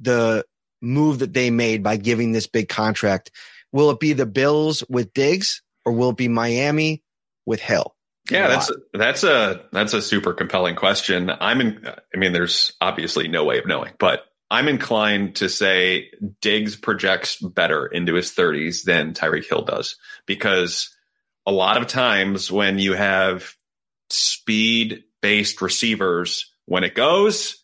the 0.01 0.45
move 0.81 1.21
that 1.21 1.33
they 1.33 1.51
made 1.51 1.83
by 1.83 1.97
giving 1.97 2.33
this 2.33 2.47
big 2.47 2.69
contract? 2.69 3.31
Will 3.73 3.91
it 3.91 3.99
be 3.99 4.13
the 4.13 4.27
Bills 4.27 4.85
with 4.89 5.13
Diggs 5.15 5.63
or 5.85 5.93
will 5.93 6.11
it 6.11 6.17
be 6.17 6.29
Miami 6.29 7.03
with 7.47 7.61
Hill? 7.61 7.95
Yeah, 8.31 8.49
that's 8.49 8.73
that's 8.95 9.23
a 9.23 9.67
that's 9.71 9.93
a 9.93 10.01
super 10.01 10.33
compelling 10.33 10.77
question. 10.77 11.31
I'm 11.31 11.61
in. 11.61 11.87
I 11.87 12.17
mean, 12.17 12.33
there's 12.33 12.73
obviously 12.81 13.29
no 13.29 13.45
way 13.45 13.59
of 13.59 13.67
knowing, 13.67 13.93
but 13.99 14.25
I'm 14.51 14.69
inclined 14.69 15.37
to 15.37 15.49
say 15.49 16.11
Diggs 16.41 16.77
projects 16.77 17.37
better 17.37 17.87
into 17.87 18.15
his 18.15 18.33
30s 18.33 18.85
than 18.85 19.13
Tyreek 19.13 19.49
Hill 19.49 19.63
does 19.63 19.97
because 20.27 20.95
a 21.47 21.53
lot 21.53 21.77
of 21.77 21.87
times 21.87 22.51
when 22.51 22.79
you 22.79 22.95
have 22.95 23.55
speed 24.11 25.05
based 25.21 25.61
receivers, 25.61 26.53
when 26.67 26.85
it 26.85 26.95
goes, 26.95 27.57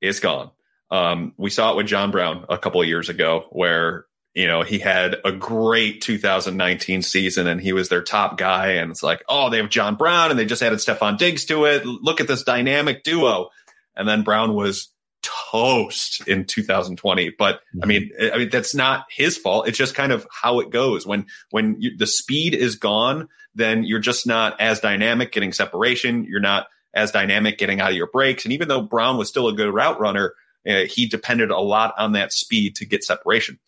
it's 0.00 0.20
gone. 0.20 0.50
Um, 0.90 1.32
we 1.36 1.50
saw 1.50 1.72
it 1.72 1.76
with 1.76 1.86
John 1.86 2.10
Brown 2.10 2.44
a 2.48 2.58
couple 2.58 2.80
of 2.80 2.86
years 2.86 3.08
ago, 3.08 3.46
where 3.50 4.06
you 4.34 4.48
know, 4.48 4.62
he 4.62 4.80
had 4.80 5.16
a 5.24 5.30
great 5.30 6.00
2019 6.02 7.02
season 7.02 7.46
and 7.46 7.60
he 7.60 7.72
was 7.72 7.88
their 7.88 8.02
top 8.02 8.36
guy. 8.36 8.72
And 8.72 8.90
it's 8.90 9.02
like, 9.02 9.24
oh, 9.28 9.48
they 9.48 9.58
have 9.58 9.70
John 9.70 9.94
Brown 9.94 10.30
and 10.30 10.38
they 10.38 10.44
just 10.44 10.62
added 10.62 10.80
Stefon 10.80 11.18
Diggs 11.18 11.44
to 11.46 11.64
it. 11.66 11.86
Look 11.86 12.20
at 12.20 12.26
this 12.26 12.42
dynamic 12.42 13.04
duo. 13.04 13.50
And 13.94 14.08
then 14.08 14.24
Brown 14.24 14.54
was 14.54 14.88
toast 15.22 16.26
in 16.26 16.46
2020. 16.46 17.30
But 17.38 17.60
I 17.80 17.86
mean, 17.86 18.10
I 18.20 18.38
mean, 18.38 18.50
that's 18.50 18.74
not 18.74 19.06
his 19.08 19.38
fault. 19.38 19.68
It's 19.68 19.78
just 19.78 19.94
kind 19.94 20.10
of 20.10 20.26
how 20.30 20.58
it 20.58 20.70
goes. 20.70 21.06
When, 21.06 21.26
when 21.50 21.76
you, 21.80 21.96
the 21.96 22.06
speed 22.06 22.54
is 22.54 22.74
gone, 22.74 23.28
then 23.54 23.84
you're 23.84 24.00
just 24.00 24.26
not 24.26 24.60
as 24.60 24.80
dynamic 24.80 25.30
getting 25.30 25.52
separation. 25.52 26.24
You're 26.24 26.40
not 26.40 26.66
as 26.92 27.12
dynamic 27.12 27.56
getting 27.56 27.80
out 27.80 27.90
of 27.90 27.96
your 27.96 28.08
breaks. 28.08 28.44
And 28.44 28.52
even 28.52 28.66
though 28.66 28.82
Brown 28.82 29.16
was 29.16 29.28
still 29.28 29.46
a 29.46 29.54
good 29.54 29.72
route 29.72 30.00
runner, 30.00 30.34
uh, 30.68 30.86
he 30.86 31.06
depended 31.06 31.50
a 31.50 31.60
lot 31.60 31.94
on 31.98 32.12
that 32.12 32.32
speed 32.32 32.74
to 32.76 32.84
get 32.84 33.04
separation. 33.04 33.60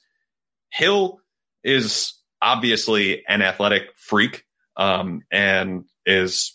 Hill 0.77 1.21
is 1.65 2.12
obviously 2.43 3.25
an 3.27 3.41
athletic 3.41 3.97
freak 3.97 4.45
um, 4.77 5.23
and 5.31 5.87
is 6.05 6.53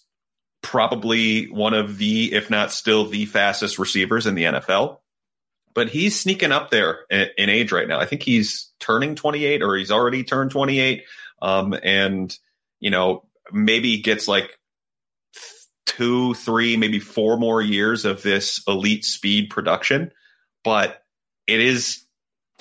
probably 0.61 1.45
one 1.45 1.73
of 1.73 1.97
the, 1.97 2.31
if 2.31 2.51
not 2.51 2.71
still 2.71 3.07
the 3.07 3.25
fastest 3.25 3.79
receivers 3.79 4.27
in 4.27 4.35
the 4.35 4.43
NFL. 4.43 4.99
But 5.73 5.89
he's 5.89 6.19
sneaking 6.19 6.51
up 6.51 6.69
there 6.69 6.99
in, 7.09 7.29
in 7.35 7.49
age 7.49 7.71
right 7.71 7.87
now. 7.87 7.99
I 7.99 8.05
think 8.05 8.21
he's 8.21 8.69
turning 8.79 9.15
28 9.15 9.63
or 9.63 9.75
he's 9.75 9.89
already 9.89 10.23
turned 10.23 10.51
28. 10.51 11.03
Um, 11.41 11.73
and, 11.81 12.37
you 12.79 12.91
know, 12.91 13.23
maybe 13.51 14.01
gets 14.01 14.27
like 14.27 14.59
two, 15.87 16.35
three, 16.35 16.77
maybe 16.77 16.99
four 16.99 17.37
more 17.37 17.59
years 17.59 18.05
of 18.05 18.21
this 18.21 18.61
elite 18.67 19.03
speed 19.03 19.49
production. 19.49 20.11
But 20.63 21.01
it 21.47 21.59
is 21.59 22.05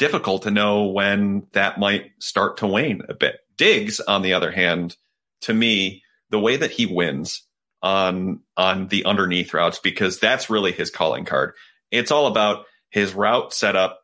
difficult 0.01 0.43
to 0.43 0.51
know 0.51 0.87
when 0.87 1.47
that 1.53 1.79
might 1.79 2.11
start 2.21 2.57
to 2.57 2.67
wane 2.67 3.03
a 3.11 3.15
bit. 3.15 3.37
Diggs, 3.59 4.01
on 4.01 4.23
the 4.23 4.33
other 4.33 4.51
hand, 4.51 4.97
to 5.43 5.53
me, 5.53 6.03
the 6.31 6.41
way 6.41 6.57
that 6.57 6.71
he 6.71 6.87
wins 6.87 7.47
on 7.83 8.41
on 8.57 8.89
the 8.89 9.05
underneath 9.05 9.53
routes 9.53 9.79
because 9.79 10.19
that's 10.19 10.49
really 10.49 10.73
his 10.73 10.91
calling 10.91 11.27
card. 11.27 11.53
It's 11.91 12.11
all 12.11 12.27
about 12.27 12.65
his 12.89 13.13
route 13.13 13.53
setup, 13.53 14.01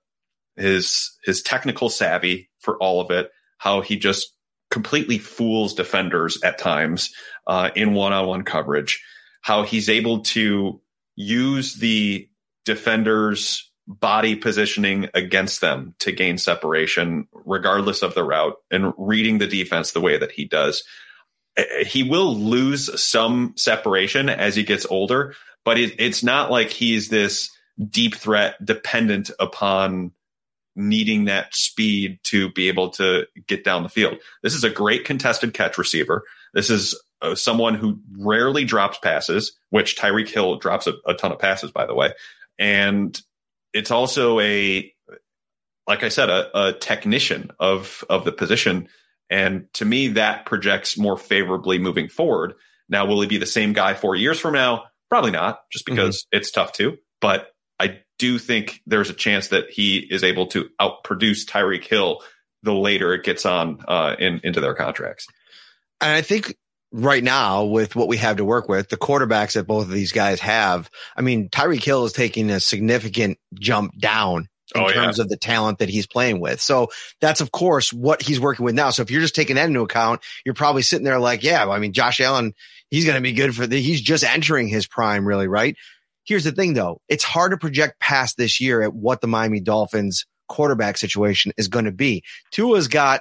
his 0.55 1.17
his 1.25 1.41
technical 1.41 1.89
savvy 1.89 2.51
for 2.61 2.77
all 2.77 3.01
of 3.01 3.11
it, 3.11 3.31
how 3.57 3.81
he 3.81 3.97
just 3.97 4.35
completely 4.71 5.17
fools 5.17 5.73
defenders 5.73 6.39
at 6.45 6.59
times 6.59 7.11
uh, 7.47 7.71
in 7.75 7.95
one-on-one 7.95 8.43
coverage, 8.43 9.03
how 9.41 9.63
he's 9.63 9.89
able 9.89 10.21
to 10.21 10.79
use 11.15 11.77
the 11.77 12.29
defenders 12.67 13.66
body 13.87 14.35
positioning 14.35 15.09
against 15.15 15.61
them 15.61 15.95
to 16.01 16.13
gain 16.13 16.39
separation, 16.39 17.29
regardless 17.33 18.03
of 18.03 18.15
the 18.15 18.25
route, 18.25 18.57
and 18.71 18.93
reading 18.99 19.39
the 19.39 19.47
defense 19.47 19.93
the 19.93 20.01
way 20.01 20.19
that 20.19 20.33
he 20.33 20.45
does. 20.45 20.83
Eh, 21.57 21.85
he 21.85 22.03
will 22.03 22.35
lose 22.35 23.01
some 23.01 23.55
separation 23.57 24.29
as 24.29 24.57
he 24.57 24.65
gets 24.65 24.87
older, 24.87 25.35
but 25.65 25.79
it, 25.79 25.95
it's 25.99 26.23
not 26.23 26.51
like 26.51 26.71
he's 26.71 27.09
this 27.09 27.51
deep 27.91 28.17
threat 28.17 28.63
dependent 28.65 29.31
upon 29.39 30.13
needing 30.75 31.25
that 31.25 31.55
speed 31.55 32.19
to 32.23 32.51
be 32.53 32.69
able 32.69 32.91
to 32.91 33.27
get 33.47 33.65
down 33.65 33.83
the 33.83 33.89
field. 33.89 34.19
This 34.43 34.55
is 34.55 34.65
a 34.65 34.71
great 34.71 35.05
contested 35.05 35.55
catch 35.55 35.79
receiver. 35.79 36.25
This 36.53 36.71
is 36.71 37.01
uh, 37.23 37.35
someone 37.35 37.75
who 37.75 38.01
rarely 38.19 38.65
drops 38.65 38.99
passes, 38.99 39.53
which 39.71 39.97
Tyreek 39.97 40.29
Hill 40.29 40.57
drops 40.57 40.87
a, 40.87 40.95
a 41.07 41.15
ton 41.15 41.33
of 41.33 41.39
passes, 41.39 41.71
by 41.71 41.87
the 41.87 41.95
way. 41.95 42.13
And 42.59 43.19
it's 43.77 43.91
also 43.91 44.41
a 44.41 44.93
like 45.87 46.03
I 46.03 46.09
said, 46.09 46.31
a, 46.31 46.69
a, 46.69 46.73
technician 46.73 47.53
of 47.61 48.05
of 48.11 48.25
the 48.25 48.33
position, 48.33 48.89
and 49.31 49.73
to 49.75 49.85
me 49.85 50.09
that 50.09 50.47
projects 50.47 50.99
more 50.99 51.17
favorably 51.17 51.79
moving 51.79 52.09
forward. 52.09 52.55
Now, 52.89 53.07
will 53.07 53.21
he 53.21 53.27
be 53.27 53.39
the 53.39 53.47
same 53.47 53.73
guy 53.73 53.95
four 53.95 54.15
years 54.15 54.39
from 54.39 54.55
now? 54.55 54.85
Probably 55.09 55.31
not, 55.31 55.61
just 55.73 55.87
mm-hmm. 55.87 55.97
because 55.97 56.23
mm-hmm. 56.23 56.39
it's 56.39 56.51
tough 56.51 56.73
too. 56.73 56.99
But 57.21 57.49
I 57.79 58.01
do 58.19 58.39
think 58.39 58.81
there's 58.87 59.11
a 59.11 59.15
chance 59.15 59.49
that 59.49 59.71
he 59.71 59.99
is 59.99 60.25
able 60.25 60.47
to 60.49 60.69
outproduce 60.81 61.45
Tyreek 61.47 61.85
Hill 61.85 62.23
the 62.63 62.75
later 62.75 63.15
it 63.15 63.23
gets 63.23 63.47
on 63.47 63.79
uh, 63.87 64.17
in, 64.19 64.41
into 64.43 64.61
their 64.61 64.75
contracts. 64.75 65.27
And 66.01 66.11
I 66.11 66.23
think 66.23 66.57
right 66.97 67.23
now 67.23 67.65
with 67.65 67.95
what 67.95 68.09
we 68.09 68.17
have 68.17 68.39
to 68.39 68.45
work 68.45 68.69
with, 68.69 68.89
the 68.89 68.97
quarterbacks 68.97 69.53
that 69.53 69.67
both 69.67 69.85
of 69.85 69.91
these 69.91 70.13
guys 70.13 70.41
have, 70.41 70.91
I 71.15 71.21
mean, 71.21 71.51
Tyreek 71.51 71.85
Hill 71.85 72.07
is 72.07 72.15
taking 72.15 72.51
a 72.51 72.59
significant 72.59 73.39
jump 73.55 73.99
down 73.99 74.49
in 74.75 74.81
oh, 74.81 74.91
terms 74.91 75.19
yeah. 75.19 75.25
of 75.25 75.29
the 75.29 75.37
talent 75.37 75.79
that 75.79 75.91
he's 75.91 76.07
playing 76.07 76.41
with. 76.41 76.61
So 76.61 76.89
that's 77.21 77.43
of 77.43 77.53
course 77.53 77.93
what 77.93 78.23
he's 78.23 78.41
working 78.41 78.65
with 78.65 78.75
now. 78.75 78.91
So 78.91 79.03
if 79.03 79.11
you're 79.11 79.21
just 79.21 79.35
taking 79.35 79.57
that 79.57 79.67
into 79.67 79.83
account, 79.83 80.23
you're 80.45 80.55
probably 80.55 80.83
sitting 80.83 81.05
there 81.05 81.21
like, 81.21 81.43
yeah, 81.43 81.69
I 81.69 81.79
mean, 81.79 81.93
Josh 81.93 82.19
Allen, 82.19 82.55
he's 82.91 83.05
going 83.05 83.17
to 83.17 83.23
be 83.23 83.35
good 83.35 83.55
for 83.55 83.67
the, 83.67 83.81
he's 83.81 84.01
just 84.01 84.25
entering 84.25 84.67
his 84.67 84.87
prime 84.87 85.29
really, 85.29 85.49
right? 85.49 85.77
Here's 86.25 86.45
the 86.45 86.53
thing 86.53 86.73
though. 86.73 87.03
It's 87.09 87.25
hard 87.25 87.53
to 87.53 87.59
project 87.59 88.01
past 88.01 88.39
this 88.39 88.59
year 88.59 88.81
at 88.81 88.95
what 88.95 89.21
the 89.21 89.29
Miami 89.29 89.61
Dolphins 89.61 90.25
quarterback 90.49 90.97
situation 90.97 91.53
is 91.59 91.69
going 91.69 91.85
to 91.85 91.93
be. 91.93 92.25
Tua's 92.53 92.89
got 92.89 93.21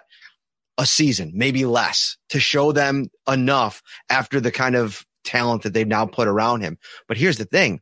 a 0.77 0.85
season, 0.85 1.31
maybe 1.33 1.65
less, 1.65 2.17
to 2.29 2.39
show 2.39 2.71
them 2.71 3.07
enough 3.27 3.81
after 4.09 4.39
the 4.39 4.51
kind 4.51 4.75
of 4.75 5.05
talent 5.23 5.63
that 5.63 5.73
they've 5.73 5.87
now 5.87 6.05
put 6.05 6.27
around 6.27 6.61
him. 6.61 6.77
But 7.07 7.17
here's 7.17 7.37
the 7.37 7.45
thing 7.45 7.81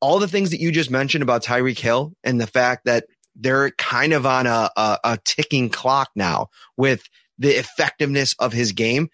all 0.00 0.18
the 0.20 0.28
things 0.28 0.50
that 0.50 0.60
you 0.60 0.70
just 0.70 0.90
mentioned 0.90 1.22
about 1.22 1.44
Tyreek 1.44 1.78
Hill 1.78 2.12
and 2.22 2.40
the 2.40 2.46
fact 2.46 2.84
that 2.84 3.04
they're 3.34 3.70
kind 3.72 4.12
of 4.12 4.26
on 4.26 4.46
a, 4.46 4.70
a, 4.76 4.98
a 5.04 5.18
ticking 5.24 5.68
clock 5.70 6.10
now 6.14 6.48
with 6.76 7.02
the 7.38 7.50
effectiveness 7.50 8.34
of 8.38 8.52
his 8.52 8.72
game. 8.72 9.08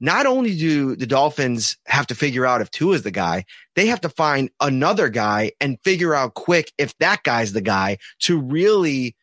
not 0.00 0.26
only 0.26 0.56
do 0.56 0.96
the 0.96 1.06
Dolphins 1.06 1.76
have 1.86 2.06
to 2.08 2.14
figure 2.14 2.46
out 2.46 2.62
if 2.62 2.70
Tua 2.70 2.94
is 2.94 3.02
the 3.02 3.10
guy, 3.10 3.44
they 3.76 3.86
have 3.86 4.00
to 4.00 4.08
find 4.08 4.50
another 4.60 5.10
guy 5.10 5.52
and 5.60 5.78
figure 5.84 6.14
out 6.14 6.34
quick 6.34 6.72
if 6.78 6.96
that 6.98 7.22
guy's 7.22 7.52
the 7.52 7.60
guy 7.60 7.98
to 8.20 8.40
really 8.40 9.14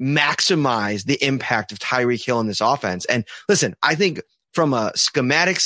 maximize 0.00 1.04
the 1.04 1.22
impact 1.24 1.72
of 1.72 1.78
Tyreek 1.78 2.24
Hill 2.24 2.40
in 2.40 2.46
this 2.46 2.60
offense. 2.60 3.04
And 3.06 3.24
listen, 3.48 3.74
I 3.82 3.94
think 3.94 4.20
from 4.52 4.74
a 4.74 4.92
schematic 4.94 5.58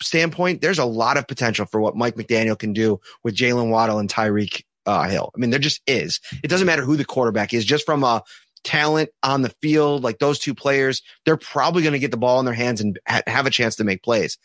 standpoint, 0.00 0.60
there's 0.60 0.78
a 0.78 0.84
lot 0.84 1.16
of 1.16 1.26
potential 1.26 1.66
for 1.66 1.80
what 1.80 1.96
Mike 1.96 2.16
McDaniel 2.16 2.58
can 2.58 2.72
do 2.72 3.00
with 3.24 3.36
Jaylen 3.36 3.70
Waddle 3.70 3.98
and 3.98 4.08
Tyreek 4.08 4.64
uh, 4.86 5.08
Hill. 5.08 5.30
I 5.34 5.38
mean, 5.38 5.50
there 5.50 5.58
just 5.58 5.80
is. 5.86 6.20
It 6.42 6.48
doesn't 6.48 6.66
matter 6.66 6.82
who 6.82 6.96
the 6.96 7.04
quarterback 7.04 7.54
is, 7.54 7.64
just 7.64 7.86
from 7.86 8.04
a 8.04 8.22
talent 8.64 9.10
on 9.22 9.42
the 9.42 9.54
field, 9.60 10.02
like 10.02 10.18
those 10.18 10.38
two 10.38 10.54
players, 10.54 11.02
they're 11.24 11.36
probably 11.36 11.82
going 11.82 11.92
to 11.92 11.98
get 11.98 12.10
the 12.10 12.16
ball 12.16 12.38
in 12.38 12.44
their 12.44 12.54
hands 12.54 12.80
and 12.80 12.98
ha- 13.06 13.22
have 13.26 13.46
a 13.46 13.50
chance 13.50 13.76
to 13.76 13.84
make 13.84 14.02
plays. 14.02 14.38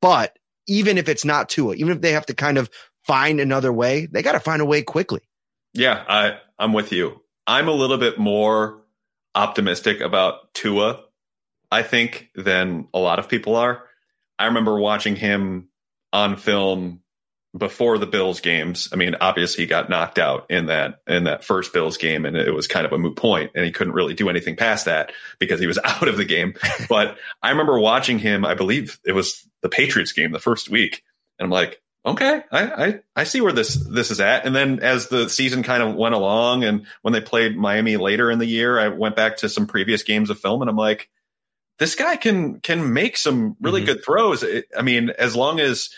But 0.00 0.38
even 0.66 0.98
if 0.98 1.08
it's 1.08 1.24
not 1.24 1.48
Tua, 1.48 1.74
even 1.74 1.92
if 1.92 2.00
they 2.00 2.12
have 2.12 2.26
to 2.26 2.34
kind 2.34 2.58
of 2.58 2.70
find 3.04 3.40
another 3.40 3.72
way, 3.72 4.06
they 4.06 4.22
got 4.22 4.32
to 4.32 4.40
find 4.40 4.62
a 4.62 4.66
way 4.66 4.82
quickly. 4.82 5.20
Yeah, 5.74 6.04
I, 6.08 6.38
I'm 6.58 6.72
with 6.72 6.92
you. 6.92 7.20
I'm 7.50 7.66
a 7.66 7.72
little 7.72 7.98
bit 7.98 8.16
more 8.16 8.80
optimistic 9.34 10.00
about 10.00 10.54
Tua, 10.54 11.00
I 11.68 11.82
think, 11.82 12.30
than 12.36 12.86
a 12.94 13.00
lot 13.00 13.18
of 13.18 13.28
people 13.28 13.56
are. 13.56 13.82
I 14.38 14.46
remember 14.46 14.78
watching 14.78 15.16
him 15.16 15.66
on 16.12 16.36
film 16.36 17.00
before 17.58 17.98
the 17.98 18.06
Bills 18.06 18.40
games. 18.40 18.90
I 18.92 18.96
mean, 18.96 19.16
obviously 19.20 19.64
he 19.64 19.68
got 19.68 19.90
knocked 19.90 20.20
out 20.20 20.46
in 20.48 20.66
that 20.66 21.00
in 21.08 21.24
that 21.24 21.42
first 21.42 21.72
Bills 21.72 21.96
game 21.96 22.24
and 22.24 22.36
it 22.36 22.54
was 22.54 22.68
kind 22.68 22.86
of 22.86 22.92
a 22.92 22.98
moot 22.98 23.16
point 23.16 23.50
and 23.56 23.64
he 23.64 23.72
couldn't 23.72 23.94
really 23.94 24.14
do 24.14 24.28
anything 24.28 24.54
past 24.54 24.84
that 24.84 25.10
because 25.40 25.58
he 25.58 25.66
was 25.66 25.78
out 25.84 26.06
of 26.06 26.16
the 26.16 26.24
game. 26.24 26.54
but 26.88 27.18
I 27.42 27.50
remember 27.50 27.80
watching 27.80 28.20
him, 28.20 28.44
I 28.44 28.54
believe 28.54 29.00
it 29.04 29.10
was 29.10 29.44
the 29.60 29.68
Patriots 29.68 30.12
game 30.12 30.30
the 30.30 30.38
first 30.38 30.70
week 30.70 31.02
and 31.40 31.46
I'm 31.46 31.50
like, 31.50 31.82
okay, 32.04 32.42
I, 32.50 32.62
I, 32.62 33.00
I 33.16 33.24
see 33.24 33.40
where 33.40 33.52
this 33.52 33.74
this 33.74 34.10
is 34.10 34.20
at. 34.20 34.46
And 34.46 34.54
then 34.54 34.80
as 34.80 35.08
the 35.08 35.28
season 35.28 35.62
kind 35.62 35.82
of 35.82 35.94
went 35.94 36.14
along 36.14 36.64
and 36.64 36.86
when 37.02 37.12
they 37.12 37.20
played 37.20 37.56
Miami 37.56 37.96
later 37.96 38.30
in 38.30 38.38
the 38.38 38.46
year, 38.46 38.78
I 38.78 38.88
went 38.88 39.16
back 39.16 39.38
to 39.38 39.48
some 39.48 39.66
previous 39.66 40.02
games 40.02 40.30
of 40.30 40.38
film 40.38 40.62
and 40.62 40.70
I'm 40.70 40.76
like, 40.76 41.08
this 41.78 41.94
guy 41.94 42.16
can 42.16 42.60
can 42.60 42.92
make 42.92 43.16
some 43.16 43.56
really 43.60 43.80
mm-hmm. 43.80 43.92
good 43.92 44.04
throws. 44.04 44.44
I 44.76 44.82
mean, 44.82 45.10
as 45.10 45.36
long 45.36 45.60
as 45.60 45.90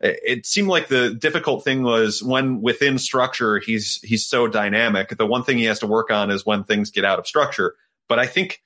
it 0.00 0.44
seemed 0.44 0.68
like 0.68 0.88
the 0.88 1.14
difficult 1.14 1.64
thing 1.64 1.82
was 1.82 2.22
when 2.22 2.60
within 2.60 2.98
structure 2.98 3.58
he's 3.58 4.00
he's 4.02 4.26
so 4.26 4.46
dynamic. 4.46 5.16
The 5.16 5.26
one 5.26 5.44
thing 5.44 5.58
he 5.58 5.64
has 5.64 5.78
to 5.80 5.86
work 5.86 6.10
on 6.10 6.30
is 6.30 6.44
when 6.44 6.64
things 6.64 6.90
get 6.90 7.04
out 7.04 7.18
of 7.18 7.26
structure. 7.26 7.74
But 8.08 8.18
I 8.18 8.26
think 8.26 8.60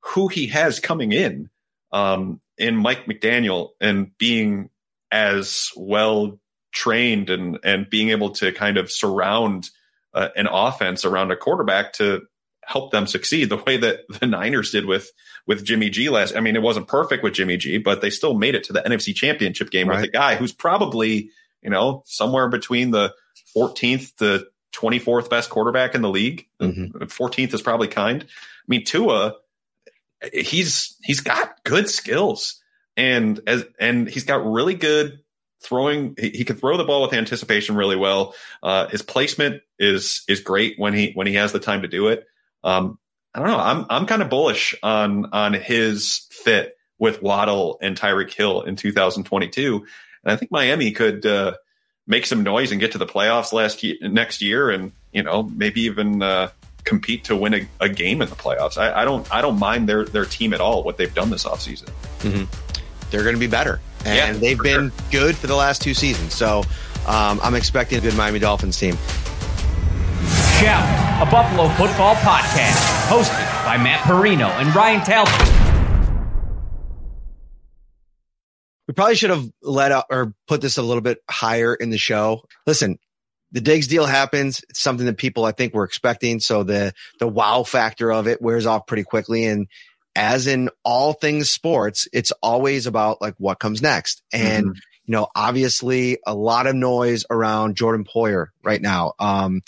who 0.00 0.28
he 0.28 0.48
has 0.48 0.78
coming 0.80 1.12
in 1.12 1.50
um, 1.90 2.40
in 2.58 2.76
Mike 2.76 3.06
McDaniel 3.06 3.70
and 3.80 4.16
being 4.18 4.70
as 5.14 5.70
well 5.76 6.40
trained 6.72 7.30
and 7.30 7.58
and 7.62 7.88
being 7.88 8.10
able 8.10 8.30
to 8.30 8.50
kind 8.52 8.76
of 8.76 8.90
surround 8.90 9.70
uh, 10.12 10.28
an 10.34 10.48
offense 10.50 11.04
around 11.04 11.30
a 11.30 11.36
quarterback 11.36 11.92
to 11.94 12.22
help 12.64 12.90
them 12.90 13.06
succeed 13.06 13.48
the 13.48 13.56
way 13.56 13.76
that 13.76 14.00
the 14.20 14.26
Niners 14.26 14.72
did 14.72 14.84
with 14.84 15.10
with 15.46 15.64
Jimmy 15.64 15.88
G 15.88 16.10
last. 16.10 16.34
I 16.34 16.40
mean, 16.40 16.56
it 16.56 16.62
wasn't 16.62 16.88
perfect 16.88 17.22
with 17.22 17.34
Jimmy 17.34 17.56
G, 17.56 17.78
but 17.78 18.00
they 18.00 18.10
still 18.10 18.34
made 18.34 18.56
it 18.56 18.64
to 18.64 18.72
the 18.72 18.80
NFC 18.80 19.14
Championship 19.14 19.70
game 19.70 19.88
right. 19.88 20.00
with 20.00 20.08
a 20.08 20.12
guy 20.12 20.34
who's 20.34 20.52
probably 20.52 21.30
you 21.62 21.70
know 21.70 22.02
somewhere 22.06 22.48
between 22.48 22.90
the 22.90 23.14
14th 23.56 24.16
to 24.16 24.46
24th 24.74 25.30
best 25.30 25.48
quarterback 25.48 25.94
in 25.94 26.02
the 26.02 26.10
league. 26.10 26.48
Mm-hmm. 26.60 27.04
14th 27.04 27.54
is 27.54 27.62
probably 27.62 27.86
kind. 27.86 28.24
I 28.24 28.66
mean, 28.66 28.84
Tua, 28.84 29.36
he's 30.32 30.96
he's 31.04 31.20
got 31.20 31.62
good 31.62 31.88
skills 31.88 32.60
and 32.96 33.40
as 33.46 33.64
and 33.78 34.08
he's 34.08 34.24
got 34.24 34.44
really 34.44 34.74
good 34.74 35.20
throwing 35.62 36.14
he, 36.18 36.30
he, 36.30 36.44
can 36.44 36.56
throw 36.56 36.76
the 36.76 36.84
ball 36.84 37.02
with 37.02 37.14
anticipation 37.14 37.74
really 37.74 37.96
well 37.96 38.34
uh, 38.62 38.86
his 38.88 39.02
placement 39.02 39.62
is 39.78 40.22
is 40.28 40.40
great 40.40 40.78
when 40.78 40.92
he 40.92 41.12
when 41.14 41.26
he 41.26 41.34
has 41.34 41.52
the 41.52 41.58
time 41.58 41.82
to 41.82 41.88
do 41.88 42.08
it 42.08 42.26
um, 42.64 42.98
I 43.34 43.40
don't 43.40 43.48
know. 43.48 43.58
I'm 43.58 43.86
I'm 43.90 44.06
kind 44.06 44.22
of 44.22 44.30
bullish 44.30 44.74
on 44.82 45.26
on 45.32 45.54
his 45.54 46.26
fit 46.30 46.76
with 46.98 47.20
Waddle 47.20 47.78
and 47.82 47.98
Tyreek 47.98 48.32
Hill 48.32 48.62
in 48.62 48.76
2022, 48.76 49.76
and 49.76 50.32
I 50.32 50.36
think 50.36 50.52
Miami 50.52 50.92
could 50.92 51.26
uh, 51.26 51.54
make 52.06 52.26
some 52.26 52.44
noise 52.44 52.70
and 52.70 52.80
get 52.80 52.92
to 52.92 52.98
the 52.98 53.06
playoffs 53.06 53.52
last 53.52 53.82
year, 53.82 53.96
next 54.02 54.40
year, 54.40 54.70
and 54.70 54.92
you 55.12 55.24
know 55.24 55.42
maybe 55.42 55.82
even 55.82 56.22
uh, 56.22 56.50
compete 56.84 57.24
to 57.24 57.36
win 57.36 57.54
a, 57.54 57.68
a, 57.80 57.88
game 57.88 58.22
in 58.22 58.28
the 58.28 58.36
playoffs. 58.36 58.78
I, 58.78 59.02
I, 59.02 59.04
don't 59.04 59.32
I 59.34 59.40
don't 59.40 59.58
mind 59.58 59.88
their 59.88 60.04
their 60.04 60.24
team 60.26 60.54
at 60.54 60.60
all 60.60 60.84
what 60.84 60.96
they've 60.96 61.14
done 61.14 61.30
this 61.30 61.44
offseason. 61.44 61.90
Mm-hmm. 62.20 62.44
They're 63.14 63.22
going 63.22 63.36
to 63.36 63.40
be 63.40 63.46
better, 63.46 63.78
and 64.04 64.16
yeah, 64.16 64.32
they've 64.32 64.58
been 64.58 64.90
sure. 64.90 65.10
good 65.12 65.36
for 65.36 65.46
the 65.46 65.54
last 65.54 65.80
two 65.80 65.94
seasons. 65.94 66.34
So 66.34 66.64
um, 67.06 67.38
I'm 67.44 67.54
expecting 67.54 67.96
a 67.98 68.00
good 68.00 68.16
Miami 68.16 68.40
Dolphins 68.40 68.76
team. 68.76 68.96
Shout, 70.58 71.22
a 71.22 71.30
Buffalo 71.30 71.68
football 71.76 72.16
podcast, 72.16 73.06
hosted 73.06 73.64
by 73.64 73.76
Matt 73.76 74.00
Parrino 74.00 74.48
and 74.48 74.74
Ryan 74.74 75.00
Talbot. 75.04 75.48
We 78.88 78.94
probably 78.94 79.14
should 79.14 79.30
have 79.30 79.48
let 79.62 79.92
up 79.92 80.08
or 80.10 80.34
put 80.48 80.60
this 80.60 80.76
a 80.76 80.82
little 80.82 81.00
bit 81.00 81.18
higher 81.30 81.72
in 81.72 81.90
the 81.90 81.98
show. 81.98 82.42
Listen, 82.66 82.98
the 83.52 83.60
Diggs 83.60 83.86
deal 83.86 84.06
happens. 84.06 84.60
It's 84.68 84.80
something 84.80 85.06
that 85.06 85.18
people 85.18 85.44
I 85.44 85.52
think 85.52 85.72
were 85.72 85.84
expecting. 85.84 86.40
So 86.40 86.64
the 86.64 86.92
the 87.20 87.28
wow 87.28 87.62
factor 87.62 88.12
of 88.12 88.26
it 88.26 88.42
wears 88.42 88.66
off 88.66 88.88
pretty 88.88 89.04
quickly. 89.04 89.44
And 89.44 89.68
as 90.16 90.46
in 90.46 90.70
all 90.84 91.12
things 91.12 91.50
sports, 91.50 92.08
it's 92.12 92.32
always 92.42 92.86
about 92.86 93.20
like 93.20 93.34
what 93.38 93.58
comes 93.58 93.82
next. 93.82 94.22
And 94.32 94.66
mm-hmm. 94.66 94.78
you 95.04 95.12
know, 95.12 95.28
obviously 95.34 96.18
a 96.26 96.34
lot 96.34 96.66
of 96.66 96.74
noise 96.74 97.24
around 97.30 97.76
Jordan 97.76 98.04
Poyer 98.04 98.48
right 98.62 98.80
now. 98.80 99.14
Um, 99.18 99.62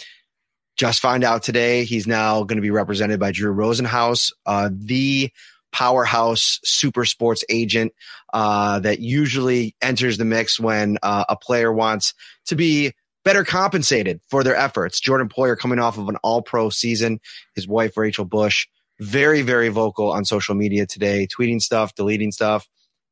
just 0.77 1.01
find 1.01 1.25
out 1.25 1.43
today 1.43 1.85
he's 1.85 2.07
now 2.07 2.45
going 2.45 2.57
to 2.57 2.63
be 2.63 2.71
represented 2.71 3.19
by 3.19 3.33
Drew 3.33 3.55
Rosenhaus, 3.55 4.33
uh, 4.45 4.69
the 4.73 5.31
powerhouse 5.73 6.61
super 6.65 7.05
sports 7.05 7.45
agent 7.49 7.93
uh, 8.33 8.81
that 8.81 9.01
usually 9.01 9.75
enters 9.83 10.19
the 10.19 10.25
mix 10.25 10.61
when 10.61 10.99
uh, 11.03 11.25
a 11.29 11.37
player 11.37 11.73
wants 11.73 12.15
to 12.47 12.57
be 12.57 12.93
better 13.25 13.45
compensated 13.45 14.21
for 14.29 14.45
their 14.45 14.55
efforts. 14.55 15.01
Jordan 15.01 15.29
Poyer 15.29 15.59
coming 15.59 15.79
off 15.79 15.99
of 15.99 16.09
an 16.09 16.17
all 16.23 16.43
pro 16.43 16.71
season, 16.71 17.21
his 17.55 17.67
wife, 17.67 17.97
Rachel 17.97 18.25
Bush, 18.25 18.69
very, 19.01 19.43
very 19.43 19.69
vocal 19.69 20.11
on 20.11 20.25
social 20.25 20.55
media 20.55 20.87
today, 20.87 21.27
tweeting 21.27 21.61
stuff, 21.61 21.95
deleting 21.95 22.33
stuff, 22.33 22.69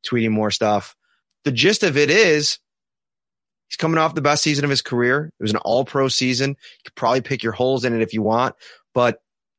tweeting 0.06 0.30
more 0.30 0.50
stuff. 0.50 0.96
The 1.44 1.52
gist 1.52 1.82
of 1.82 1.96
it 1.96 2.10
is 2.10 2.58
He's 3.74 3.76
coming 3.76 3.98
off 3.98 4.14
the 4.14 4.22
best 4.22 4.44
season 4.44 4.64
of 4.64 4.70
his 4.70 4.82
career. 4.82 5.32
It 5.38 5.42
was 5.42 5.50
an 5.50 5.56
all 5.58 5.84
pro 5.84 6.06
season. 6.06 6.50
You 6.50 6.56
could 6.84 6.94
probably 6.94 7.22
pick 7.22 7.42
your 7.42 7.52
holes 7.52 7.84
in 7.84 7.92
it 7.92 8.02
if 8.02 8.12
you 8.12 8.22
want, 8.22 8.54
but 8.94 9.18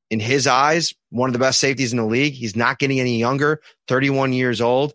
in 0.10 0.22
his 0.22 0.48
eyes, 0.48 0.94
one 1.10 1.28
of 1.28 1.34
the 1.34 1.40
best 1.40 1.60
safeties 1.60 1.92
in 1.92 1.98
the 1.98 2.06
league. 2.06 2.34
He's 2.34 2.56
not 2.56 2.80
getting 2.80 3.02
any 3.02 3.18
younger, 3.18 3.62
31 3.90 4.32
years 4.32 4.62
old. 4.62 4.94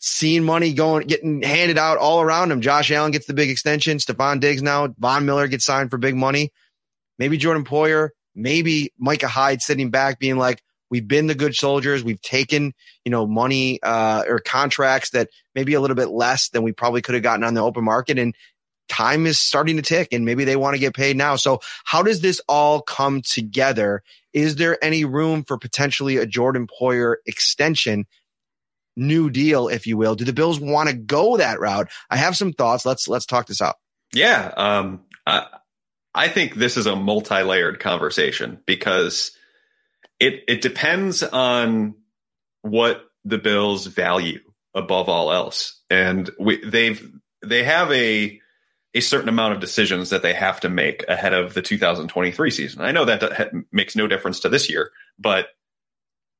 Seeing 0.00 0.44
money 0.44 0.74
going, 0.74 1.06
getting 1.06 1.40
handed 1.40 1.78
out 1.78 1.96
all 1.96 2.20
around 2.20 2.52
him. 2.52 2.60
Josh 2.60 2.90
Allen 2.90 3.12
gets 3.12 3.26
the 3.26 3.32
big 3.34 3.48
extension. 3.48 3.96
Stefon 3.96 4.40
Diggs 4.40 4.62
now. 4.62 4.94
Von 4.98 5.24
Miller 5.24 5.48
gets 5.48 5.64
signed 5.64 5.90
for 5.90 5.96
big 5.96 6.14
money. 6.14 6.52
Maybe 7.18 7.38
Jordan 7.38 7.64
Poyer, 7.64 8.10
maybe 8.38 8.92
Micah 8.98 9.28
Hyde 9.28 9.60
sitting 9.62 9.90
back 9.90 10.18
being 10.18 10.36
like, 10.36 10.62
We've 10.90 11.06
been 11.06 11.26
the 11.26 11.34
good 11.34 11.54
soldiers. 11.54 12.02
We've 12.02 12.20
taken, 12.20 12.72
you 13.04 13.10
know, 13.10 13.26
money 13.26 13.78
uh, 13.82 14.24
or 14.26 14.38
contracts 14.38 15.10
that 15.10 15.28
maybe 15.54 15.74
a 15.74 15.80
little 15.80 15.96
bit 15.96 16.08
less 16.08 16.48
than 16.48 16.62
we 16.62 16.72
probably 16.72 17.02
could 17.02 17.14
have 17.14 17.22
gotten 17.22 17.44
on 17.44 17.54
the 17.54 17.62
open 17.62 17.84
market. 17.84 18.18
And 18.18 18.34
time 18.88 19.26
is 19.26 19.38
starting 19.38 19.76
to 19.76 19.82
tick 19.82 20.08
and 20.12 20.24
maybe 20.24 20.44
they 20.44 20.56
want 20.56 20.74
to 20.74 20.80
get 20.80 20.94
paid 20.94 21.16
now. 21.16 21.36
So 21.36 21.60
how 21.84 22.02
does 22.02 22.20
this 22.20 22.40
all 22.48 22.80
come 22.80 23.20
together? 23.20 24.02
Is 24.32 24.56
there 24.56 24.82
any 24.82 25.04
room 25.04 25.44
for 25.44 25.58
potentially 25.58 26.16
a 26.16 26.26
Jordan 26.26 26.66
Poyer 26.66 27.16
extension? 27.26 28.06
New 28.96 29.30
deal, 29.30 29.68
if 29.68 29.86
you 29.86 29.96
will. 29.96 30.14
Do 30.14 30.24
the 30.24 30.32
Bills 30.32 30.58
want 30.58 30.88
to 30.88 30.94
go 30.94 31.36
that 31.36 31.60
route? 31.60 31.88
I 32.10 32.16
have 32.16 32.36
some 32.36 32.52
thoughts. 32.52 32.84
Let's 32.84 33.06
let's 33.06 33.26
talk 33.26 33.46
this 33.46 33.62
out. 33.62 33.76
Yeah, 34.12 34.52
um, 34.56 35.02
I, 35.24 35.46
I 36.18 36.26
think 36.26 36.56
this 36.56 36.76
is 36.76 36.86
a 36.86 36.96
multi-layered 36.96 37.78
conversation 37.78 38.60
because 38.66 39.30
it 40.18 40.42
it 40.48 40.62
depends 40.62 41.22
on 41.22 41.94
what 42.62 43.04
the 43.24 43.38
Bills 43.38 43.86
value 43.86 44.40
above 44.74 45.08
all 45.08 45.32
else, 45.32 45.80
and 45.88 46.28
we, 46.36 46.64
they've 46.64 47.08
they 47.46 47.62
have 47.62 47.92
a 47.92 48.40
a 48.94 49.00
certain 49.00 49.28
amount 49.28 49.54
of 49.54 49.60
decisions 49.60 50.10
that 50.10 50.22
they 50.22 50.34
have 50.34 50.58
to 50.60 50.68
make 50.68 51.04
ahead 51.06 51.34
of 51.34 51.54
the 51.54 51.62
2023 51.62 52.50
season. 52.50 52.82
I 52.82 52.90
know 52.90 53.04
that 53.04 53.52
makes 53.70 53.94
no 53.94 54.08
difference 54.08 54.40
to 54.40 54.48
this 54.48 54.68
year, 54.68 54.90
but 55.20 55.46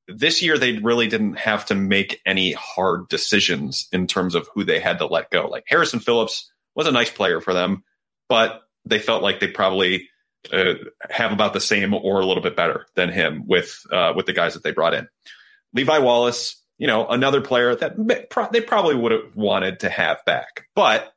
this 0.08 0.42
year 0.42 0.58
they 0.58 0.78
really 0.78 1.06
didn't 1.06 1.38
have 1.38 1.66
to 1.66 1.76
make 1.76 2.20
any 2.26 2.52
hard 2.52 3.06
decisions 3.08 3.86
in 3.92 4.08
terms 4.08 4.34
of 4.34 4.48
who 4.54 4.64
they 4.64 4.80
had 4.80 4.98
to 4.98 5.06
let 5.06 5.30
go. 5.30 5.46
Like 5.46 5.66
Harrison 5.68 6.00
Phillips 6.00 6.50
was 6.74 6.88
a 6.88 6.92
nice 6.92 7.10
player 7.12 7.40
for 7.40 7.54
them, 7.54 7.84
but 8.28 8.62
they 8.88 8.98
felt 8.98 9.22
like 9.22 9.40
they 9.40 9.48
probably 9.48 10.08
uh, 10.52 10.74
have 11.10 11.32
about 11.32 11.52
the 11.52 11.60
same 11.60 11.94
or 11.94 12.20
a 12.20 12.26
little 12.26 12.42
bit 12.42 12.56
better 12.56 12.86
than 12.94 13.10
him 13.10 13.46
with 13.46 13.84
uh, 13.92 14.12
with 14.16 14.26
the 14.26 14.32
guys 14.32 14.54
that 14.54 14.62
they 14.62 14.72
brought 14.72 14.94
in. 14.94 15.08
Levi 15.74 15.98
Wallace, 15.98 16.62
you 16.78 16.86
know, 16.86 17.06
another 17.06 17.40
player 17.40 17.74
that 17.74 18.28
pro- 18.30 18.50
they 18.50 18.60
probably 18.60 18.94
would 18.94 19.12
have 19.12 19.36
wanted 19.36 19.80
to 19.80 19.88
have 19.88 20.24
back. 20.24 20.66
But 20.74 21.12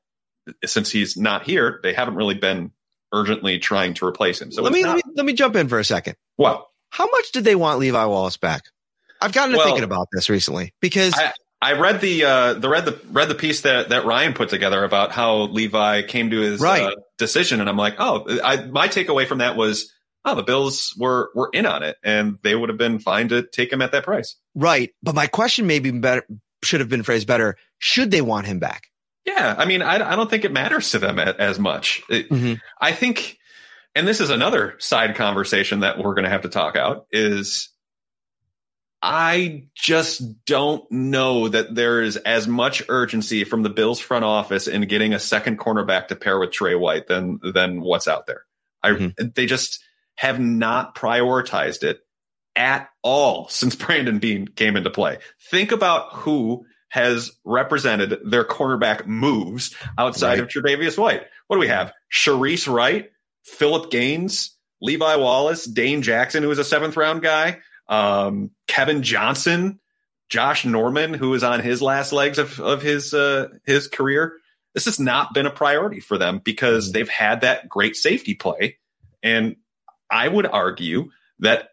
since 0.65 0.91
he's 0.91 1.15
not 1.17 1.43
here, 1.43 1.79
they 1.83 1.93
haven't 1.93 2.15
really 2.15 2.35
been 2.35 2.71
urgently 3.13 3.59
trying 3.59 3.93
to 3.95 4.05
replace 4.05 4.41
him. 4.41 4.51
So 4.51 4.61
let 4.61 4.73
me, 4.73 4.81
not, 4.81 4.95
let 4.95 5.05
me 5.05 5.13
let 5.15 5.25
me 5.25 5.33
jump 5.33 5.55
in 5.55 5.67
for 5.67 5.79
a 5.79 5.85
second. 5.85 6.15
well, 6.37 6.69
How 6.89 7.05
much 7.05 7.31
did 7.31 7.43
they 7.43 7.55
want 7.55 7.79
Levi 7.79 8.05
Wallace 8.05 8.37
back? 8.37 8.63
I've 9.21 9.33
gotten 9.33 9.51
to 9.51 9.57
Well, 9.57 9.67
thinking 9.67 9.83
about 9.83 10.07
this 10.11 10.29
recently 10.29 10.73
because 10.81 11.13
I, 11.15 11.31
I 11.61 11.73
read 11.73 12.01
the 12.01 12.23
uh, 12.25 12.53
the 12.55 12.69
read 12.69 12.85
the 12.85 12.99
read 13.11 13.29
the 13.29 13.35
piece 13.35 13.61
that 13.61 13.89
that 13.89 14.05
Ryan 14.05 14.33
put 14.33 14.49
together 14.49 14.83
about 14.83 15.11
how 15.11 15.43
Levi 15.43 16.01
came 16.03 16.29
to 16.31 16.39
his 16.39 16.59
Right. 16.59 16.81
uh, 16.83 16.95
decision, 17.17 17.59
and 17.59 17.69
I'm 17.69 17.77
like, 17.77 17.95
oh, 17.99 18.25
I, 18.43 18.65
my 18.65 18.87
takeaway 18.87 19.27
from 19.27 19.37
that 19.39 19.55
was, 19.55 19.91
oh, 20.25 20.33
the 20.35 20.43
Bills 20.43 20.95
were 20.97 21.29
were 21.35 21.49
in 21.53 21.65
on 21.67 21.83
it, 21.83 21.97
and 22.03 22.37
they 22.43 22.55
would 22.55 22.69
have 22.69 22.79
been 22.79 22.97
fine 22.99 23.27
to 23.29 23.43
take 23.43 23.71
him 23.71 23.81
at 23.81 23.91
that 23.91 24.03
price. 24.03 24.35
right. 24.55 24.89
But 25.03 25.13
my 25.15 25.27
question 25.27 25.67
maybe 25.67 25.91
better 25.91 26.25
should 26.63 26.79
have 26.79 26.89
been 26.89 27.03
phrased 27.03 27.27
better. 27.27 27.57
Should 27.79 28.11
they 28.11 28.21
want 28.21 28.47
him 28.47 28.59
back? 28.59 28.83
Yeah, 29.25 29.53
I 29.57 29.65
mean, 29.65 29.81
I, 29.83 29.95
I 30.13 30.15
don't 30.15 30.29
think 30.31 30.45
it 30.45 30.51
matters 30.51 30.89
to 30.91 30.99
them 30.99 31.19
a- 31.19 31.35
as 31.37 31.59
much. 31.59 32.01
It- 32.09 32.29
Mhm. 32.29 32.59
I 32.79 32.91
think, 32.91 33.37
and 33.95 34.07
this 34.07 34.19
is 34.19 34.29
another 34.31 34.75
side 34.79 35.15
conversation 35.15 35.81
that 35.81 35.97
we're 35.99 36.13
going 36.15 36.23
to 36.23 36.29
have 36.29 36.41
to 36.41 36.49
talk 36.49 36.75
out 36.75 37.05
is 37.11 37.69
I 39.01 39.67
just 39.73 40.45
don't 40.45 40.89
know 40.91 41.47
that 41.47 41.73
there 41.73 42.01
is 42.01 42.17
as 42.17 42.47
much 42.47 42.83
urgency 42.87 43.43
from 43.43 43.63
the 43.63 43.69
Bills 43.69 43.99
front 43.99 44.25
office 44.25 44.67
in 44.67 44.83
getting 44.83 45.13
a 45.13 45.19
second 45.19 45.57
cornerback 45.57 46.09
to 46.09 46.15
pair 46.15 46.37
with 46.37 46.51
Tre 46.51 46.75
White 46.75 47.07
than 47.07 47.39
than 47.41 47.81
what's 47.81 48.07
out 48.07 48.27
there. 48.27 48.43
I 48.83 48.89
mm-hmm. 48.91 49.27
they 49.33 49.47
just 49.47 49.83
have 50.15 50.39
not 50.39 50.93
prioritized 50.95 51.83
it 51.83 52.01
at 52.55 52.89
all 53.01 53.47
since 53.49 53.75
Brandon 53.77 54.19
Beane 54.19 54.47
came 54.47 54.77
into 54.77 54.89
play. 54.91 55.17
Think 55.49 55.71
about 55.71 56.13
who 56.13 56.65
has 56.89 57.31
represented 57.45 58.19
their 58.25 58.43
cornerback 58.43 59.07
moves 59.07 59.73
outside 59.97 60.39
of 60.39 60.49
Tre'Davious 60.49 60.97
White. 60.97 61.23
What 61.47 61.55
do 61.55 61.61
we 61.61 61.69
have? 61.69 61.93
Shareece 62.13 62.71
Wright, 62.71 63.09
Phillip 63.45 63.89
Gaines, 63.89 64.57
Levi 64.81 65.15
Wallace, 65.15 65.65
Dane 65.65 66.01
Jackson, 66.01 66.43
who 66.43 66.49
was 66.49 66.59
a 66.59 66.65
seventh 66.65 66.97
round 66.97 67.21
guy, 67.21 67.59
um, 67.87 68.51
Kevin 68.67 69.03
Johnson, 69.03 69.79
Josh 70.29 70.65
Norman, 70.65 71.13
who 71.13 71.33
is 71.33 71.43
on 71.43 71.59
his 71.59 71.81
last 71.81 72.13
legs 72.13 72.37
of, 72.37 72.59
of 72.59 72.81
his 72.81 73.13
uh, 73.13 73.49
his 73.65 73.87
career. 73.87 74.37
This 74.73 74.85
has 74.85 74.99
not 74.99 75.33
been 75.33 75.45
a 75.45 75.51
priority 75.51 75.99
for 75.99 76.17
them 76.17 76.39
because 76.41 76.93
they've 76.93 77.09
had 77.09 77.41
that 77.41 77.67
great 77.67 77.97
safety 77.97 78.33
play. 78.33 78.77
And 79.21 79.57
I 80.09 80.27
would 80.27 80.45
argue 80.45 81.11
that, 81.39 81.71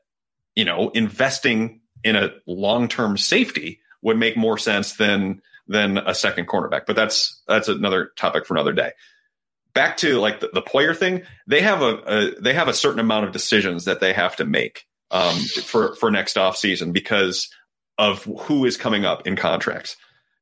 you 0.57 0.65
know, 0.65 0.91
investing 0.91 1.81
in 2.03 2.17
a 2.17 2.31
long 2.47 2.89
term 2.89 3.17
safety 3.17 3.81
would 4.03 4.19
make 4.19 4.37
more 4.37 4.59
sense 4.59 4.95
than 4.95 5.41
than 5.69 5.99
a 5.99 6.15
second 6.15 6.49
cornerback. 6.49 6.87
But 6.87 6.97
that's 6.97 7.41
that's 7.47 7.69
another 7.69 8.11
topic 8.17 8.45
for 8.45 8.55
another 8.55 8.73
day. 8.73 8.93
Back 9.75 9.99
to 9.99 10.19
like 10.19 10.41
the, 10.41 10.51
the 10.53 10.63
Poyer 10.63 10.97
thing, 10.97 11.23
they 11.47 11.61
have 11.61 11.83
a, 11.83 11.99
a 12.07 12.41
they 12.41 12.55
have 12.55 12.67
a 12.67 12.75
certain 12.75 12.99
amount 12.99 13.27
of 13.27 13.33
decisions 13.33 13.85
that 13.85 14.01
they 14.01 14.13
have 14.13 14.35
to 14.37 14.45
make 14.45 14.88
um, 15.11 15.37
for 15.39 15.95
for 15.97 16.11
next 16.11 16.37
off 16.37 16.57
season 16.57 16.93
because 16.93 17.49
of 17.99 18.25
who 18.25 18.65
is 18.65 18.77
coming 18.77 19.05
up 19.05 19.27
in 19.27 19.37
contracts. 19.37 19.97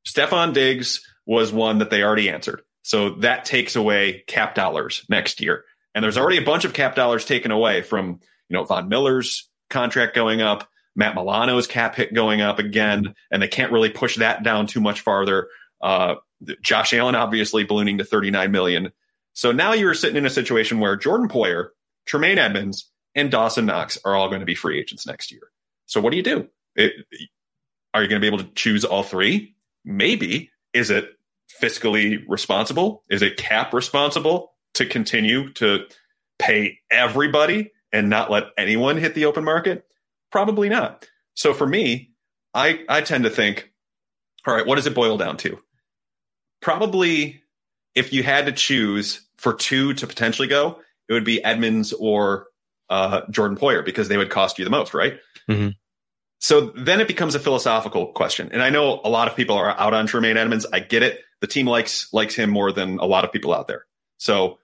Stefon 0.07 0.53
Diggs 0.53 1.01
was 1.27 1.53
one 1.53 1.79
that 1.79 1.91
they 1.91 2.03
already 2.03 2.31
answered. 2.31 2.63
So 2.83 3.11
that 3.17 3.45
takes 3.45 3.75
away 3.75 4.23
cap 4.29 4.55
dollars 4.55 5.05
next 5.09 5.41
year. 5.41 5.65
And 5.95 6.05
there's 6.05 6.19
already 6.19 6.37
a 6.37 6.45
bunch 6.45 6.65
of 6.65 6.75
cap 6.75 6.95
dollars 6.95 7.25
taken 7.25 7.51
away 7.51 7.83
from, 7.83 8.21
you 8.49 8.57
know, 8.57 8.65
Von 8.65 8.89
Miller's 8.89 9.49
contract 9.71 10.15
going 10.15 10.41
up, 10.41 10.69
Matt 10.95 11.15
Milano's 11.15 11.67
cap 11.67 11.97
hit 11.97 12.15
going 12.15 12.43
up 12.43 12.59
again, 12.59 13.15
and 13.31 13.43
they 13.43 13.49
can't 13.49 13.73
really 13.73 13.91
push 13.91 14.17
that 14.19 14.43
down 14.45 14.67
too 14.67 14.81
much 14.81 15.01
farther. 15.01 15.49
Uh, 15.83 16.17
Josh 16.63 16.93
Allen 16.95 17.15
obviously 17.15 17.65
ballooning 17.65 17.99
to 17.99 18.05
39 18.05 18.53
million. 18.53 18.93
So 19.33 19.53
now 19.53 19.73
you're 19.73 19.95
sitting 19.95 20.17
in 20.17 20.27
a 20.27 20.31
situation 20.31 20.79
where 20.79 20.97
Jordan 20.97 21.29
Poyer, 21.29 21.69
Tremaine 22.07 22.39
Edmunds, 22.39 22.91
and 23.17 23.31
Dawson 23.31 23.67
Knox 23.67 23.99
are 24.05 24.15
all 24.15 24.29
going 24.29 24.41
to 24.41 24.47
be 24.47 24.55
free 24.55 24.79
agents 24.79 25.07
next 25.07 25.33
year. 25.33 25.51
So 25.87 26.01
what 26.01 26.11
do 26.11 26.17
you 26.17 26.23
do? 26.23 26.49
It, 26.77 26.93
are 27.95 28.03
you 28.03 28.09
going 28.09 28.21
to 28.21 28.31
be 28.31 28.33
able 28.33 28.45
to 28.45 28.55
choose 28.55 28.85
all 28.85 29.03
three? 29.03 29.57
Maybe. 29.85 30.51
Is 30.73 30.91
it 30.91 31.09
fiscally 31.61 32.23
responsible? 32.29 33.03
Is 33.09 33.23
it 33.23 33.39
cap 33.39 33.73
responsible 33.73 34.53
to 34.75 34.85
continue 34.85 35.53
to 35.55 35.87
pay 36.39 36.81
everybody 36.91 37.73
and 37.93 38.11
not 38.11 38.31
let 38.31 38.45
anyone 38.59 38.99
hit 38.99 39.15
the 39.15 39.25
open 39.25 39.43
market? 39.43 39.87
Probably 40.31 40.69
not. 40.69 41.09
So 41.35 41.55
for 41.55 41.67
me, 41.67 42.11
I, 42.53 42.85
I 42.89 43.01
tend 43.01 43.25
to 43.25 43.31
think, 43.31 43.71
all 44.47 44.55
right, 44.55 44.67
what 44.67 44.77
does 44.77 44.87
it 44.87 44.95
boil 44.95 45.17
down 45.17 45.39
to? 45.39 45.59
Probably 46.61 47.43
if 47.95 48.13
you 48.13 48.23
had 48.23 48.47
to 48.47 48.53
choose 48.53 49.23
for 49.37 49.55
two 49.55 49.95
to 49.95 50.07
potentially 50.07 50.49
go, 50.49 50.81
it 51.09 51.13
would 51.13 51.25
be 51.25 51.43
Edmunds 51.43 51.93
or 51.93 52.49
uh, 52.89 53.23
Jordan 53.31 53.57
Poyer 53.57 53.85
because 53.85 54.09
they 54.09 54.17
would 54.17 54.31
cost 54.31 54.59
you 54.59 54.65
the 54.65 54.71
most, 54.71 54.95
right? 54.95 55.19
Mhm. 55.49 55.75
So 56.39 56.73
then 56.77 57.01
it 57.01 57.09
becomes 57.09 57.35
a 57.35 57.41
philosophical 57.41 58.13
question. 58.13 58.51
And 58.53 58.63
I 58.63 58.71
know 58.71 59.01
a 59.05 59.09
lot 59.09 59.29
of 59.29 59.37
people 59.37 59.57
are 59.57 59.71
out 59.79 59.95
on 59.95 60.07
Tremaine 60.07 60.37
Edmunds. 60.37 60.67
I 60.73 60.81
get 60.81 61.03
it. 61.03 61.21
The 61.41 61.47
team 61.47 61.67
likes 61.67 62.13
likes 62.13 62.35
him 62.35 62.51
more 62.51 62.73
than 62.73 62.99
a 62.99 63.07
lot 63.07 63.25
of 63.25 63.33
people 63.33 63.55
out 63.55 63.67
there. 63.67 63.87
So 64.19 64.59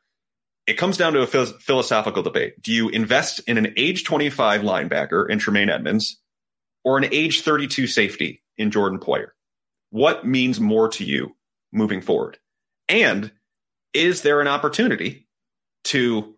it 0.67 0.75
comes 0.75 0.97
down 0.97 1.13
to 1.15 1.23
a 1.23 1.27
phil- 1.27 1.59
philosophical 1.61 2.23
debate. 2.23 2.61
Do 2.63 2.73
you 2.73 2.89
invest 2.89 3.41
in 3.47 3.59
an 3.59 3.73
age 3.77 4.05
25 4.05 4.61
linebacker 4.63 5.29
in 5.29 5.39
Tremaine 5.39 5.69
Edmunds 5.71 6.21
or 6.85 6.99
an 6.99 7.07
age 7.11 7.43
32 7.43 7.87
safety 7.87 8.43
in 8.57 8.71
Jordan 8.71 8.99
Poyer? 9.01 9.29
What 9.91 10.27
means 10.27 10.61
more 10.61 10.89
to 10.91 11.05
you 11.05 11.35
moving 11.73 12.01
forward? 12.01 12.39
And 12.89 13.33
is 13.93 14.23
there 14.23 14.41
an 14.41 14.49
opportunity 14.49 15.27
to 15.85 16.37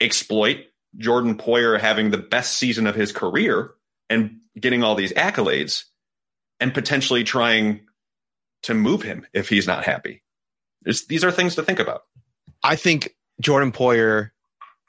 exploit 0.00 0.66
Jordan 0.96 1.36
Poyer 1.36 1.78
having 1.78 2.10
the 2.10 2.18
best 2.18 2.56
season 2.56 2.86
of 2.86 2.94
his 2.94 3.12
career 3.12 3.72
and 4.08 4.40
getting 4.58 4.82
all 4.82 4.94
these 4.94 5.12
accolades 5.12 5.84
and 6.60 6.72
potentially 6.72 7.24
trying 7.24 7.80
to 8.62 8.74
move 8.74 9.02
him 9.02 9.26
if 9.32 9.48
he's 9.48 9.66
not 9.66 9.84
happy? 9.84 10.22
There's, 10.82 11.06
these 11.06 11.24
are 11.24 11.32
things 11.32 11.56
to 11.56 11.62
think 11.62 11.78
about. 11.78 12.02
I 12.62 12.76
think 12.76 13.14
Jordan 13.40 13.72
Poyer 13.72 14.30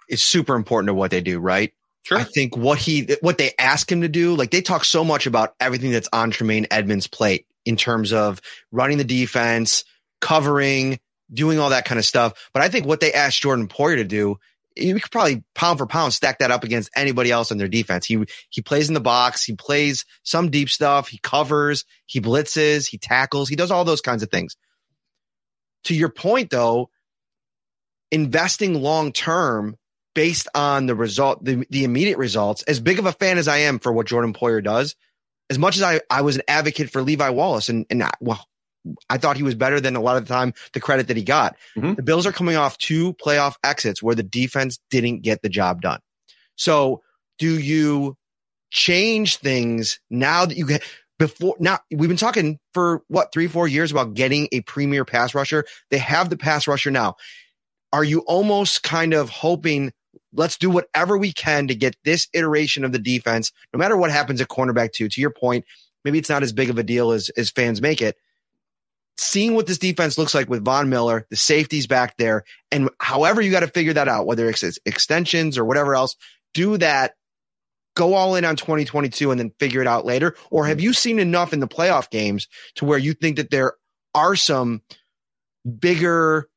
is 0.10 0.24
super 0.24 0.56
important 0.56 0.88
to 0.88 0.94
what 0.94 1.12
they 1.12 1.22
do, 1.22 1.40
right? 1.40 1.74
Sure. 2.04 2.20
I 2.20 2.24
think 2.24 2.56
what 2.56 2.78
he 2.78 3.18
what 3.20 3.38
they 3.38 3.52
ask 3.60 3.92
him 3.92 4.02
to 4.02 4.08
do, 4.08 4.34
like 4.36 4.52
they 4.52 4.62
talk 4.62 4.86
so 4.86 5.04
much 5.04 5.28
about 5.28 5.56
everything 5.60 5.92
that's 5.92 6.08
on 6.14 6.32
Tremaine 6.32 6.66
Edmunds' 6.72 7.08
plate 7.08 7.46
in 7.66 7.76
terms 7.76 8.14
of 8.14 8.40
running 8.72 8.98
the 8.98 9.04
defense, 9.04 9.84
covering, 10.22 11.00
doing 11.34 11.60
all 11.60 11.72
that 11.72 11.84
kind 11.84 12.00
of 12.00 12.06
stuff. 12.06 12.50
But 12.54 12.64
I 12.64 12.70
think 12.70 12.86
what 12.86 13.02
they 13.02 13.12
asked 13.12 13.42
Jordan 13.42 13.68
Poyer 13.68 13.98
to 13.98 14.06
do, 14.06 14.40
you 14.78 15.00
could 15.00 15.12
probably 15.12 15.44
pound 15.56 15.80
for 15.80 15.86
pound 15.86 16.14
stack 16.14 16.40
that 16.40 16.52
up 16.52 16.64
against 16.64 16.90
anybody 16.96 17.32
else 17.32 17.52
on 17.52 17.58
their 17.58 17.68
defense. 17.68 18.06
He 18.06 18.24
he 18.50 18.62
plays 18.62 18.88
in 18.88 18.94
the 18.94 19.00
box, 19.00 19.44
he 19.44 19.56
plays 19.56 20.06
some 20.24 20.50
deep 20.50 20.70
stuff, 20.70 21.08
he 21.08 21.20
covers, 21.20 21.86
he 22.06 22.22
blitzes, 22.22 22.88
he 22.88 22.98
tackles, 22.98 23.50
he 23.50 23.56
does 23.56 23.72
all 23.72 23.86
those 23.86 24.02
kinds 24.02 24.24
of 24.24 24.30
things. 24.30 24.56
To 25.86 25.96
your 25.96 26.10
point 26.10 26.50
though, 26.50 26.90
investing 28.12 28.82
long 28.82 29.12
term 29.12 29.78
based 30.16 30.48
on 30.56 30.88
the 30.88 30.96
result, 30.96 31.44
the, 31.44 31.66
the 31.70 31.84
immediate 31.84 32.18
results, 32.18 32.64
as 32.64 32.80
big 32.80 32.98
of 32.98 33.06
a 33.06 33.12
fan 33.12 33.38
as 33.38 33.48
I 33.48 33.58
am 33.60 33.78
for 33.78 33.94
what 33.94 34.08
Jordan 34.08 34.34
Poyer 34.34 34.64
does, 34.64 34.96
as 35.50 35.60
much 35.60 35.78
as 35.78 35.84
I, 35.84 36.02
I 36.10 36.22
was 36.22 36.36
an 36.36 36.42
advocate 36.48 36.90
for 36.90 37.02
Levi 37.04 37.30
Wallace 37.30 37.70
and, 37.70 37.86
and 37.90 38.04
I, 38.04 38.10
well, 38.20 38.44
I 39.10 39.18
thought 39.18 39.38
he 39.38 39.44
was 39.44 39.56
better 39.56 39.80
than 39.80 39.96
a 39.96 40.02
lot 40.02 40.18
of 40.18 40.26
the 40.26 40.34
time 40.34 40.54
the 40.74 40.80
credit 40.80 41.08
that 41.08 41.18
he 41.18 41.24
got. 41.24 41.56
Mhm. 41.78 41.96
The 41.96 42.04
Bills 42.04 42.26
are 42.26 42.32
coming 42.32 42.56
off 42.56 42.78
two 42.78 43.14
playoff 43.14 43.56
exits 43.64 44.02
where 44.02 44.16
the 44.16 44.24
defense 44.24 44.80
didn't 44.90 45.22
get 45.22 45.42
the 45.42 45.50
job 45.50 45.82
done. 45.82 46.00
So 46.56 47.02
do 47.38 47.60
you 47.60 48.18
change 48.72 49.38
things 49.38 50.00
now 50.10 50.46
that 50.46 50.58
you 50.58 50.66
get 50.68 50.84
before 51.20 51.56
now 51.60 51.80
we've 51.92 52.10
been 52.10 52.18
talking 52.18 52.60
for 52.74 53.04
what 53.08 53.32
three, 53.34 53.48
four 53.48 53.68
years 53.68 53.92
about 53.92 54.14
getting 54.14 54.48
a 54.52 54.62
premier 54.62 55.06
pass 55.06 55.34
rusher. 55.34 55.66
They 55.90 55.98
have 55.98 56.30
the 56.30 56.38
pass 56.38 56.68
rusher 56.68 56.92
now. 56.92 57.16
Are 57.94 58.04
you 58.04 58.20
almost 58.22 58.84
kind 58.84 59.14
of 59.14 59.30
hoping 59.30 59.94
let's 60.34 60.58
do 60.58 60.70
whatever 60.70 61.18
we 61.18 61.32
can 61.32 61.68
to 61.68 61.76
get 61.76 61.96
this 62.04 62.28
iteration 62.34 62.84
of 62.84 62.92
the 62.92 63.00
defense, 63.00 63.52
no 63.74 63.78
matter 63.80 63.98
what 63.98 64.12
happens 64.12 64.42
at 64.42 64.50
cornerback 64.50 64.92
two, 64.92 65.10
to 65.10 65.22
your 65.22 65.32
point, 65.32 65.66
maybe 66.04 66.20
it's 66.20 66.30
not 66.30 66.44
as 66.44 66.54
big 66.54 66.70
of 66.70 66.78
a 66.78 66.84
deal 66.84 67.12
as, 67.12 67.30
as 67.30 67.50
fans 67.50 67.82
make 67.82 68.02
it. 68.02 68.18
Seeing 69.20 69.56
what 69.56 69.66
this 69.66 69.80
defense 69.80 70.18
looks 70.18 70.36
like 70.36 70.50
with 70.50 70.64
Von 70.64 70.90
Miller, 70.90 71.26
the 71.30 71.36
safeties 71.36 71.88
back 71.88 72.18
there, 72.18 72.44
and 72.72 72.90
however 73.00 73.42
you 73.42 73.52
got 73.52 73.62
to 73.62 73.68
figure 73.68 73.94
that 73.94 74.08
out, 74.08 74.28
whether 74.28 74.48
it's 74.50 74.80
extensions 74.86 75.58
or 75.58 75.66
whatever 75.66 75.96
else, 75.96 76.16
do 76.54 76.78
that 76.78 77.14
go 77.96 78.14
all 78.14 78.36
in 78.36 78.46
on 78.46 78.56
2022 78.56 79.32
and 79.32 79.40
then 79.40 79.52
figure 79.60 79.82
it 79.82 79.88
out 79.88 80.06
later? 80.06 80.36
Or 80.52 80.68
have 80.68 80.80
you 80.80 80.94
seen 80.94 81.18
enough 81.18 81.52
in 81.52 81.60
the 81.60 81.68
playoff 81.68 82.12
games 82.12 82.48
to 82.76 82.86
where 82.86 83.00
you 83.00 83.14
think 83.14 83.38
that 83.38 83.50
there 83.50 83.74
are 84.14 84.36
some 84.36 84.82
bigger 85.80 86.48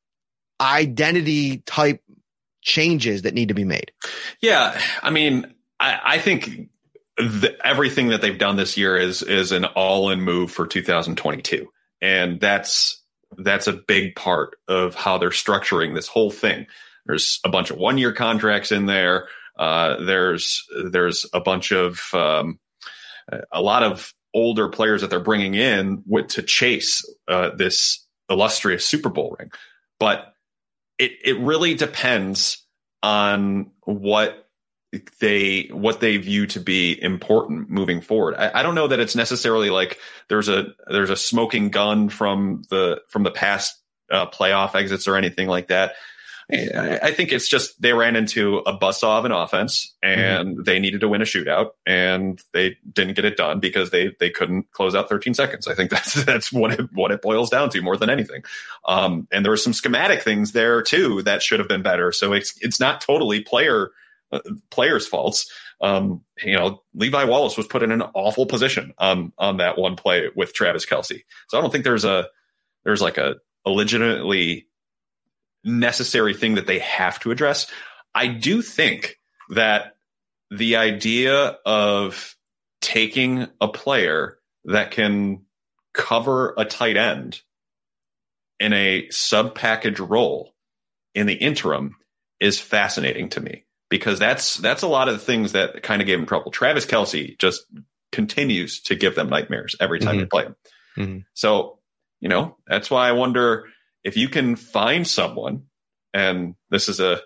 identity 0.60 1.58
type 1.64 2.02
changes 2.62 3.22
that 3.22 3.34
need 3.34 3.48
to 3.48 3.54
be 3.54 3.64
made? 3.64 3.90
Yeah, 4.40 4.78
I 5.02 5.10
mean, 5.10 5.54
I, 5.80 6.00
I 6.04 6.18
think 6.18 6.68
the, 7.16 7.56
everything 7.64 8.08
that 8.08 8.20
they've 8.20 8.38
done 8.38 8.56
this 8.56 8.76
year 8.76 8.96
is 8.96 9.22
is 9.22 9.52
an 9.52 9.64
all 9.64 10.10
in 10.10 10.20
move 10.20 10.50
for 10.50 10.66
2022, 10.66 11.68
and 12.00 12.40
that's 12.40 13.02
that's 13.38 13.66
a 13.66 13.72
big 13.72 14.16
part 14.16 14.56
of 14.68 14.94
how 14.94 15.18
they're 15.18 15.30
structuring 15.30 15.94
this 15.94 16.08
whole 16.08 16.30
thing. 16.30 16.66
There's 17.06 17.40
a 17.44 17.48
bunch 17.48 17.70
of 17.70 17.78
one 17.78 17.98
year 17.98 18.12
contracts 18.12 18.72
in 18.72 18.86
there. 18.86 19.28
Uh, 19.58 20.02
there's 20.04 20.66
there's 20.90 21.26
a 21.32 21.40
bunch 21.40 21.72
of 21.72 22.00
um, 22.14 22.58
a 23.52 23.62
lot 23.62 23.82
of 23.82 24.12
older 24.34 24.68
players 24.68 25.00
that 25.00 25.10
they're 25.10 25.20
bringing 25.20 25.54
in 25.54 26.02
with, 26.06 26.28
to 26.28 26.42
chase 26.42 27.04
uh, 27.28 27.50
this 27.56 28.06
illustrious 28.28 28.86
Super 28.86 29.08
Bowl 29.08 29.36
ring, 29.38 29.50
but 29.98 30.34
it 30.98 31.12
it 31.24 31.38
really 31.40 31.74
depends 31.74 32.64
on 33.02 33.70
what 33.84 34.39
they 35.20 35.68
what 35.72 36.00
they 36.00 36.16
view 36.16 36.46
to 36.48 36.60
be 36.60 37.00
important 37.00 37.70
moving 37.70 38.00
forward. 38.00 38.34
I, 38.36 38.60
I, 38.60 38.62
don't 38.62 38.74
know 38.74 38.88
that 38.88 38.98
it's 38.98 39.14
necessarily 39.14 39.70
like 39.70 39.98
there's 40.28 40.48
a 40.48 40.74
there's 40.88 41.10
a 41.10 41.16
smoking 41.16 41.70
gun 41.70 42.08
from 42.08 42.62
the 42.70 43.00
from 43.08 43.22
the 43.22 43.30
past 43.30 43.76
uh, 44.10 44.26
playoff 44.26 44.74
exits 44.74 45.06
or 45.06 45.16
anything 45.16 45.46
like 45.46 45.68
that. 45.68 45.92
I 46.52 47.12
think 47.12 47.32
it's 47.32 47.48
just 47.48 47.80
they 47.80 47.92
ran 47.92 48.16
into 48.16 48.58
a 48.58 48.76
buzzsaw 48.76 49.20
of 49.20 49.24
an 49.24 49.30
offense 49.30 49.94
and 50.02 50.48
mm-hmm. 50.48 50.62
they 50.64 50.80
needed 50.80 51.00
to 51.02 51.08
win 51.08 51.22
a 51.22 51.24
shootout 51.24 51.70
and 51.86 52.42
they 52.52 52.76
didn't 52.92 53.14
get 53.14 53.24
it 53.24 53.36
done 53.36 53.60
because 53.60 53.90
they 53.90 54.16
they 54.18 54.30
couldn't 54.30 54.70
close 54.72 54.96
out 54.96 55.08
13 55.08 55.34
seconds. 55.34 55.68
I 55.68 55.74
think 55.74 55.90
that's 55.92 56.24
that's 56.24 56.52
what 56.52 56.72
it 56.72 56.92
what 56.92 57.12
it 57.12 57.22
boils 57.22 57.50
down 57.50 57.70
to 57.70 57.82
more 57.82 57.96
than 57.96 58.10
anything. 58.10 58.42
Um, 58.84 59.28
and 59.30 59.44
there 59.44 59.52
were 59.52 59.56
some 59.56 59.72
schematic 59.72 60.22
things 60.22 60.50
there 60.52 60.82
too 60.82 61.22
that 61.22 61.42
should 61.42 61.60
have 61.60 61.68
been 61.68 61.82
better. 61.82 62.10
So 62.10 62.32
it's 62.32 62.54
it's 62.60 62.80
not 62.80 63.00
totally 63.00 63.42
player 63.42 63.92
uh, 64.32 64.40
players' 64.70 65.06
faults. 65.06 65.50
Um, 65.80 66.22
you 66.42 66.54
know, 66.54 66.82
Levi 66.94 67.24
Wallace 67.24 67.56
was 67.56 67.66
put 67.66 67.82
in 67.82 67.90
an 67.90 68.02
awful 68.14 68.46
position 68.46 68.92
on 68.98 69.32
on 69.38 69.58
that 69.58 69.78
one 69.78 69.96
play 69.96 70.28
with 70.34 70.52
Travis 70.52 70.86
Kelce. 70.86 71.22
So 71.48 71.58
I 71.58 71.60
don't 71.60 71.70
think 71.70 71.84
there's 71.84 72.04
a 72.04 72.28
there's 72.84 73.02
like 73.02 73.18
a, 73.18 73.36
a 73.64 73.70
legitimately 73.70 74.66
necessary 75.64 76.34
thing 76.34 76.54
that 76.54 76.66
they 76.66 76.78
have 76.78 77.18
to 77.20 77.30
address. 77.30 77.66
I 78.14 78.26
do 78.26 78.62
think 78.62 79.18
that 79.50 79.96
the 80.50 80.76
idea 80.76 81.58
of 81.64 82.36
taking 82.80 83.46
a 83.60 83.68
player 83.68 84.38
that 84.64 84.90
can 84.90 85.42
cover 85.92 86.54
a 86.56 86.64
tight 86.64 86.96
end 86.96 87.40
in 88.58 88.72
a 88.72 89.08
sub 89.10 89.54
package 89.54 90.00
role 90.00 90.54
in 91.14 91.26
the 91.26 91.34
interim 91.34 91.96
is 92.38 92.58
fascinating 92.58 93.28
to 93.30 93.40
me 93.40 93.64
because 93.90 94.18
that's 94.18 94.56
that's 94.56 94.82
a 94.82 94.88
lot 94.88 95.08
of 95.08 95.14
the 95.14 95.20
things 95.20 95.52
that 95.52 95.82
kind 95.82 96.00
of 96.00 96.06
gave 96.06 96.18
him 96.18 96.26
trouble. 96.26 96.50
Travis 96.50 96.86
Kelce 96.86 97.38
just 97.38 97.64
continues 98.12 98.80
to 98.82 98.94
give 98.94 99.14
them 99.14 99.28
nightmares 99.28 99.76
every 99.80 99.98
time 99.98 100.14
mm-hmm. 100.14 100.20
they 100.20 100.26
play 100.26 100.44
him. 100.44 100.56
Mm-hmm. 100.96 101.18
So, 101.34 101.78
you 102.20 102.28
know, 102.28 102.56
that's 102.66 102.90
why 102.90 103.08
I 103.08 103.12
wonder 103.12 103.66
if 104.02 104.16
you 104.16 104.28
can 104.28 104.56
find 104.56 105.06
someone, 105.06 105.64
and 106.14 106.54
this 106.70 106.88
is 106.88 107.00
a 107.00 107.20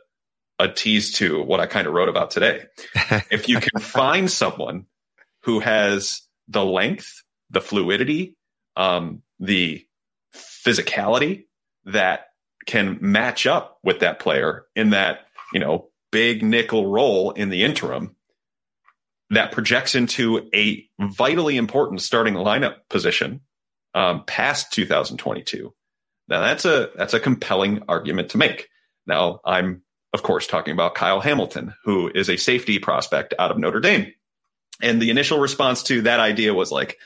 a 0.58 0.68
tease 0.68 1.12
to 1.14 1.42
what 1.42 1.60
I 1.60 1.66
kind 1.66 1.86
of 1.86 1.92
wrote 1.92 2.08
about 2.08 2.30
today. 2.30 2.64
if 3.30 3.48
you 3.48 3.58
can 3.58 3.80
find 3.80 4.30
someone 4.30 4.86
who 5.42 5.60
has 5.60 6.22
the 6.48 6.64
length, 6.64 7.22
the 7.50 7.60
fluidity, 7.60 8.36
um, 8.76 9.22
the 9.40 9.84
physicality 10.34 11.44
that 11.86 12.28
can 12.66 12.98
match 13.00 13.46
up 13.46 13.78
with 13.82 14.00
that 14.00 14.18
player 14.20 14.64
in 14.74 14.90
that, 14.90 15.26
you 15.52 15.60
know, 15.60 15.88
big 16.14 16.42
nickel 16.42 16.86
role 16.86 17.32
in 17.32 17.48
the 17.50 17.64
interim 17.64 18.14
that 19.30 19.52
projects 19.52 19.94
into 19.94 20.48
a 20.54 20.86
vitally 21.00 21.56
important 21.56 22.00
starting 22.00 22.34
lineup 22.34 22.76
position 22.88 23.40
um, 23.94 24.24
past 24.24 24.72
2022 24.72 25.74
now 26.28 26.40
that's 26.40 26.64
a 26.64 26.90
that's 26.96 27.14
a 27.14 27.20
compelling 27.20 27.82
argument 27.88 28.30
to 28.30 28.38
make. 28.38 28.68
Now 29.06 29.40
I'm 29.44 29.82
of 30.12 30.22
course 30.22 30.46
talking 30.46 30.72
about 30.72 30.94
Kyle 30.94 31.20
Hamilton, 31.20 31.74
who 31.84 32.10
is 32.14 32.30
a 32.30 32.36
safety 32.36 32.78
prospect 32.78 33.34
out 33.38 33.50
of 33.50 33.58
Notre 33.58 33.80
Dame. 33.80 34.12
And 34.80 35.00
the 35.00 35.10
initial 35.10 35.38
response 35.38 35.82
to 35.84 36.02
that 36.02 36.20
idea 36.20 36.54
was 36.54 36.72
like, 36.72 36.98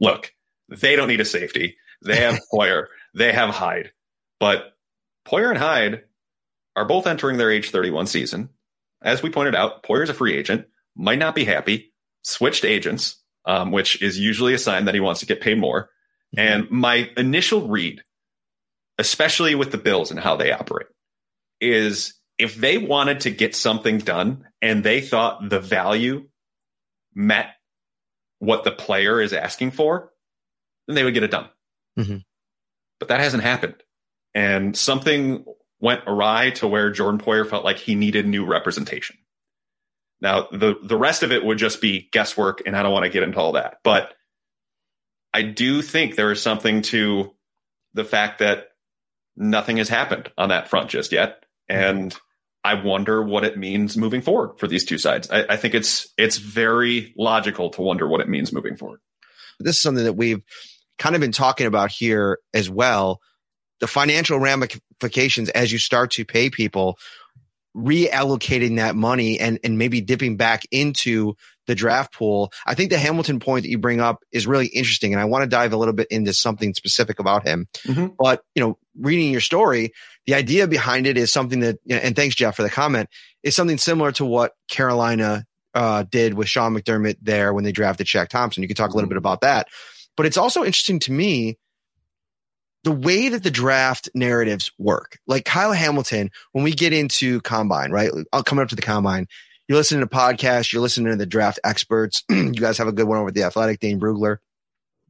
look, 0.00 0.32
they 0.68 0.96
don't 0.96 1.08
need 1.08 1.20
a 1.20 1.24
safety. 1.24 1.76
They 2.04 2.16
have 2.16 2.40
Poyer, 2.52 2.86
they 3.14 3.32
have 3.32 3.50
Hyde. 3.50 3.92
But 4.40 4.72
Poyer 5.26 5.50
and 5.50 5.58
Hyde 5.58 6.04
are 6.78 6.86
both 6.86 7.06
entering 7.06 7.36
their 7.36 7.50
age 7.50 7.70
31 7.70 8.06
season. 8.06 8.50
As 9.02 9.22
we 9.22 9.30
pointed 9.30 9.54
out, 9.54 9.82
Poyer's 9.82 10.10
a 10.10 10.14
free 10.14 10.34
agent, 10.34 10.66
might 10.96 11.18
not 11.18 11.34
be 11.34 11.44
happy, 11.44 11.92
switched 12.22 12.64
agents, 12.64 13.22
um, 13.44 13.70
which 13.70 14.02
is 14.02 14.18
usually 14.18 14.54
a 14.54 14.58
sign 14.58 14.86
that 14.86 14.94
he 14.94 15.00
wants 15.00 15.20
to 15.20 15.26
get 15.26 15.40
paid 15.40 15.58
more. 15.58 15.90
Mm-hmm. 16.36 16.40
And 16.40 16.70
my 16.70 17.10
initial 17.16 17.68
read 17.68 18.02
especially 18.98 19.54
with 19.54 19.70
the 19.70 19.78
Bills 19.78 20.10
and 20.10 20.20
how 20.20 20.36
they 20.36 20.52
operate, 20.52 20.88
is 21.60 22.14
if 22.36 22.56
they 22.56 22.78
wanted 22.78 23.20
to 23.20 23.30
get 23.30 23.54
something 23.54 23.98
done 23.98 24.44
and 24.60 24.82
they 24.82 25.00
thought 25.00 25.48
the 25.48 25.60
value 25.60 26.28
met 27.14 27.54
what 28.40 28.64
the 28.64 28.72
player 28.72 29.20
is 29.20 29.32
asking 29.32 29.70
for, 29.70 30.10
then 30.86 30.96
they 30.96 31.04
would 31.04 31.14
get 31.14 31.22
it 31.22 31.30
done. 31.30 31.48
Mm-hmm. 31.98 32.18
But 32.98 33.08
that 33.08 33.20
hasn't 33.20 33.42
happened. 33.42 33.76
And 34.34 34.76
something 34.76 35.44
went 35.80 36.02
awry 36.06 36.50
to 36.50 36.66
where 36.66 36.90
Jordan 36.90 37.20
Poyer 37.20 37.48
felt 37.48 37.64
like 37.64 37.78
he 37.78 37.94
needed 37.94 38.26
new 38.26 38.44
representation. 38.44 39.16
Now, 40.20 40.48
the, 40.50 40.74
the 40.82 40.96
rest 40.96 41.22
of 41.22 41.30
it 41.30 41.44
would 41.44 41.58
just 41.58 41.80
be 41.80 42.08
guesswork, 42.12 42.62
and 42.66 42.76
I 42.76 42.82
don't 42.82 42.92
want 42.92 43.04
to 43.04 43.10
get 43.10 43.22
into 43.22 43.38
all 43.38 43.52
that. 43.52 43.78
But 43.84 44.14
I 45.32 45.42
do 45.42 45.82
think 45.82 46.16
there 46.16 46.32
is 46.32 46.42
something 46.42 46.82
to 46.82 47.34
the 47.94 48.04
fact 48.04 48.40
that 48.40 48.68
nothing 49.36 49.76
has 49.76 49.88
happened 49.88 50.30
on 50.36 50.48
that 50.48 50.68
front 50.68 50.90
just 50.90 51.12
yet. 51.12 51.44
And 51.68 52.16
I 52.64 52.74
wonder 52.74 53.22
what 53.22 53.44
it 53.44 53.56
means 53.56 53.96
moving 53.96 54.20
forward 54.20 54.58
for 54.58 54.66
these 54.66 54.84
two 54.84 54.98
sides. 54.98 55.30
I, 55.30 55.44
I, 55.50 55.56
think 55.56 55.74
it's 55.74 56.12
it's 56.18 56.38
very 56.38 57.14
logical 57.16 57.70
to 57.70 57.82
wonder 57.82 58.08
what 58.08 58.20
it 58.20 58.28
means 58.28 58.52
moving 58.52 58.76
forward. 58.76 59.00
This 59.60 59.76
is 59.76 59.82
something 59.82 60.04
that 60.04 60.14
we've 60.14 60.42
kind 60.98 61.14
of 61.14 61.20
been 61.20 61.32
talking 61.32 61.66
about 61.66 61.90
here 61.90 62.38
as 62.52 62.68
well. 62.68 63.20
The 63.80 63.86
financial 63.86 64.40
ramifications 64.40 64.82
as 65.54 65.72
you 65.72 65.78
start 65.78 66.12
to 66.12 66.24
pay 66.24 66.50
people, 66.50 66.98
reallocating 67.76 68.76
that 68.76 68.96
money 68.96 69.38
and 69.38 69.58
and 69.62 69.78
maybe 69.78 70.00
dipping 70.00 70.36
back 70.36 70.62
into 70.70 71.34
the 71.68 71.74
draft 71.74 72.14
pool. 72.14 72.50
I 72.66 72.74
think 72.74 72.90
the 72.90 72.98
Hamilton 72.98 73.40
point 73.40 73.62
that 73.62 73.68
you 73.68 73.78
bring 73.78 74.00
up 74.00 74.24
is 74.32 74.46
really 74.46 74.66
interesting. 74.66 75.12
And 75.12 75.20
I 75.20 75.26
want 75.26 75.42
to 75.42 75.48
dive 75.48 75.72
a 75.72 75.76
little 75.76 75.94
bit 75.94 76.08
into 76.10 76.32
something 76.32 76.74
specific 76.74 77.20
about 77.20 77.46
him. 77.46 77.68
Mm-hmm. 77.86 78.14
But, 78.18 78.42
you 78.54 78.62
know, 78.62 78.78
reading 78.98 79.30
your 79.30 79.42
story, 79.42 79.92
the 80.26 80.34
idea 80.34 80.66
behind 80.66 81.06
it 81.06 81.18
is 81.18 81.30
something 81.30 81.60
that, 81.60 81.76
and 81.88 82.16
thanks, 82.16 82.34
Jeff, 82.34 82.56
for 82.56 82.62
the 82.62 82.70
comment, 82.70 83.10
is 83.42 83.54
something 83.54 83.76
similar 83.76 84.12
to 84.12 84.24
what 84.24 84.52
Carolina 84.68 85.44
uh, 85.74 86.04
did 86.04 86.32
with 86.32 86.48
Sean 86.48 86.74
McDermott 86.74 87.16
there 87.20 87.52
when 87.52 87.64
they 87.64 87.72
drafted 87.72 88.06
Shaq 88.06 88.28
Thompson. 88.28 88.62
You 88.62 88.68
could 88.68 88.78
talk 88.78 88.90
a 88.90 88.94
little 88.94 89.02
mm-hmm. 89.02 89.16
bit 89.16 89.18
about 89.18 89.42
that. 89.42 89.68
But 90.16 90.24
it's 90.24 90.38
also 90.38 90.64
interesting 90.64 91.00
to 91.00 91.12
me 91.12 91.58
the 92.84 92.92
way 92.92 93.28
that 93.28 93.42
the 93.42 93.50
draft 93.50 94.08
narratives 94.14 94.70
work. 94.78 95.18
Like 95.26 95.44
Kyle 95.44 95.72
Hamilton, 95.72 96.30
when 96.52 96.64
we 96.64 96.72
get 96.72 96.92
into 96.92 97.40
combine, 97.40 97.90
right? 97.90 98.10
I'll 98.32 98.42
coming 98.42 98.62
up 98.62 98.68
to 98.70 98.76
the 98.76 98.82
combine, 98.82 99.26
you're 99.66 99.78
listening 99.78 100.00
to 100.00 100.14
podcasts, 100.14 100.72
you're 100.72 100.82
listening 100.82 101.12
to 101.12 101.16
the 101.16 101.26
draft 101.26 101.58
experts. 101.64 102.24
you 102.30 102.52
guys 102.52 102.78
have 102.78 102.88
a 102.88 102.92
good 102.92 103.06
one 103.06 103.18
over 103.18 103.30
the 103.30 103.42
athletic, 103.42 103.80
Dane 103.80 104.00
Brugler. 104.00 104.38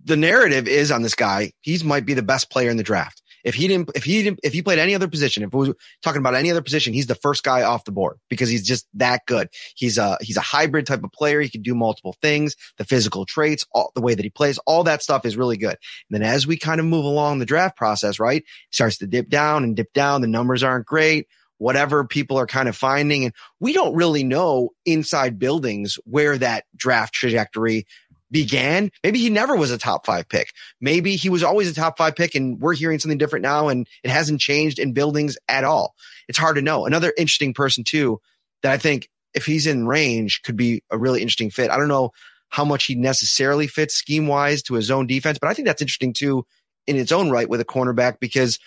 The 0.04 0.16
narrative 0.16 0.66
is 0.68 0.90
on 0.90 1.02
this 1.02 1.14
guy. 1.14 1.52
He's 1.60 1.84
might 1.84 2.06
be 2.06 2.14
the 2.14 2.22
best 2.22 2.50
player 2.50 2.70
in 2.70 2.76
the 2.76 2.82
draft. 2.82 3.22
If 3.44 3.54
he 3.54 3.68
didn't, 3.68 3.90
if 3.94 4.04
he 4.04 4.22
didn't, 4.22 4.40
if 4.42 4.52
he 4.52 4.62
played 4.62 4.78
any 4.78 4.94
other 4.94 5.08
position, 5.08 5.42
if 5.42 5.52
we 5.52 5.68
were 5.68 5.76
talking 6.02 6.20
about 6.20 6.34
any 6.34 6.50
other 6.50 6.62
position, 6.62 6.92
he's 6.92 7.06
the 7.06 7.14
first 7.14 7.42
guy 7.42 7.62
off 7.62 7.84
the 7.84 7.92
board 7.92 8.18
because 8.28 8.48
he's 8.48 8.66
just 8.66 8.86
that 8.94 9.22
good. 9.26 9.48
He's 9.74 9.98
a, 9.98 10.18
he's 10.20 10.36
a 10.36 10.42
hybrid 10.42 10.86
type 10.86 11.04
of 11.04 11.12
player. 11.12 11.40
He 11.40 11.48
can 11.48 11.62
do 11.62 11.74
multiple 11.74 12.16
things, 12.20 12.56
the 12.76 12.84
physical 12.84 13.26
traits, 13.26 13.64
all 13.72 13.92
the 13.94 14.00
way 14.00 14.14
that 14.14 14.24
he 14.24 14.30
plays, 14.30 14.58
all 14.58 14.84
that 14.84 15.02
stuff 15.02 15.24
is 15.24 15.36
really 15.36 15.56
good. 15.56 15.76
And 16.10 16.20
then 16.20 16.22
as 16.22 16.46
we 16.46 16.56
kind 16.56 16.80
of 16.80 16.86
move 16.86 17.04
along 17.04 17.38
the 17.38 17.46
draft 17.46 17.76
process, 17.76 18.18
right, 18.18 18.44
starts 18.70 18.98
to 18.98 19.06
dip 19.06 19.28
down 19.28 19.64
and 19.64 19.76
dip 19.76 19.92
down. 19.92 20.20
The 20.20 20.26
numbers 20.26 20.62
aren't 20.62 20.86
great 20.86 21.26
whatever 21.58 22.04
people 22.04 22.38
are 22.38 22.46
kind 22.46 22.68
of 22.68 22.76
finding. 22.76 23.24
And 23.24 23.34
we 23.60 23.72
don't 23.72 23.94
really 23.94 24.24
know 24.24 24.70
inside 24.86 25.38
buildings 25.38 25.98
where 26.04 26.38
that 26.38 26.64
draft 26.74 27.12
trajectory 27.12 27.86
began. 28.30 28.90
Maybe 29.02 29.18
he 29.18 29.30
never 29.30 29.56
was 29.56 29.70
a 29.70 29.78
top 29.78 30.06
five 30.06 30.28
pick. 30.28 30.52
Maybe 30.80 31.16
he 31.16 31.28
was 31.28 31.42
always 31.42 31.70
a 31.70 31.74
top 31.74 31.98
five 31.98 32.16
pick 32.16 32.34
and 32.34 32.60
we're 32.60 32.74
hearing 32.74 32.98
something 32.98 33.18
different 33.18 33.42
now 33.42 33.68
and 33.68 33.86
it 34.02 34.10
hasn't 34.10 34.40
changed 34.40 34.78
in 34.78 34.92
buildings 34.92 35.36
at 35.48 35.64
all. 35.64 35.94
It's 36.28 36.38
hard 36.38 36.56
to 36.56 36.62
know. 36.62 36.86
Another 36.86 37.12
interesting 37.16 37.54
person 37.54 37.84
too 37.84 38.20
that 38.62 38.72
I 38.72 38.78
think 38.78 39.08
if 39.34 39.46
he's 39.46 39.66
in 39.66 39.86
range 39.86 40.42
could 40.42 40.56
be 40.56 40.82
a 40.90 40.98
really 40.98 41.22
interesting 41.22 41.50
fit. 41.50 41.70
I 41.70 41.76
don't 41.76 41.88
know 41.88 42.10
how 42.48 42.64
much 42.64 42.84
he 42.84 42.94
necessarily 42.94 43.66
fits 43.66 43.94
scheme 43.94 44.26
wise 44.26 44.62
to 44.64 44.74
his 44.74 44.90
own 44.90 45.06
defense, 45.06 45.38
but 45.38 45.48
I 45.48 45.54
think 45.54 45.66
that's 45.66 45.82
interesting 45.82 46.12
too 46.12 46.44
in 46.86 46.96
its 46.96 47.12
own 47.12 47.30
right 47.30 47.48
with 47.48 47.60
a 47.60 47.64
cornerback 47.64 48.18
because 48.20 48.58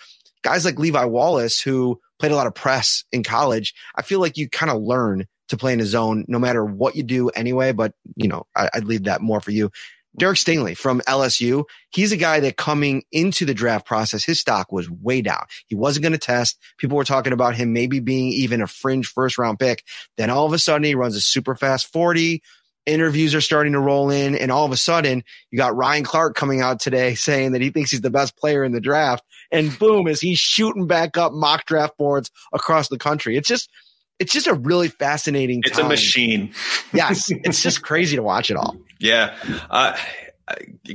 guys 0.42 0.64
like 0.64 0.78
Levi 0.78 1.04
Wallace, 1.04 1.60
who 1.60 2.00
played 2.18 2.32
a 2.32 2.36
lot 2.36 2.46
of 2.46 2.54
press 2.54 3.04
in 3.12 3.22
college, 3.22 3.74
I 3.96 4.02
feel 4.02 4.20
like 4.20 4.36
you 4.36 4.48
kind 4.48 4.70
of 4.70 4.80
learn 4.80 5.26
to 5.52 5.56
play 5.56 5.72
in 5.72 5.78
his 5.78 5.90
zone, 5.90 6.24
no 6.28 6.38
matter 6.38 6.64
what 6.64 6.96
you 6.96 7.02
do 7.02 7.28
anyway. 7.30 7.72
But, 7.72 7.94
you 8.16 8.28
know, 8.28 8.46
I, 8.56 8.68
I'd 8.74 8.84
leave 8.84 9.04
that 9.04 9.20
more 9.20 9.40
for 9.40 9.52
you. 9.52 9.70
Derek 10.18 10.36
Stingley 10.36 10.76
from 10.76 11.00
LSU. 11.08 11.64
He's 11.90 12.12
a 12.12 12.16
guy 12.16 12.40
that 12.40 12.56
coming 12.56 13.02
into 13.12 13.46
the 13.46 13.54
draft 13.54 13.86
process, 13.86 14.24
his 14.24 14.40
stock 14.40 14.70
was 14.70 14.90
way 14.90 15.22
down. 15.22 15.44
He 15.66 15.74
wasn't 15.74 16.02
going 16.02 16.12
to 16.12 16.18
test. 16.18 16.58
People 16.78 16.96
were 16.96 17.04
talking 17.04 17.32
about 17.32 17.54
him 17.54 17.72
maybe 17.72 18.00
being 18.00 18.28
even 18.32 18.60
a 18.60 18.66
fringe 18.66 19.06
first 19.06 19.38
round 19.38 19.58
pick. 19.58 19.84
Then 20.18 20.28
all 20.28 20.44
of 20.44 20.52
a 20.52 20.58
sudden 20.58 20.84
he 20.84 20.94
runs 20.94 21.16
a 21.16 21.20
super 21.20 21.54
fast 21.54 21.90
40. 21.92 22.42
Interviews 22.84 23.34
are 23.34 23.40
starting 23.40 23.72
to 23.72 23.80
roll 23.80 24.10
in. 24.10 24.34
And 24.34 24.50
all 24.50 24.66
of 24.66 24.72
a 24.72 24.76
sudden 24.76 25.24
you 25.50 25.56
got 25.56 25.76
Ryan 25.76 26.04
Clark 26.04 26.34
coming 26.34 26.60
out 26.60 26.80
today 26.80 27.14
saying 27.14 27.52
that 27.52 27.62
he 27.62 27.70
thinks 27.70 27.90
he's 27.90 28.02
the 28.02 28.10
best 28.10 28.36
player 28.36 28.64
in 28.64 28.72
the 28.72 28.80
draft. 28.80 29.24
And 29.50 29.78
boom, 29.78 30.08
is 30.08 30.20
he 30.20 30.34
shooting 30.34 30.86
back 30.86 31.16
up 31.16 31.32
mock 31.32 31.64
draft 31.64 31.96
boards 31.96 32.30
across 32.52 32.88
the 32.88 32.98
country. 32.98 33.36
It's 33.36 33.48
just, 33.48 33.70
it's 34.22 34.32
just 34.32 34.46
a 34.46 34.54
really 34.54 34.88
fascinating 34.88 35.60
It's 35.64 35.76
time. 35.76 35.86
a 35.86 35.88
machine. 35.90 36.54
Yes. 36.92 37.30
It's 37.44 37.62
just 37.62 37.82
crazy 37.82 38.16
to 38.16 38.22
watch 38.22 38.50
it 38.50 38.56
all. 38.56 38.76
Yeah. 39.00 39.34
Uh, 39.68 39.96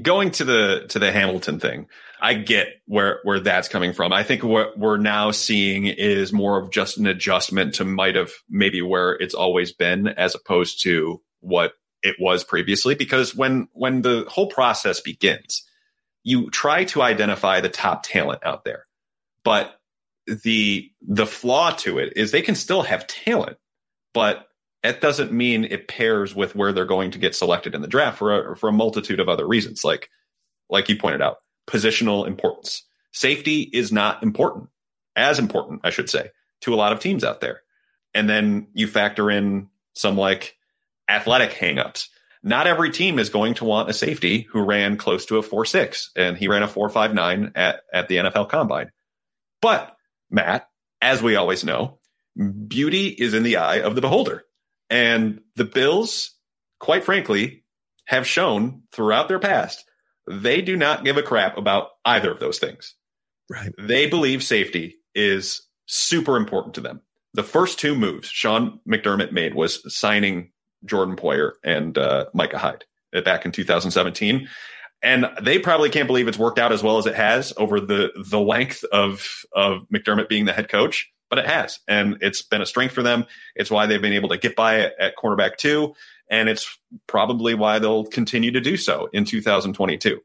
going 0.01 0.32
to 0.32 0.45
the 0.45 0.86
to 0.89 0.99
the 0.99 1.11
Hamilton 1.11 1.59
thing, 1.59 1.88
I 2.21 2.34
get 2.36 2.67
where 2.86 3.19
where 3.23 3.39
that's 3.39 3.67
coming 3.67 3.93
from. 3.93 4.13
I 4.13 4.23
think 4.23 4.43
what 4.43 4.78
we're 4.78 4.97
now 4.97 5.32
seeing 5.32 5.86
is 5.88 6.32
more 6.32 6.59
of 6.61 6.71
just 6.71 6.97
an 6.97 7.05
adjustment 7.07 7.75
to 7.75 7.86
might 7.86 8.15
have 8.15 8.32
maybe 8.49 8.82
where 8.82 9.11
it's 9.13 9.34
always 9.36 9.73
been 9.73 10.07
as 10.07 10.36
opposed 10.36 10.84
to 10.84 11.21
what 11.41 11.73
it 12.03 12.15
was 12.19 12.43
previously 12.43 12.95
because 12.95 13.36
when 13.36 13.67
when 13.73 14.01
the 14.01 14.25
whole 14.30 14.47
process 14.47 15.01
begins, 15.01 15.63
you 16.23 16.49
try 16.49 16.86
to 16.86 17.01
identify 17.01 17.59
the 17.61 17.69
top 17.69 18.03
talent 18.03 18.45
out 18.45 18.63
there. 18.63 18.86
But 19.43 19.76
the 20.28 20.91
the 21.01 21.25
flaw 21.25 21.71
to 21.71 21.99
it 21.99 22.13
is 22.15 22.32
they 22.32 22.41
can 22.41 22.55
still 22.55 22.84
have 22.84 23.07
talent, 23.07 23.57
but 24.13 24.47
that 24.84 25.01
doesn't 25.01 25.32
mean 25.32 25.65
it 25.65 25.88
pairs 25.88 26.36
with 26.36 26.55
where 26.55 26.71
they're 26.71 26.86
going 26.86 27.11
to 27.11 27.19
get 27.19 27.36
selected 27.36 27.73
in 27.73 27.82
the 27.82 27.88
draft 27.88 28.17
for 28.17 28.51
a, 28.51 28.55
for 28.55 28.69
a 28.69 28.73
multitude 28.73 29.19
of 29.19 29.30
other 29.30 29.47
reasons. 29.47 29.84
Like, 29.84 30.09
like 30.69 30.88
you 30.89 30.97
pointed 30.97 31.21
out, 31.21 31.38
positional 31.67 32.28
importance. 32.28 32.84
Safety 33.11 33.61
is 33.61 33.91
not 33.91 34.21
important, 34.21 34.69
as 35.15 35.39
important, 35.39 35.82
I 35.84 35.89
should 35.89 36.09
say, 36.09 36.30
to 36.61 36.73
a 36.73 36.78
lot 36.78 36.93
of 36.93 36.99
teams 36.99 37.23
out 37.23 37.41
there. 37.41 37.61
And 38.13 38.30
then 38.30 38.67
you 38.73 38.88
factor 38.88 39.32
in 39.32 39.69
some 39.93 40.17
like 40.17 40.55
athletic 41.09 41.51
hangups. 41.51 42.07
Not 42.43 42.67
every 42.67 42.91
team 42.91 43.19
is 43.19 43.30
going 43.30 43.55
to 43.55 43.65
want 43.65 43.89
a 43.89 43.93
safety 43.93 44.41
who 44.51 44.61
ran 44.61 44.97
close 44.97 45.25
to 45.25 45.38
a 45.38 45.43
four 45.43 45.65
six, 45.65 46.11
and 46.15 46.38
he 46.38 46.47
ran 46.47 46.63
a 46.63 46.67
four 46.67 46.88
five 46.89 47.13
nine 47.13 47.51
at 47.55 47.82
at 47.91 48.07
the 48.07 48.17
NFL 48.17 48.49
Combine. 48.49 48.91
But 49.61 49.96
Matt, 50.30 50.69
as 51.01 51.21
we 51.21 51.36
always 51.36 51.63
know, 51.63 51.99
beauty 52.67 53.07
is 53.07 53.34
in 53.34 53.43
the 53.43 53.57
eye 53.57 53.78
of 53.78 53.95
the 53.95 54.01
beholder. 54.01 54.43
And 54.89 55.41
the 55.55 55.65
Bills, 55.65 56.36
quite 56.80 57.03
frankly, 57.03 57.63
have 58.05 58.28
shown 58.28 58.84
throughout 58.91 59.28
their 59.28 59.39
past, 59.39 59.86
they 60.30 60.61
do 60.61 60.75
not 60.75 61.03
give 61.03 61.17
a 61.17 61.23
crap 61.23 61.57
about 61.57 61.89
either 62.05 62.32
of 62.32 62.39
those 62.39 62.59
things. 62.59 62.95
Right. 63.49 63.71
They 63.78 64.07
believe 64.07 64.43
safety 64.43 64.95
is 65.15 65.61
super 65.86 66.38
important 66.38 66.75
to 66.75 66.82
them. 66.82 67.01
The 67.34 67.43
first 67.43 67.80
two 67.80 67.95
moves 67.95 68.28
Sean 68.28 68.80
McDermott 68.88 69.32
made 69.32 69.55
was 69.55 69.82
signing 69.93 70.51
Jordan 70.86 71.15
Poyer 71.15 71.51
and 71.63 71.97
uh, 71.97 72.25
Micah 72.34 72.57
Hyde 72.57 72.86
back 73.23 73.45
in 73.45 73.51
2017. 73.51 74.47
And 75.03 75.27
they 75.41 75.59
probably 75.59 75.89
can't 75.89 76.07
believe 76.07 76.27
it's 76.27 76.39
worked 76.39 76.57
out 76.57 76.71
as 76.71 76.81
well 76.81 76.97
as 76.97 77.05
it 77.05 77.15
has 77.15 77.53
over 77.57 77.79
the 77.79 78.11
the 78.15 78.39
length 78.39 78.83
of 78.91 79.45
of 79.53 79.85
McDermott 79.93 80.27
being 80.27 80.45
the 80.45 80.53
head 80.53 80.69
coach 80.69 81.11
but 81.29 81.39
it 81.39 81.45
has, 81.45 81.79
and 81.87 82.17
it's 82.21 82.41
been 82.41 82.61
a 82.61 82.65
strength 82.65 82.93
for 82.93 83.03
them. 83.03 83.25
It's 83.55 83.71
why 83.71 83.85
they've 83.85 84.01
been 84.01 84.13
able 84.13 84.29
to 84.29 84.37
get 84.37 84.55
by 84.55 84.79
at, 84.81 84.93
at 84.99 85.17
cornerback 85.17 85.57
too, 85.57 85.93
and 86.29 86.49
it's 86.49 86.77
probably 87.05 87.53
why 87.53 87.79
they'll 87.79 88.05
continue 88.05 88.51
to 88.51 88.61
do 88.61 88.77
so 88.77 89.09
in 89.11 89.25
2022. 89.25 90.19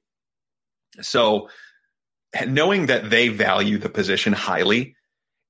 So, 1.01 1.49
knowing 2.47 2.87
that 2.87 3.11
they 3.11 3.29
value 3.29 3.79
the 3.79 3.89
position 3.89 4.33
highly, 4.33 4.95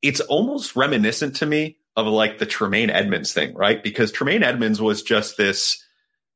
it's 0.00 0.20
almost 0.20 0.76
reminiscent 0.76 1.36
to 1.36 1.46
me 1.46 1.76
of 1.96 2.06
like 2.06 2.38
the 2.38 2.46
Tremaine 2.46 2.90
Edmunds 2.90 3.32
thing, 3.32 3.54
right? 3.54 3.82
Because 3.82 4.10
Tremaine 4.10 4.42
Edmunds 4.42 4.80
was 4.80 5.02
just 5.02 5.36
this 5.36 5.84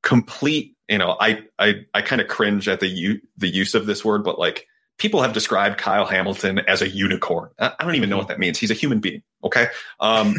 complete, 0.02 0.75
you 0.88 0.98
know, 0.98 1.16
I 1.18 1.42
I 1.58 1.86
I 1.92 2.02
kind 2.02 2.20
of 2.20 2.28
cringe 2.28 2.68
at 2.68 2.80
the 2.80 2.86
u- 2.86 3.20
the 3.36 3.48
use 3.48 3.74
of 3.74 3.86
this 3.86 4.04
word, 4.04 4.24
but 4.24 4.38
like 4.38 4.66
people 4.98 5.22
have 5.22 5.32
described 5.32 5.78
Kyle 5.78 6.06
Hamilton 6.06 6.60
as 6.60 6.82
a 6.82 6.88
unicorn. 6.88 7.50
I 7.58 7.74
don't 7.80 7.96
even 7.96 8.08
know 8.08 8.16
what 8.16 8.28
that 8.28 8.38
means. 8.38 8.58
He's 8.58 8.70
a 8.70 8.74
human 8.74 9.00
being. 9.00 9.22
Okay. 9.44 9.68
Um, 10.00 10.34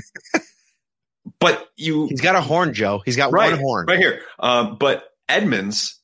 but 1.39 1.67
you, 1.75 2.07
he's 2.07 2.21
got 2.21 2.35
a 2.35 2.41
horn, 2.41 2.73
Joe. 2.73 3.01
He's 3.03 3.17
got 3.17 3.31
right, 3.31 3.51
one 3.51 3.59
horn 3.59 3.85
right 3.87 3.99
here. 3.99 4.21
Um, 4.39 4.77
but 4.79 5.03
Edmunds 5.29 5.99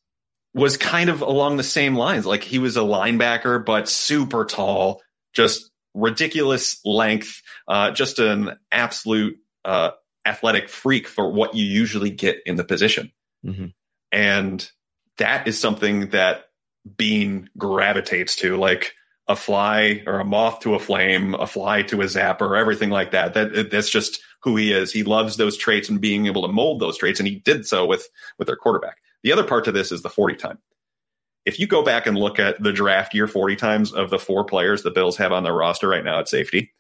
was 0.53 0.77
kind 0.77 1.09
of 1.09 1.21
along 1.21 1.57
the 1.57 1.63
same 1.63 1.95
lines. 1.95 2.25
Like 2.25 2.43
he 2.43 2.59
was 2.59 2.77
a 2.77 2.81
linebacker, 2.81 3.65
but 3.65 3.89
super 3.89 4.45
tall, 4.45 5.01
just 5.33 5.71
ridiculous 5.93 6.79
length, 6.85 7.41
uh, 7.67 7.91
just 7.91 8.19
an 8.19 8.55
absolute, 8.71 9.37
uh, 9.65 9.91
athletic 10.25 10.69
freak 10.69 11.07
for 11.07 11.31
what 11.31 11.55
you 11.55 11.65
usually 11.65 12.09
get 12.09 12.37
in 12.45 12.55
the 12.55 12.63
position. 12.63 13.11
Mm-hmm. 13.45 13.67
And 14.13 14.65
that 15.17 15.47
is 15.47 15.59
something 15.59 16.09
that 16.09 16.45
Beane 16.97 17.49
gravitates 17.57 18.35
to, 18.37 18.57
like 18.57 18.93
a 19.27 19.35
fly 19.35 20.03
or 20.05 20.19
a 20.19 20.25
moth 20.25 20.59
to 20.61 20.75
a 20.75 20.79
flame, 20.79 21.33
a 21.33 21.47
fly 21.47 21.81
to 21.83 22.01
a 22.01 22.05
zapper, 22.05 22.57
everything 22.57 22.91
like 22.91 23.11
that. 23.11 23.33
That 23.33 23.71
that's 23.71 23.89
just 23.89 24.21
who 24.41 24.55
he 24.55 24.71
is. 24.71 24.93
He 24.93 25.03
loves 25.03 25.37
those 25.37 25.57
traits 25.57 25.89
and 25.89 25.99
being 25.99 26.27
able 26.27 26.43
to 26.43 26.53
mold 26.53 26.79
those 26.79 26.97
traits, 26.97 27.19
and 27.19 27.27
he 27.27 27.35
did 27.39 27.65
so 27.65 27.85
with 27.85 28.07
with 28.37 28.45
their 28.45 28.55
quarterback. 28.55 28.97
The 29.23 29.31
other 29.31 29.43
part 29.43 29.65
to 29.65 29.71
this 29.71 29.91
is 29.91 30.03
the 30.03 30.09
forty 30.09 30.35
time. 30.35 30.59
If 31.45 31.59
you 31.59 31.65
go 31.65 31.83
back 31.83 32.05
and 32.05 32.17
look 32.17 32.39
at 32.39 32.61
the 32.61 32.71
draft 32.71 33.15
year 33.15 33.27
forty 33.27 33.55
times 33.55 33.93
of 33.93 34.11
the 34.11 34.19
four 34.19 34.43
players 34.43 34.83
the 34.83 34.91
Bills 34.91 35.17
have 35.17 35.31
on 35.31 35.43
their 35.43 35.53
roster 35.53 35.87
right 35.87 36.03
now 36.03 36.19
at 36.19 36.29
safety, 36.29 36.71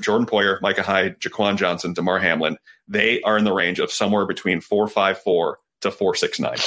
Jordan 0.00 0.26
Poyer, 0.26 0.60
Micah 0.62 0.82
Hyde, 0.82 1.20
Jaquan 1.20 1.56
Johnson, 1.56 1.92
Damar 1.92 2.18
Hamlin, 2.18 2.56
they 2.88 3.22
are 3.22 3.38
in 3.38 3.44
the 3.44 3.52
range 3.52 3.78
of 3.78 3.92
somewhere 3.92 4.26
between 4.26 4.60
four 4.60 4.88
five 4.88 5.18
four 5.18 5.58
to 5.86 5.90
four 5.90 6.14
six 6.14 6.38
nine. 6.38 6.58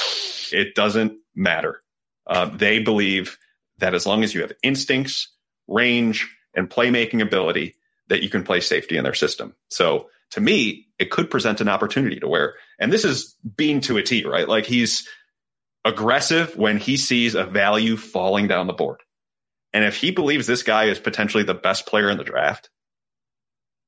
It 0.52 0.74
doesn't 0.74 1.12
matter. 1.34 1.82
Uh, 2.26 2.46
they 2.46 2.80
believe 2.80 3.38
that 3.78 3.94
as 3.94 4.04
long 4.04 4.24
as 4.24 4.34
you 4.34 4.42
have 4.42 4.52
instincts, 4.62 5.28
range, 5.68 6.28
and 6.54 6.68
playmaking 6.68 7.22
ability, 7.22 7.76
that 8.08 8.22
you 8.22 8.28
can 8.28 8.42
play 8.42 8.60
safety 8.60 8.96
in 8.96 9.04
their 9.04 9.14
system. 9.14 9.54
So 9.68 10.08
to 10.32 10.40
me, 10.40 10.86
it 10.98 11.10
could 11.10 11.30
present 11.30 11.60
an 11.60 11.68
opportunity 11.68 12.20
to 12.20 12.28
where, 12.28 12.54
and 12.78 12.92
this 12.92 13.04
is 13.04 13.36
Beane 13.56 13.80
to 13.82 13.96
a 13.96 14.02
T, 14.02 14.24
right? 14.24 14.48
Like 14.48 14.66
he's 14.66 15.08
aggressive 15.84 16.56
when 16.56 16.76
he 16.76 16.96
sees 16.96 17.34
a 17.34 17.44
value 17.44 17.96
falling 17.96 18.48
down 18.48 18.66
the 18.66 18.72
board. 18.72 19.00
And 19.72 19.84
if 19.84 19.96
he 19.96 20.10
believes 20.10 20.46
this 20.46 20.62
guy 20.62 20.84
is 20.84 20.98
potentially 20.98 21.44
the 21.44 21.54
best 21.54 21.86
player 21.86 22.10
in 22.10 22.18
the 22.18 22.24
draft, 22.24 22.68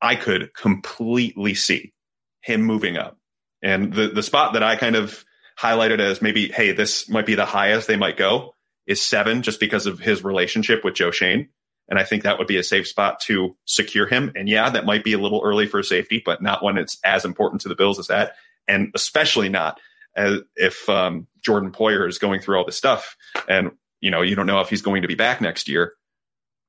I 0.00 0.16
could 0.16 0.54
completely 0.54 1.54
see 1.54 1.92
him 2.40 2.62
moving 2.62 2.96
up. 2.96 3.18
And 3.62 3.92
the, 3.92 4.08
the 4.08 4.22
spot 4.22 4.54
that 4.54 4.62
I 4.62 4.76
kind 4.76 4.96
of 4.96 5.24
highlighted 5.58 6.00
as 6.00 6.20
maybe, 6.20 6.48
hey, 6.48 6.72
this 6.72 7.08
might 7.08 7.26
be 7.26 7.34
the 7.34 7.44
highest 7.44 7.86
they 7.86 7.96
might 7.96 8.16
go 8.16 8.54
is 8.86 9.00
seven, 9.00 9.42
just 9.42 9.60
because 9.60 9.86
of 9.86 10.00
his 10.00 10.24
relationship 10.24 10.84
with 10.84 10.94
Joe 10.94 11.10
Schoen. 11.10 11.48
And 11.88 11.98
I 11.98 12.04
think 12.04 12.22
that 12.22 12.38
would 12.38 12.46
be 12.46 12.56
a 12.56 12.64
safe 12.64 12.88
spot 12.88 13.20
to 13.26 13.56
secure 13.64 14.06
him. 14.06 14.32
And 14.34 14.48
yeah, 14.48 14.70
that 14.70 14.86
might 14.86 15.04
be 15.04 15.12
a 15.12 15.18
little 15.18 15.42
early 15.44 15.66
for 15.66 15.82
safety, 15.82 16.22
but 16.24 16.42
not 16.42 16.62
when 16.62 16.78
it's 16.78 16.98
as 17.04 17.24
important 17.24 17.60
to 17.62 17.68
the 17.68 17.74
Bills 17.74 17.98
as 17.98 18.06
that. 18.08 18.34
And 18.66 18.90
especially 18.94 19.48
not 19.48 19.78
as 20.16 20.40
if 20.56 20.88
um, 20.88 21.26
Jordan 21.44 21.72
Poyer 21.72 22.08
is 22.08 22.18
going 22.18 22.40
through 22.40 22.56
all 22.56 22.64
this 22.64 22.76
stuff 22.76 23.16
and, 23.48 23.72
you 24.00 24.10
know, 24.10 24.22
you 24.22 24.34
don't 24.34 24.46
know 24.46 24.60
if 24.60 24.68
he's 24.68 24.82
going 24.82 25.02
to 25.02 25.08
be 25.08 25.14
back 25.14 25.40
next 25.40 25.68
year. 25.68 25.92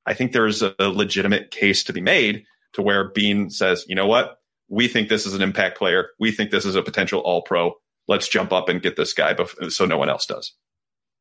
I 0.06 0.14
think 0.14 0.32
there's 0.32 0.62
a, 0.62 0.74
a 0.78 0.88
legitimate 0.88 1.50
case 1.50 1.84
to 1.84 1.92
be 1.92 2.00
made 2.00 2.44
to 2.74 2.82
where 2.82 3.10
Beane 3.10 3.50
says, 3.50 3.84
you 3.88 3.94
know 3.94 4.06
what? 4.06 4.38
We 4.74 4.88
think 4.88 5.08
this 5.08 5.24
is 5.24 5.34
an 5.34 5.42
impact 5.42 5.78
player. 5.78 6.10
We 6.18 6.32
think 6.32 6.50
this 6.50 6.64
is 6.64 6.74
a 6.74 6.82
potential 6.82 7.20
all 7.20 7.42
pro. 7.42 7.74
Let's 8.08 8.28
jump 8.28 8.52
up 8.52 8.68
and 8.68 8.82
get 8.82 8.96
this 8.96 9.12
guy 9.12 9.36
so 9.68 9.86
no 9.86 9.96
one 9.96 10.08
else 10.08 10.26
does. 10.26 10.52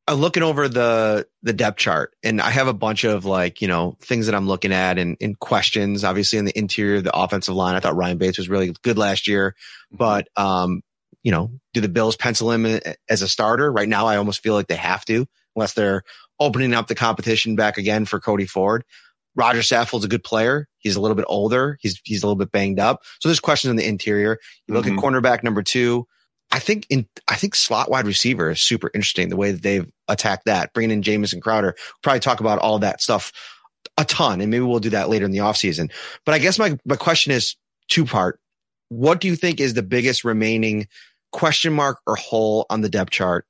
I'm 0.06 0.18
looking 0.18 0.44
over 0.44 0.68
the 0.68 1.28
the 1.44 1.54
depth 1.54 1.78
chart 1.78 2.14
and 2.24 2.42
I 2.42 2.50
have 2.50 2.68
a 2.68 2.74
bunch 2.74 3.06
of 3.06 3.24
like, 3.24 3.62
you 3.62 3.70
know, 3.70 3.96
things 4.02 4.26
that 4.26 4.36
I'm 4.36 4.48
looking 4.48 4.74
at 4.74 4.98
and, 4.98 5.16
and 5.22 5.40
questions, 5.40 6.04
obviously 6.04 6.40
in 6.40 6.46
the 6.46 6.58
interior, 6.58 7.00
the 7.00 7.18
offensive 7.18 7.56
line. 7.56 7.76
I 7.76 7.80
thought 7.80 7.96
Ryan 7.96 8.18
Bates 8.18 8.38
was 8.38 8.50
really 8.50 8.76
good 8.82 8.98
last 8.98 9.28
year, 9.28 9.56
but, 9.92 10.28
um, 10.36 10.82
you 11.22 11.32
know, 11.32 11.52
do 11.74 11.80
the 11.80 11.88
Bills 11.88 12.18
pencil 12.18 12.52
him 12.52 12.82
as 13.08 13.22
a 13.22 13.30
starter? 13.30 13.72
Right 13.72 13.88
now, 13.88 14.08
I 14.08 14.18
almost 14.18 14.44
feel 14.44 14.56
like 14.56 14.68
they 14.68 14.76
have 14.76 15.06
to, 15.06 15.26
unless 15.56 15.74
they're 15.74 16.04
opening 16.38 16.74
up 16.74 16.88
the 16.88 16.96
competition 16.96 17.56
back 17.56 17.78
again 17.78 18.04
for 18.04 18.20
Cody 18.20 18.46
Ford. 18.46 18.84
Rodger 19.36 19.60
Saffold's 19.62 20.06
a 20.06 20.10
good 20.10 20.24
player. 20.24 20.68
He's 20.80 20.96
a 20.96 21.02
little 21.02 21.16
bit 21.16 21.26
older. 21.28 21.78
He's, 21.82 22.00
he's 22.04 22.22
a 22.24 22.28
little 22.28 22.38
bit 22.38 22.52
banged 22.52 22.80
up. 22.80 23.02
So 23.20 23.30
there's 23.30 23.40
questions 23.40 23.72
in 23.72 23.78
the 23.78 23.88
interior. 23.88 24.38
You 24.68 24.74
look 24.74 24.86
Mhm. 24.86 24.98
at 24.98 25.04
cornerback 25.04 25.44
number 25.44 25.64
two. 25.64 26.08
I 26.52 26.60
think 26.60 26.86
in 26.90 27.08
I 27.28 27.36
think 27.36 27.56
slot 27.56 27.90
wide 27.90 28.06
receiver 28.06 28.52
is 28.52 28.62
super 28.62 28.92
interesting 28.94 29.30
the 29.30 29.36
way 29.36 29.52
that 29.54 29.64
they've 29.64 29.90
attacked 30.08 30.46
that. 30.46 30.72
Bringing 30.74 30.92
in 30.92 31.02
Jamison 31.02 31.42
Crowder, 31.42 31.76
probably 32.04 32.20
talk 32.20 32.42
about 32.42 32.60
all 32.60 32.78
that 32.80 33.02
stuff 33.02 33.32
a 33.98 34.06
ton, 34.06 34.40
and 34.42 34.52
maybe 34.52 34.64
we'll 34.64 34.80
do 34.80 34.92
that 34.92 35.10
later 35.10 35.26
in 35.26 35.32
the 35.32 35.40
offseason. 35.40 35.92
But 36.26 36.36
I 36.36 36.40
guess 36.40 36.60
my 36.60 36.78
my 36.86 36.96
question 36.96 37.32
is 37.32 37.56
two 37.90 38.06
part. 38.06 38.40
what 38.90 39.20
do 39.20 39.28
you 39.28 39.36
think 39.36 39.60
is 39.60 39.74
the 39.74 39.82
biggest 39.82 40.24
remaining 40.24 40.88
question 41.32 41.74
mark 41.74 42.00
or 42.06 42.16
hole 42.16 42.68
on 42.70 42.82
the 42.82 42.90
depth 42.90 43.10
chart? 43.12 43.46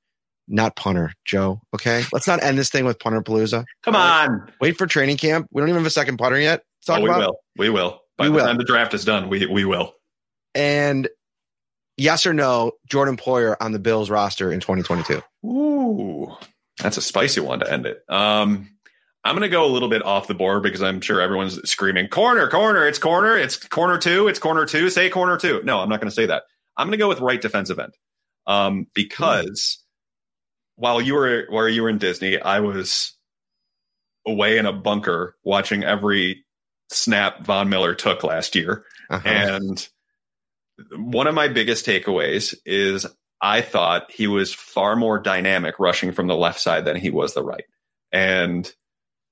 Not 0.54 0.76
punter, 0.76 1.14
Joe. 1.26 1.60
Okay. 1.74 2.04
Let's 2.14 2.28
not 2.28 2.44
end 2.44 2.58
this 2.60 2.70
thing 2.70 2.86
with 2.86 3.00
punter 3.00 3.22
palooza. 3.24 3.66
Come 3.84 3.96
on. 3.96 4.52
Wait 4.62 4.78
for 4.78 4.86
training 4.86 5.18
camp. 5.18 5.48
We 5.52 5.62
don't 5.62 5.68
even 5.70 5.80
have 5.82 5.88
a 5.88 5.90
second 5.90 6.18
punter 6.18 6.40
yet. 6.40 6.62
Let's 6.78 6.86
talk 6.86 7.00
Oh, 7.00 7.02
we 7.04 7.10
about 7.10 7.20
will. 7.20 7.36
We 7.58 7.70
will. 7.70 8.00
By 8.18 8.26
We 8.26 8.30
the 8.30 8.36
will. 8.36 8.46
time 8.46 8.58
the 8.58 8.64
draft 8.64 8.94
is 8.94 9.04
done, 9.04 9.30
we 9.30 9.48
we 9.48 9.66
will. 9.66 9.94
and 10.54 11.10
yes 11.98 12.26
or 12.28 12.34
no, 12.34 12.74
Jordan 12.88 13.18
Poyer 13.18 13.56
on 13.60 13.72
the 13.72 13.80
Bills 13.80 14.10
roster 14.12 14.52
in 14.52 14.60
2022. 14.60 15.22
Ooh, 15.48 16.32
that's 16.80 16.98
a 16.98 17.02
spicy 17.02 17.42
one 17.42 17.60
to 17.60 17.72
end 17.72 17.86
it. 17.88 18.04
Um, 18.08 18.70
I'm 19.24 19.34
going 19.36 19.42
to 19.42 19.50
go 19.50 19.66
a 19.66 19.72
little 19.72 19.90
bit 19.90 20.04
off 20.06 20.28
the 20.28 20.34
board 20.36 20.62
because 20.64 20.84
I'm 20.84 21.02
sure 21.02 21.20
everyone's 21.22 21.68
screaming 21.70 22.08
corner, 22.10 22.48
corner, 22.48 22.86
it's 22.88 23.00
corner, 23.00 23.38
it's 23.38 23.56
corner 23.58 23.98
two, 23.98 24.28
it's 24.28 24.38
corner 24.40 24.66
two, 24.66 24.90
say 24.92 25.10
corner 25.10 25.38
two. 25.38 25.62
No, 25.64 25.80
I'm 25.80 25.90
not 25.90 26.00
going 26.00 26.10
to 26.10 26.16
say 26.16 26.28
that. 26.28 26.44
I'm 26.78 26.88
going 26.88 26.98
to 27.00 27.04
go 27.04 27.08
with 27.08 27.22
right 27.22 27.42
defensive 27.42 27.80
end. 27.80 27.94
Um, 28.46 28.88
because 28.94 29.83
while 30.76 31.02
you 31.02 31.16
were 31.16 31.46
while 31.50 31.70
you 31.70 31.84
were 31.84 31.90
in 31.90 31.98
Disney, 31.98 32.40
I 32.40 32.60
was 32.60 33.14
away 34.26 34.58
in 34.58 34.66
a 34.66 34.74
bunker 34.74 35.36
watching 35.44 35.84
every 35.84 36.46
snap 36.90 37.44
Von 37.44 37.70
Miller 37.70 37.96
took 37.96 38.24
last 38.24 38.56
year. 38.56 38.86
Uh-huh. 39.10 39.28
And 39.28 39.90
one 40.96 41.28
of 41.28 41.36
my 41.36 41.48
biggest 41.48 41.86
takeaways 41.86 42.56
is 42.66 43.06
I 43.42 43.62
thought 43.62 44.12
he 44.12 44.28
was 44.28 44.54
far 44.54 44.96
more 44.96 45.20
dynamic 45.20 45.80
rushing 45.80 46.12
from 46.12 46.28
the 46.28 46.36
left 46.36 46.60
side 46.60 46.86
than 46.86 46.96
he 46.96 47.10
was 47.10 47.34
the 47.34 47.44
right. 47.44 47.66
And 48.12 48.72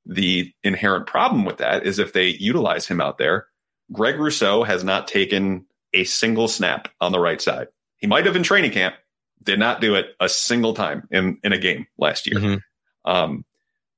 the 0.06 0.52
inherent 0.64 1.08
problem 1.08 1.46
with 1.46 1.58
that 1.58 1.86
is 1.86 2.00
if 2.00 2.14
they 2.14 2.28
utilize 2.28 2.88
him 2.88 3.00
out 3.00 3.18
there, 3.18 3.48
Greg 3.92 4.20
Rousseau 4.20 4.64
has 4.64 4.84
not 4.84 5.08
taken 5.08 5.66
a 5.94 6.04
single 6.04 6.48
snap 6.48 6.89
on 7.00 7.12
the 7.12 7.20
right 7.20 7.42
side. 7.42 7.68
He 7.98 8.08
might 8.08 8.26
have 8.26 8.36
in 8.36 8.44
training 8.44 8.72
camp, 8.72 8.96
did 9.44 9.60
not 9.60 9.82
do 9.82 9.96
it 9.96 10.08
a 10.20 10.30
single 10.30 10.74
time 10.74 11.08
in, 11.12 11.38
in 11.44 11.54
a 11.54 11.58
game 11.58 11.88
last 11.98 12.28
year. 12.28 12.39
Mhm. 12.39 12.62
Um, 13.06 13.46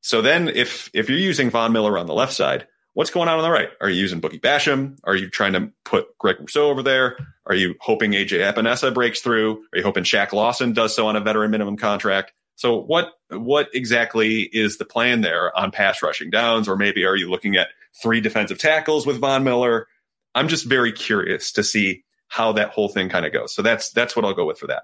so 0.01 0.21
then 0.21 0.49
if 0.49 0.89
if 0.93 1.09
you're 1.09 1.17
using 1.17 1.49
Von 1.49 1.71
Miller 1.71 1.97
on 1.97 2.05
the 2.05 2.13
left 2.13 2.33
side, 2.33 2.67
what's 2.93 3.09
going 3.09 3.27
on 3.29 3.37
on 3.37 3.43
the 3.43 3.49
right? 3.51 3.69
Are 3.81 3.89
you 3.89 3.99
using 3.99 4.21
Boogie 4.21 4.41
Basham? 4.41 4.97
Are 5.03 5.15
you 5.15 5.29
trying 5.29 5.53
to 5.53 5.71
put 5.85 6.17
Greg 6.17 6.37
Rousseau 6.39 6.69
over 6.69 6.83
there? 6.83 7.17
Are 7.45 7.55
you 7.55 7.75
hoping 7.79 8.11
AJ 8.11 8.39
Epenesa 8.53 8.93
breaks 8.93 9.21
through? 9.21 9.59
Are 9.73 9.77
you 9.77 9.83
hoping 9.83 10.03
Shaq 10.03 10.33
Lawson 10.33 10.73
does 10.73 10.95
so 10.95 11.07
on 11.07 11.15
a 11.15 11.21
veteran 11.21 11.51
minimum 11.51 11.77
contract? 11.77 12.33
So 12.55 12.77
what 12.77 13.13
what 13.29 13.69
exactly 13.73 14.41
is 14.41 14.77
the 14.77 14.85
plan 14.85 15.21
there 15.21 15.57
on 15.57 15.71
pass 15.71 16.01
rushing 16.01 16.29
downs? 16.29 16.67
Or 16.67 16.75
maybe 16.75 17.05
are 17.05 17.15
you 17.15 17.29
looking 17.29 17.55
at 17.55 17.69
three 18.01 18.21
defensive 18.21 18.59
tackles 18.59 19.05
with 19.05 19.19
Von 19.19 19.43
Miller? 19.43 19.87
I'm 20.35 20.47
just 20.47 20.65
very 20.65 20.91
curious 20.91 21.51
to 21.53 21.63
see 21.63 22.03
how 22.27 22.53
that 22.53 22.69
whole 22.69 22.89
thing 22.89 23.09
kind 23.09 23.25
of 23.25 23.33
goes. 23.33 23.53
So 23.53 23.61
that's 23.61 23.91
that's 23.91 24.15
what 24.15 24.25
I'll 24.25 24.33
go 24.33 24.45
with 24.45 24.59
for 24.59 24.67
that. 24.67 24.83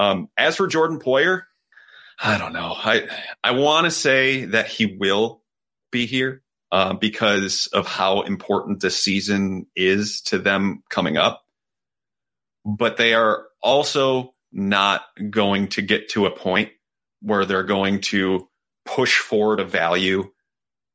Um, 0.00 0.30
as 0.38 0.56
for 0.56 0.66
Jordan 0.66 0.98
Poyer, 0.98 1.42
I 2.18 2.38
don't 2.38 2.54
know. 2.54 2.74
I 2.74 3.06
I 3.44 3.50
want 3.50 3.84
to 3.84 3.90
say 3.90 4.46
that 4.46 4.66
he 4.66 4.86
will 4.86 5.42
be 5.92 6.06
here 6.06 6.42
uh, 6.72 6.94
because 6.94 7.66
of 7.66 7.86
how 7.86 8.22
important 8.22 8.80
this 8.80 8.98
season 8.98 9.66
is 9.76 10.22
to 10.22 10.38
them 10.38 10.82
coming 10.88 11.18
up. 11.18 11.42
But 12.64 12.96
they 12.96 13.12
are 13.12 13.44
also 13.62 14.32
not 14.50 15.02
going 15.28 15.68
to 15.68 15.82
get 15.82 16.08
to 16.10 16.24
a 16.24 16.30
point 16.30 16.70
where 17.20 17.44
they're 17.44 17.62
going 17.62 18.00
to 18.00 18.48
push 18.86 19.18
forward 19.18 19.60
a 19.60 19.64
value 19.66 20.30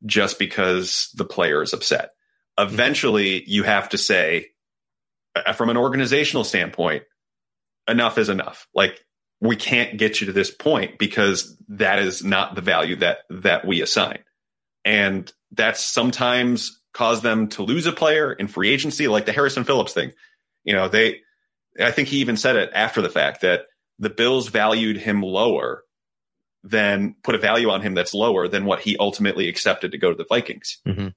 just 0.04 0.40
because 0.40 1.10
the 1.14 1.26
player 1.26 1.62
is 1.62 1.74
upset. 1.74 2.10
Eventually, 2.58 3.44
you 3.46 3.62
have 3.62 3.90
to 3.90 4.00
say, 4.00 4.48
uh, 5.36 5.54
from 5.54 5.70
an 5.70 5.78
organizational 5.78 6.44
standpoint, 6.44 7.04
enough 7.88 8.18
is 8.18 8.30
enough. 8.30 8.68
Like 8.74 9.00
we 9.42 9.56
can't 9.56 9.98
get 9.98 10.22
you 10.22 10.28
to 10.28 10.34
this 10.34 10.52
point 10.52 10.98
because 10.98 11.62
that 11.70 12.00
is 12.00 12.24
not 12.24 12.56
the 12.56 12.62
value 12.62 12.96
that 12.98 13.20
that 13.30 13.66
we 13.66 13.82
assign. 13.82 14.20
And 14.84 15.32
that's 15.52 15.82
sometimes 15.82 16.82
caused 16.94 17.24
them 17.24 17.50
to 17.50 17.64
lose 17.64 17.86
a 17.86 17.92
player 17.92 18.32
in 18.32 18.48
free 18.48 18.70
agency, 18.70 19.08
like 19.08 19.26
the 19.26 19.34
Harrison 19.34 19.64
Phillips 19.64 19.94
thing. 19.94 20.14
You 20.64 20.74
know, 20.74 20.88
they 20.88 21.22
I 21.80 21.92
think 21.92 22.08
he 22.08 22.18
even 22.18 22.38
said 22.38 22.56
it 22.56 22.72
after 22.74 23.02
the 23.02 23.10
fact 23.10 23.42
that 23.42 23.64
the 24.00 24.10
Bills 24.10 24.48
valued 24.50 24.98
him 24.98 25.22
lower 25.22 25.84
than 26.64 27.16
put 27.24 27.36
a 27.36 27.40
value 27.40 27.70
on 27.70 27.82
him 27.82 27.94
that's 27.94 28.14
lower 28.14 28.48
than 28.48 28.66
what 28.66 28.80
he 28.80 28.98
ultimately 28.98 29.48
accepted 29.48 29.92
to 29.92 29.98
go 29.98 30.10
to 30.10 30.18
the 30.18 30.26
Vikings. 30.28 30.80
Mhm. 30.88 31.14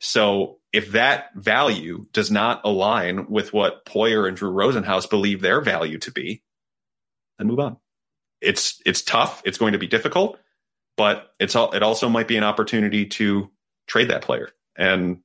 So 0.00 0.58
if 0.72 0.92
that 0.92 1.34
value 1.34 2.06
does 2.12 2.30
not 2.30 2.60
align 2.64 3.28
with 3.28 3.52
what 3.52 3.84
Poyer 3.84 4.28
and 4.28 4.36
Drew 4.36 4.52
Rosenhaus 4.52 5.08
believe 5.08 5.40
their 5.40 5.60
value 5.60 5.98
to 5.98 6.12
be, 6.12 6.42
then 7.38 7.48
move 7.48 7.60
on. 7.60 7.76
It's 8.40 8.80
it's 8.86 9.02
tough. 9.02 9.42
It's 9.44 9.58
going 9.58 9.72
to 9.72 9.78
be 9.78 9.88
difficult, 9.88 10.38
but 10.96 11.32
it's 11.40 11.56
all, 11.56 11.72
it 11.72 11.82
also 11.82 12.08
might 12.08 12.28
be 12.28 12.36
an 12.36 12.44
opportunity 12.44 13.06
to 13.06 13.50
trade 13.86 14.10
that 14.10 14.22
player 14.22 14.50
and 14.76 15.20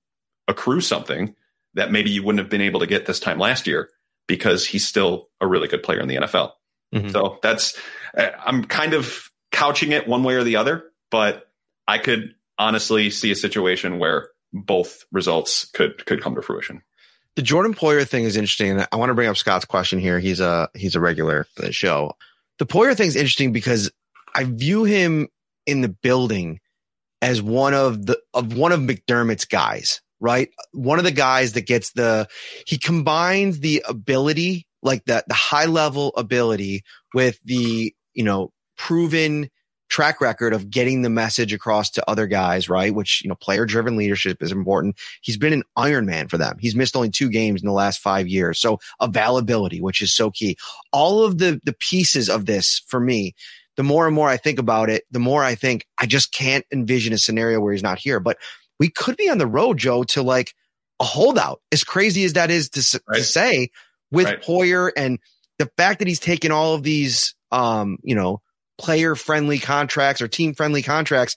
accrue 0.48 0.82
something 0.82 1.36
that 1.76 1.92
maybe 1.92 2.10
you 2.10 2.24
wouldn't 2.24 2.40
have 2.40 2.50
been 2.50 2.62
able 2.62 2.80
to 2.80 2.88
get 2.88 3.06
this 3.06 3.20
time 3.20 3.38
last 3.38 3.68
year 3.68 3.90
because 4.28 4.66
he's 4.66 4.88
still 4.88 5.30
a 5.42 5.48
really 5.48 5.68
good 5.68 5.84
player 5.84 6.00
in 6.00 6.08
the 6.08 6.16
NFL. 6.16 6.54
Mhm. 6.94 7.12
So 7.12 7.40
that's 7.44 7.78
I'm 8.16 8.64
kind 8.64 8.94
of 8.94 9.30
couching 9.52 9.92
it 9.92 10.08
one 10.08 10.24
way 10.24 10.36
or 10.36 10.44
the 10.44 10.56
other, 10.56 10.86
but 11.12 11.46
I 11.88 11.98
could 11.98 12.36
honestly 12.58 13.10
see 13.10 13.32
a 13.32 13.36
situation 13.36 14.00
where 14.00 14.30
both 14.54 15.06
results 15.12 15.66
could 15.66 16.06
could 16.06 16.22
come 16.22 16.36
to 16.36 16.42
fruition. 16.42 16.82
The 17.36 17.42
Jordan 17.42 17.74
Poyer 17.74 18.08
thing 18.08 18.26
is 18.26 18.38
interesting. 18.38 18.80
I 18.92 18.96
want 18.96 19.10
to 19.10 19.16
bring 19.16 19.28
up 19.28 19.38
Scott's 19.38 19.66
question 19.66 20.00
here. 20.00 20.20
He's 20.20 20.40
a 20.40 20.70
he's 20.76 20.96
a 20.96 21.00
regular 21.00 21.48
for 21.56 21.64
the 21.64 21.72
show. 21.72 22.14
The 22.60 22.68
Poyer 22.68 22.96
thing 22.96 23.08
is 23.08 23.16
interesting 23.16 23.52
because 23.52 23.92
I 24.36 24.44
view 24.44 24.84
him 24.84 25.28
in 25.66 25.82
the 25.82 25.90
building 25.90 26.60
as 27.22 27.42
one 27.42 27.74
of 27.74 28.06
the 28.06 28.20
of 28.34 28.56
one 28.56 28.72
of 28.72 28.80
McDermott's 28.80 29.46
guys, 29.46 30.02
right? 30.20 30.50
One 30.74 31.00
of 31.00 31.06
the 31.06 31.12
guys 31.12 31.54
that 31.54 31.66
gets 31.66 31.92
the 31.94 32.28
he 32.68 32.78
combines 32.78 33.60
the 33.60 33.84
ability, 33.88 34.68
like 34.84 35.06
the 35.06 35.24
the 35.28 35.34
high 35.34 35.66
level 35.66 36.14
ability 36.16 36.84
with 37.16 37.40
the, 37.44 37.94
you 38.14 38.24
know, 38.24 38.52
proven 38.78 39.50
track 39.94 40.20
record 40.20 40.54
of 40.54 40.72
getting 40.72 41.04
the 41.04 41.10
message 41.10 41.54
across 41.54 41.92
to 41.92 42.10
other 42.10 42.26
guys, 42.26 42.68
right? 42.68 42.96
Which, 42.96 43.22
you 43.24 43.30
know, 43.30 43.36
player 43.36 43.64
driven 43.64 43.96
leadership 43.96 44.42
is 44.42 44.52
important. 44.52 44.98
He's 45.22 45.38
been 45.38 45.54
an 45.54 45.62
Iron 45.76 46.08
Man 46.08 46.28
for 46.30 46.40
them. 46.40 46.58
He's 46.60 46.76
missed 46.76 46.96
only 46.96 47.12
two 47.12 47.30
games 47.30 47.62
in 47.62 47.68
the 47.68 47.74
last 47.74 48.00
five 48.00 48.28
years. 48.28 48.60
So 48.60 48.80
availability, 49.00 49.82
which 49.82 50.02
is 50.02 50.12
so 50.12 50.32
key. 50.32 50.58
All 50.92 51.24
of 51.24 51.38
the, 51.38 51.62
the 51.64 51.74
pieces 51.74 52.28
of 52.28 52.48
this 52.48 52.82
for 52.88 53.00
me, 53.00 53.36
the 53.78 53.84
more 53.84 54.08
and 54.08 54.16
more 54.16 54.28
I 54.28 54.38
think 54.38 54.58
about 54.58 54.90
it, 54.90 55.04
the 55.12 55.20
more 55.20 55.44
I 55.44 55.54
think 55.54 55.86
I 56.00 56.08
just 56.08 56.34
can't 56.34 56.66
envision 56.74 57.14
a 57.14 57.20
scenario 57.20 57.60
where 57.60 57.74
he's 57.74 57.84
not 57.84 58.00
here. 58.00 58.20
But 58.20 58.40
we 58.80 58.90
could 58.90 59.16
be 59.16 59.30
on 59.30 59.38
the 59.38 59.46
road, 59.46 59.78
Joe, 59.78 60.06
to 60.06 60.24
like 60.24 60.56
a 61.00 61.04
holdout, 61.04 61.62
as 61.72 61.84
crazy 61.84 62.24
as 62.24 62.34
that 62.34 62.50
is 62.50 62.70
to, 62.70 63.02
Right. 63.08 63.18
to 63.18 63.24
say 63.24 63.70
with 64.10 64.26
Right. 64.26 64.42
Poyer 64.42 64.90
and 64.98 65.20
the 65.60 65.70
fact 65.78 66.00
that 66.00 66.08
he's 66.08 66.20
taken 66.20 66.52
all 66.52 66.74
of 66.74 66.82
these, 66.82 67.36
um, 67.52 68.00
you 68.02 68.16
know, 68.16 68.42
player 68.78 69.16
friendly 69.16 69.60
contracts 69.60 70.22
or 70.22 70.28
team 70.28 70.54
friendly 70.54 70.82
contracts. 70.82 71.36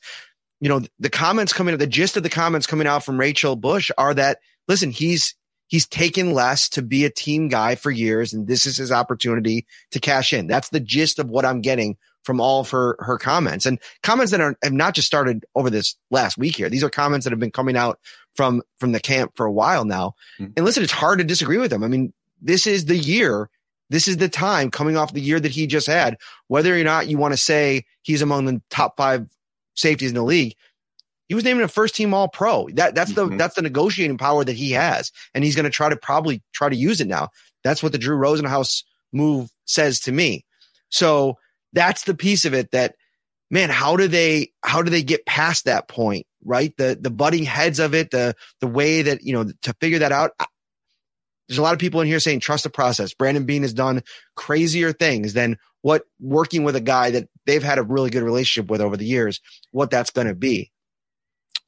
You 0.61 0.69
know, 0.69 0.83
the 0.99 1.11
comments 1.11 1.53
coming, 1.53 1.77
the 1.77 1.87
gist 1.87 2.17
of 2.17 2.23
the 2.23 2.31
comments 2.31 2.67
coming 2.67 2.87
out 2.87 3.05
from 3.05 3.21
Rachel 3.21 3.57
Bush 3.57 3.91
are 3.99 4.15
that, 4.15 4.39
listen, 4.69 4.91
he's, 4.91 5.35
he's 5.67 5.87
taken 5.87 6.33
less 6.33 6.69
to 6.71 6.83
be 6.83 7.05
a 7.05 7.11
team 7.11 7.49
guy 7.49 7.75
for 7.75 7.91
years 7.91 8.33
and 8.33 8.47
this 8.47 8.67
is 8.67 8.77
his 8.77 8.91
opportunity 8.91 9.67
to 9.91 10.01
cash 10.01 10.33
in. 10.33 10.47
That's 10.47 10.71
the 10.71 10.81
gist 10.81 11.19
of 11.19 11.29
what 11.29 11.45
I'm 11.45 11.61
getting 11.61 11.97
from 12.25 12.41
all 12.41 12.61
of 12.61 12.71
her, 12.71 12.97
her 12.99 13.19
comments 13.19 13.67
and 13.67 13.79
comments 14.03 14.33
that 14.33 14.41
are, 14.41 14.57
have 14.63 14.73
not 14.73 14.95
just 14.95 15.07
started 15.07 15.45
over 15.55 15.71
this 15.71 15.95
last 16.11 16.37
week 16.37 16.57
here. 16.57 16.69
These 16.69 16.83
are 16.83 16.91
comments 16.91 17.25
that 17.25 17.31
have 17.31 17.39
been 17.39 17.53
coming 17.53 17.77
out 17.77 18.01
from, 18.35 18.63
from 18.81 18.93
the 18.93 19.01
camp 19.01 19.33
for 19.37 19.47
a 19.47 19.53
while 19.53 19.85
now. 19.85 20.15
Mhm. 20.41 20.53
And 20.57 20.65
listen, 20.65 20.83
it's 20.83 20.93
hard 20.93 21.19
to 21.19 21.25
disagree 21.25 21.59
with 21.59 21.71
them. 21.71 21.85
I 21.85 21.89
mean, 21.89 22.13
this 22.41 22.67
is 22.67 22.87
the 22.87 22.97
year. 22.97 23.49
This 23.91 24.09
is 24.09 24.17
the 24.17 24.29
time 24.29 24.71
coming 24.71 24.97
off 24.97 25.13
the 25.13 25.21
year 25.21 25.39
that 25.39 25.53
he 25.53 25.67
just 25.67 25.87
had, 25.87 26.17
whether 26.49 26.77
or 26.79 26.83
not 26.83 27.07
you 27.09 27.19
want 27.19 27.33
to 27.33 27.39
say 27.39 27.85
he's 28.03 28.23
among 28.23 28.45
the 28.47 28.61
top 28.71 28.97
five 28.97 29.27
safeties 29.75 30.11
in 30.11 30.17
the 30.17 30.23
league. 30.25 30.55
He 31.29 31.35
was 31.35 31.45
named 31.45 31.61
a 31.61 31.69
first 31.69 31.95
team 31.95 32.15
all 32.15 32.29
pro. 32.29 32.69
That 32.75 32.95
that's 32.95 33.13
the 33.15 33.27
Mhm. 33.27 33.39
that's 33.39 33.55
the 33.57 33.63
negotiating 33.63 34.19
power 34.19 34.45
that 34.45 34.57
he 34.57 34.73
has. 34.73 35.11
And 35.35 35.45
he's 35.45 35.57
going 35.57 35.65
to 35.65 35.71
try 35.71 35.89
to 35.89 35.97
probably 35.97 36.43
try 36.53 36.69
to 36.69 36.77
use 36.77 37.01
it 37.01 37.09
now. 37.09 37.31
That's 37.65 37.83
what 37.83 37.93
the 37.93 37.99
Drew 37.99 38.17
Rosenhaus 38.17 38.85
move 39.13 39.51
says 39.65 40.01
to 40.01 40.13
me. 40.13 40.45
So 40.89 41.37
that's 41.73 42.05
the 42.05 42.15
piece 42.15 42.45
of 42.45 42.55
it 42.55 42.71
that 42.71 42.95
man, 43.51 43.71
how 43.71 43.97
do 43.97 44.09
they 44.09 44.53
how 44.63 44.83
do 44.83 44.91
they 44.91 45.03
get 45.03 45.27
past 45.27 45.65
that 45.65 45.89
point? 45.89 46.27
Right? 46.45 46.73
The 46.77 46.97
the 47.01 47.11
butting 47.11 47.45
heads 47.45 47.81
of 47.81 47.95
it, 47.95 48.11
the 48.13 48.35
the 48.61 48.67
way 48.69 49.03
that, 49.03 49.23
you 49.23 49.33
know, 49.33 49.51
to 49.63 49.75
figure 49.81 49.99
that 50.01 50.13
out. 50.13 50.31
I- 50.39 50.47
There's 51.49 51.59
a 51.59 51.63
lot 51.63 51.75
of 51.75 51.79
people 51.79 52.01
in 52.01 52.07
here 52.07 52.21
saying 52.21 52.41
trust 52.41 52.65
the 52.65 52.71
process. 52.71 53.15
Brandon 53.15 53.45
Beane 53.45 53.63
has 53.63 53.73
done 53.73 54.03
crazier 54.35 54.93
things 54.93 55.33
than 55.33 55.59
what 55.83 56.03
working 56.21 56.65
with 56.65 56.75
a 56.77 56.81
guy 56.81 57.13
that 57.13 57.29
they've 57.47 57.63
had 57.63 57.79
a 57.79 57.83
really 57.83 58.11
good 58.11 58.23
relationship 58.25 58.71
with 58.71 58.81
over 58.81 58.97
the 58.97 59.05
years, 59.07 59.41
what 59.71 59.91
that's 59.91 60.11
going 60.11 60.27
to 60.27 60.35
be. 60.35 60.73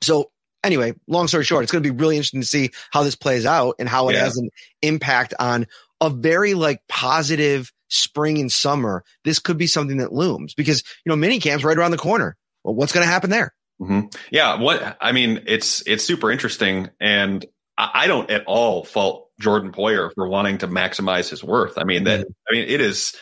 So 0.03 0.31
anyway, 0.65 0.95
long 1.07 1.29
story 1.29 1.45
short, 1.45 1.63
it's 1.63 1.73
going 1.73 1.83
to 1.85 1.93
be 1.93 1.97
really 1.97 2.17
interesting 2.17 2.41
to 2.41 2.47
see 2.47 2.71
how 2.91 3.03
this 3.03 3.17
plays 3.17 3.47
out 3.47 3.77
and 3.79 3.89
how 3.89 4.09
it 4.09 4.15
Yeah. 4.15 4.25
has 4.25 4.37
an 4.37 4.51
impact 4.83 5.35
on 5.39 5.67
a 6.01 6.11
very 6.11 6.55
like 6.55 6.81
positive 6.89 7.73
spring 7.89 8.39
and 8.39 8.51
summer. 8.53 9.05
This 9.25 9.39
could 9.39 9.59
be 9.59 9.67
something 9.67 9.99
that 9.99 10.13
looms 10.13 10.55
because, 10.55 10.83
you 11.05 11.11
know, 11.11 11.17
mini 11.17 11.41
camps 11.41 11.65
right 11.65 11.77
around 11.77 11.91
the 11.93 11.97
corner. 11.99 12.37
Well, 12.65 12.75
what's 12.75 12.93
going 12.93 13.05
to 13.07 13.11
happen 13.11 13.31
there? 13.31 13.55
Mhm. 13.81 14.13
Yeah, 14.33 14.61
what 14.61 14.97
I 15.01 15.13
mean, 15.13 15.45
it's 15.47 15.85
it's 15.87 16.03
super 16.03 16.33
interesting, 16.33 16.91
and 17.01 17.47
I, 17.79 17.91
I 17.95 18.07
don't 18.09 18.29
at 18.29 18.45
all 18.47 18.85
fault 18.85 19.28
Jordan 19.41 19.73
Poyer 19.73 20.13
for 20.15 20.29
wanting 20.29 20.59
to 20.59 20.69
maximize 20.69 21.29
his 21.29 21.45
worth. 21.45 21.79
I 21.79 21.85
mean 21.85 22.05
that 22.05 22.21
mm-hmm. 22.21 22.31
I 22.49 22.53
mean 22.53 22.69
it 22.69 22.81
is. 22.81 23.15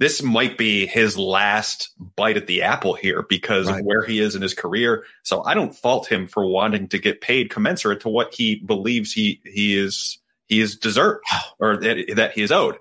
This 0.00 0.24
might 0.24 0.58
be 0.58 0.86
his 0.86 1.16
last 1.16 1.90
bite 2.16 2.36
at 2.36 2.48
the 2.48 2.62
apple 2.62 2.94
here 2.94 3.24
because 3.28 3.68
Right. 3.68 3.78
of 3.78 3.86
where 3.86 4.02
he 4.04 4.18
is 4.18 4.34
in 4.34 4.42
his 4.42 4.52
career. 4.52 5.04
So 5.22 5.44
I 5.44 5.54
don't 5.54 5.74
fault 5.74 6.10
him 6.10 6.26
for 6.26 6.44
wanting 6.44 6.88
to 6.88 6.98
get 6.98 7.20
paid 7.20 7.48
commensurate 7.48 8.00
to 8.00 8.08
what 8.08 8.34
he 8.34 8.56
believes 8.56 9.12
he 9.12 9.40
he 9.44 9.78
is 9.78 10.18
he 10.46 10.60
is 10.60 10.76
deserved 10.76 11.24
or 11.60 11.76
that, 11.76 12.12
that 12.16 12.32
he 12.32 12.42
is 12.42 12.50
owed. 12.50 12.76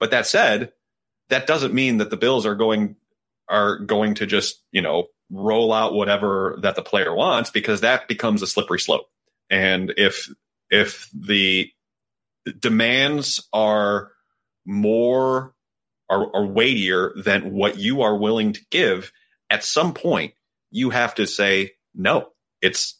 But 0.00 0.10
that 0.12 0.26
said, 0.26 0.72
that 1.28 1.46
doesn't 1.46 1.74
mean 1.74 1.98
that 1.98 2.08
the 2.08 2.16
Bills 2.16 2.46
are 2.46 2.54
going 2.54 2.96
are 3.48 3.78
going 3.78 4.14
to 4.14 4.26
just 4.26 4.62
you 4.72 4.80
know 4.80 5.06
roll 5.30 5.72
out 5.72 5.92
whatever 5.92 6.58
that 6.62 6.76
the 6.76 6.82
player 6.82 7.14
wants 7.14 7.50
because 7.50 7.82
that 7.82 8.08
becomes 8.08 8.40
a 8.40 8.46
slippery 8.46 8.80
slope. 8.80 9.06
And 9.50 9.92
if 9.96 10.30
if 10.70 11.10
the 11.14 11.70
demands 12.52 13.48
are 13.52 14.10
more 14.66 15.54
are, 16.10 16.34
are 16.34 16.46
weightier 16.46 17.12
than 17.16 17.52
what 17.52 17.78
you 17.78 18.02
are 18.02 18.16
willing 18.16 18.52
to 18.54 18.60
give, 18.70 19.12
at 19.50 19.64
some 19.64 19.92
point 19.94 20.34
you 20.70 20.90
have 20.90 21.14
to 21.16 21.26
say 21.26 21.72
no. 21.94 22.28
It's 22.62 22.98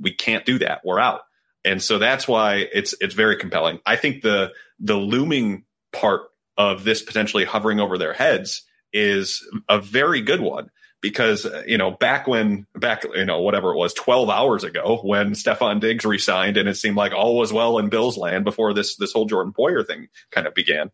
we 0.00 0.12
can't 0.12 0.46
do 0.46 0.58
that. 0.60 0.80
We're 0.84 1.00
out. 1.00 1.20
And 1.64 1.82
so 1.82 1.98
that's 1.98 2.28
why 2.28 2.66
it's 2.72 2.94
it's 3.00 3.14
very 3.14 3.36
compelling. 3.36 3.80
I 3.84 3.96
think 3.96 4.22
the 4.22 4.52
the 4.78 4.96
looming 4.96 5.64
part 5.92 6.22
of 6.56 6.84
this 6.84 7.02
potentially 7.02 7.44
hovering 7.44 7.80
over 7.80 7.98
their 7.98 8.12
heads 8.12 8.62
is 8.92 9.46
a 9.68 9.80
very 9.80 10.22
good 10.22 10.40
one 10.40 10.70
because 11.00 11.46
uh, 11.46 11.62
you 11.66 11.78
know 11.78 11.90
back 11.90 12.26
when 12.26 12.66
back 12.74 13.04
you 13.14 13.24
know 13.24 13.40
whatever 13.40 13.70
it 13.72 13.76
was 13.76 13.94
12 13.94 14.30
hours 14.30 14.64
ago 14.64 15.00
when 15.02 15.32
Stefon 15.32 15.80
Diggs 15.80 16.04
resigned 16.04 16.56
and 16.56 16.68
it 16.68 16.76
seemed 16.76 16.96
like 16.96 17.12
all 17.12 17.36
was 17.36 17.52
well 17.52 17.78
in 17.78 17.88
Bills 17.88 18.16
land 18.16 18.44
before 18.44 18.72
this 18.72 18.96
this 18.96 19.12
whole 19.12 19.26
Jordan 19.26 19.52
Poyer 19.52 19.86
thing 19.86 20.08
kind 20.30 20.46
of 20.46 20.54
began 20.54 20.90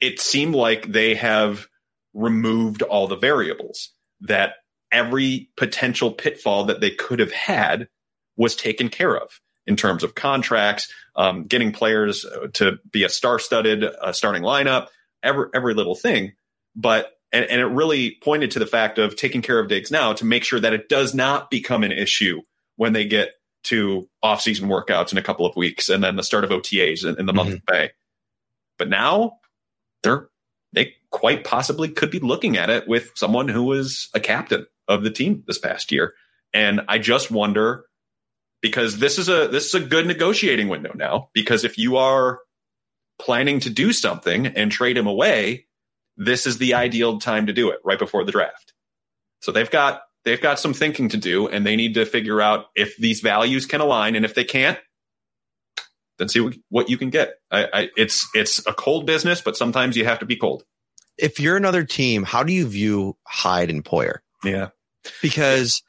it 0.00 0.20
seemed 0.20 0.54
like 0.54 0.86
they 0.86 1.14
have 1.14 1.66
removed 2.14 2.82
all 2.82 3.06
the 3.06 3.16
variables 3.16 3.90
that 4.20 4.54
every 4.92 5.50
potential 5.56 6.12
pitfall 6.12 6.64
that 6.64 6.80
they 6.80 6.90
could 6.90 7.18
have 7.18 7.32
had 7.32 7.88
was 8.36 8.54
taken 8.54 8.88
care 8.88 9.16
of 9.16 9.40
in 9.66 9.76
terms 9.76 10.04
of 10.04 10.14
contracts, 10.14 10.92
um, 11.16 11.42
getting 11.42 11.72
players 11.72 12.24
uh, 12.24 12.46
to 12.54 12.78
be 12.90 13.04
a 13.04 13.08
star-studded 13.08 13.84
uh, 13.84 14.12
starting 14.12 14.42
lineup, 14.42 14.88
every 15.22 15.46
every 15.54 15.74
little 15.74 15.94
thing. 15.94 16.32
But 16.74 17.15
and, 17.32 17.44
and 17.46 17.60
it 17.60 17.66
really 17.66 18.16
pointed 18.22 18.50
to 18.52 18.58
the 18.58 18.66
fact 18.66 18.98
of 18.98 19.16
taking 19.16 19.42
care 19.42 19.58
of 19.58 19.68
Diggs 19.68 19.90
now 19.90 20.12
to 20.14 20.24
make 20.24 20.44
sure 20.44 20.60
that 20.60 20.72
it 20.72 20.88
does 20.88 21.14
not 21.14 21.50
become 21.50 21.82
an 21.82 21.92
issue 21.92 22.42
when 22.76 22.92
they 22.92 23.04
get 23.04 23.32
to 23.64 24.08
off-season 24.22 24.68
workouts 24.68 25.10
in 25.10 25.18
a 25.18 25.22
couple 25.22 25.44
of 25.44 25.56
weeks 25.56 25.88
and 25.88 26.02
then 26.02 26.16
the 26.16 26.22
start 26.22 26.44
of 26.44 26.50
OTAs 26.50 27.04
in, 27.04 27.18
in 27.18 27.26
the 27.26 27.32
month 27.32 27.48
mm-hmm. 27.48 27.56
of 27.56 27.62
May. 27.70 27.90
But 28.78 28.88
now 28.88 29.38
they're 30.02 30.28
they 30.72 30.94
quite 31.10 31.44
possibly 31.44 31.88
could 31.88 32.10
be 32.10 32.20
looking 32.20 32.56
at 32.56 32.70
it 32.70 32.86
with 32.86 33.12
someone 33.14 33.48
who 33.48 33.64
was 33.64 34.08
a 34.14 34.20
captain 34.20 34.66
of 34.88 35.02
the 35.02 35.10
team 35.10 35.42
this 35.46 35.58
past 35.58 35.90
year. 35.90 36.12
And 36.52 36.82
I 36.88 36.98
just 36.98 37.30
wonder 37.30 37.86
because 38.60 38.98
this 38.98 39.18
is 39.18 39.28
a 39.28 39.48
this 39.48 39.66
is 39.66 39.74
a 39.74 39.80
good 39.80 40.06
negotiating 40.06 40.68
window 40.68 40.92
now 40.94 41.30
because 41.32 41.64
if 41.64 41.78
you 41.78 41.96
are 41.96 42.40
planning 43.18 43.60
to 43.60 43.70
do 43.70 43.92
something 43.92 44.46
and 44.46 44.70
trade 44.70 44.96
him 44.96 45.06
away, 45.06 45.66
this 46.16 46.46
is 46.46 46.58
the 46.58 46.74
ideal 46.74 47.18
time 47.18 47.46
to 47.46 47.52
do 47.52 47.70
it 47.70 47.78
right 47.84 47.98
before 47.98 48.24
the 48.24 48.32
draft. 48.32 48.72
So 49.40 49.52
they've 49.52 49.70
got 49.70 50.02
they've 50.24 50.40
got 50.40 50.58
some 50.58 50.74
thinking 50.74 51.08
to 51.10 51.16
do 51.16 51.48
and 51.48 51.66
they 51.66 51.76
need 51.76 51.94
to 51.94 52.06
figure 52.06 52.40
out 52.40 52.66
if 52.74 52.96
these 52.96 53.20
values 53.20 53.66
can 53.66 53.80
align 53.80 54.16
and 54.16 54.24
if 54.24 54.34
they 54.34 54.44
can't 54.44 54.78
then 56.18 56.28
see 56.28 56.40
what, 56.40 56.54
what 56.68 56.90
you 56.90 56.96
can 56.96 57.10
get. 57.10 57.34
I, 57.50 57.68
I, 57.72 57.88
it's 57.96 58.26
it's 58.34 58.66
a 58.66 58.72
cold 58.72 59.06
business, 59.06 59.40
but 59.40 59.56
sometimes 59.56 59.96
you 59.96 60.04
have 60.04 60.18
to 60.20 60.26
be 60.26 60.36
cold. 60.36 60.64
If 61.18 61.40
you're 61.40 61.56
another 61.56 61.84
team, 61.84 62.22
how 62.22 62.42
do 62.42 62.52
you 62.52 62.66
view 62.66 63.16
Hyde 63.26 63.70
and 63.70 63.84
Poyer? 63.84 64.18
Yeah, 64.44 64.68
because 65.22 65.82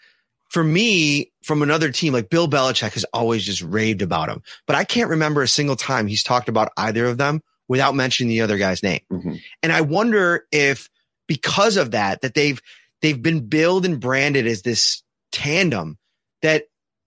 for 0.50 0.64
me, 0.64 1.32
from 1.44 1.62
another 1.62 1.92
team, 1.92 2.14
like 2.14 2.30
Bill 2.30 2.48
Belichick 2.48 2.94
has 2.94 3.06
always 3.14 3.46
just 3.46 3.62
raved 3.62 4.02
about 4.02 4.30
him, 4.30 4.42
but 4.66 4.76
I 4.76 4.84
can't 4.84 5.10
remember 5.10 5.42
a 5.42 5.48
single 5.48 5.76
time 5.76 6.08
he's 6.08 6.24
talked 6.24 6.50
about 6.50 6.72
either 6.78 7.06
of 7.06 7.18
them 7.18 7.42
without 7.68 7.96
mentioning 7.96 8.30
the 8.30 8.42
other 8.42 8.58
guy's 8.58 8.84
name. 8.84 9.02
Mm-hmm. 9.12 9.36
And 9.64 9.72
I 9.72 9.82
wonder 9.82 10.46
if 10.52 10.90
because 11.28 11.78
of 11.78 11.92
that, 11.92 12.22
that 12.22 12.34
they've, 12.34 12.62
they've 13.02 13.22
been 13.22 13.48
billed 13.48 13.86
and 13.86 14.00
branded 14.00 14.48
as 14.48 14.62
this 14.62 15.04
tandem 15.32 15.98
that 16.42 16.66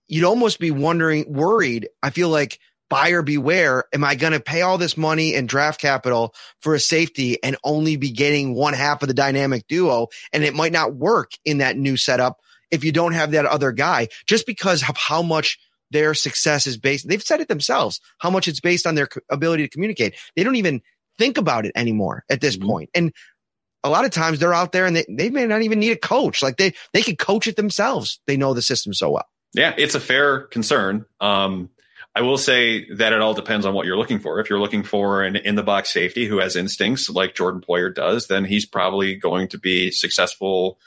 you'd 0.09 0.25
almost 0.25 0.59
be 0.59 0.71
wondering, 0.71 1.33
worried. 1.33 1.89
I 2.03 2.11
feel 2.11 2.29
like 2.29 2.59
buyer 2.91 3.23
beware. 3.23 3.85
Am 3.95 4.05
I 4.05 4.17
going 4.17 4.33
to 4.33 4.41
pay 4.41 4.63
all 4.63 4.77
this 4.77 4.97
money 4.97 5.35
and 5.35 5.49
draft 5.49 5.81
capital 5.81 6.35
for 6.61 6.75
a 6.75 6.81
safety 6.81 7.43
and 7.43 7.57
only 7.65 7.97
be 7.97 8.11
getting 8.11 8.55
one 8.55 8.75
half 8.75 9.03
of 9.03 9.09
the 9.09 9.15
dynamic 9.15 9.67
duo? 9.69 10.09
And 10.33 10.45
it 10.45 10.55
might 10.55 10.73
not 10.73 10.95
work 10.95 11.31
in 11.45 11.59
that 11.59 11.79
new 11.79 11.97
setup 11.97 12.41
if 12.71 12.85
you 12.85 12.93
don't 12.93 13.13
have 13.13 13.31
that 13.31 13.47
other 13.47 13.73
guy 13.73 14.09
just 14.27 14.47
because 14.47 14.87
of 14.89 14.97
how 14.97 15.23
much 15.23 15.59
their 15.91 16.15
success 16.15 16.67
is 16.67 16.77
based. 16.77 17.09
They've 17.09 17.23
said 17.23 17.41
it 17.41 17.49
themselves, 17.49 18.01
how 18.19 18.31
much 18.31 18.49
it's 18.49 18.61
based 18.61 18.87
on 18.87 18.95
their 18.95 19.09
ability 19.31 19.65
to 19.65 19.69
communicate. 19.69 20.15
They 20.37 20.45
don't 20.45 20.57
even 20.57 20.83
think 21.19 21.39
about 21.39 21.67
it 21.67 21.73
anymore 21.75 22.25
at 22.31 22.41
this 22.41 22.57
point. 22.57 22.91
And 22.95 23.13
a 23.83 23.91
lot 23.91 24.05
of 24.05 24.11
times 24.11 24.39
they're 24.39 24.55
out 24.55 24.73
there 24.73 24.87
and 24.87 24.97
they, 24.97 25.05
they 25.09 25.31
may 25.31 25.47
not 25.47 25.63
even 25.63 25.81
need 25.81 25.93
a 25.93 25.97
coach. 25.97 26.43
Like 26.43 26.57
they, 26.57 26.75
they 26.93 27.03
could 27.03 27.19
coach 27.19 27.47
it 27.47 27.57
themselves. 27.57 28.21
They 28.27 28.37
know 28.37 28.55
the 28.55 28.63
system 28.63 28.93
so 28.95 29.11
well. 29.11 29.27
Yeah, 29.53 29.75
it's 29.77 29.95
a 29.95 30.01
fair 30.01 30.43
concern. 30.43 31.07
Um, 31.21 31.71
I 32.15 32.23
will 32.23 32.39
say 32.39 32.93
that 32.95 33.13
it 33.13 33.21
all 33.21 33.35
depends 33.35 33.65
on 33.65 33.75
what 33.75 33.87
you're 33.87 33.97
looking 33.97 34.19
for. 34.19 34.41
If 34.41 34.51
you're 34.51 34.61
looking 34.61 34.83
for 34.83 35.23
an 35.23 35.37
in 35.37 35.55
the 35.55 35.63
box 35.63 35.93
safety 35.93 36.27
who 36.27 36.39
has 36.39 36.57
instincts 36.57 37.09
like 37.09 37.35
Jordan 37.35 37.63
Poyer 37.67 37.95
does, 37.95 38.27
then 38.27 38.45
he's 38.45 38.67
probably 38.67 39.15
going 39.15 39.49
to 39.49 39.59
be 39.59 39.91
successful 39.91 40.79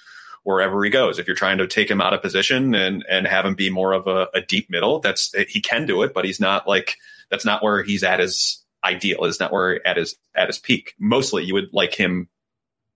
wherever 0.43 0.83
he 0.83 0.89
goes. 0.89 1.19
If 1.19 1.27
you're 1.27 1.35
trying 1.35 1.57
to 1.57 1.67
take 1.67 1.89
him 1.89 2.01
out 2.01 2.13
of 2.13 2.21
position 2.21 2.75
and 2.75 3.05
and 3.09 3.27
have 3.27 3.45
him 3.45 3.55
be 3.55 3.69
more 3.69 3.93
of 3.93 4.07
a, 4.07 4.27
a 4.33 4.41
deep 4.41 4.69
middle, 4.69 4.99
that's 4.99 5.33
he 5.47 5.61
can 5.61 5.85
do 5.85 6.03
it, 6.03 6.13
but 6.13 6.25
he's 6.25 6.39
not 6.39 6.67
like 6.67 6.97
that's 7.29 7.45
not 7.45 7.63
where 7.63 7.83
he's 7.83 8.03
at 8.03 8.19
his 8.19 8.63
ideal. 8.83 9.25
Is 9.25 9.39
not 9.39 9.51
where 9.51 9.85
at 9.87 9.97
his 9.97 10.15
at 10.35 10.47
his 10.47 10.59
peak. 10.59 10.93
Mostly, 10.99 11.43
you 11.43 11.53
would 11.53 11.73
like 11.73 11.93
him, 11.93 12.29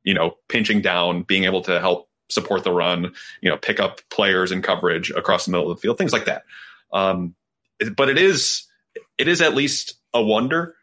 you 0.03 0.13
know, 0.13 0.35
pinching 0.47 0.81
down, 0.81 1.23
being 1.23 1.45
able 1.45 1.61
to 1.63 1.79
help 1.79 2.09
support 2.29 2.63
the 2.63 2.71
run, 2.71 3.13
you 3.41 3.49
know, 3.49 3.57
pick 3.57 3.79
up 3.79 4.01
players 4.09 4.51
in 4.51 4.61
coverage 4.61 5.11
across 5.11 5.45
the 5.45 5.51
middle 5.51 5.71
of 5.71 5.77
the 5.77 5.81
field, 5.81 5.97
things 5.97 6.13
like 6.13 6.25
that. 6.25 6.43
Um, 6.91 7.35
but 7.95 8.09
it 8.09 8.17
is 8.17 8.65
it 9.17 9.27
is 9.27 9.41
at 9.41 9.55
least 9.55 9.95
a 10.13 10.21
wonder. 10.21 10.75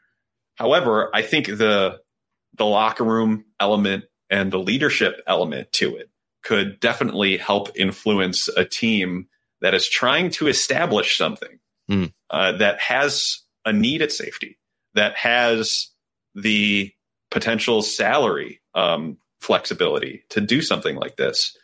However, 0.56 1.10
I 1.12 1.22
think 1.22 1.46
the 1.46 2.00
the 2.56 2.64
locker 2.64 3.04
room 3.04 3.44
element 3.60 4.04
and 4.30 4.50
the 4.50 4.58
leadership 4.58 5.20
element 5.26 5.72
to 5.72 5.96
it 5.96 6.08
could 6.44 6.78
definitely 6.80 7.36
help 7.36 7.70
influence 7.76 8.48
a 8.48 8.64
team 8.64 9.26
that 9.60 9.74
is 9.74 9.88
trying 9.88 10.30
to 10.30 10.46
establish 10.46 11.16
something 11.16 11.58
Hmm. 11.88 12.04
uh, 12.30 12.52
that 12.52 12.80
has 12.80 13.40
a 13.64 13.72
need 13.72 14.00
at 14.02 14.12
safety, 14.12 14.58
that 14.94 15.16
has 15.16 15.88
the 16.34 16.92
potential 17.30 17.82
salary 17.82 18.60
um, 18.74 19.18
flexibility 19.40 20.24
to 20.30 20.40
do 20.40 20.62
something 20.62 20.96
like 20.96 21.16
this. 21.16 21.56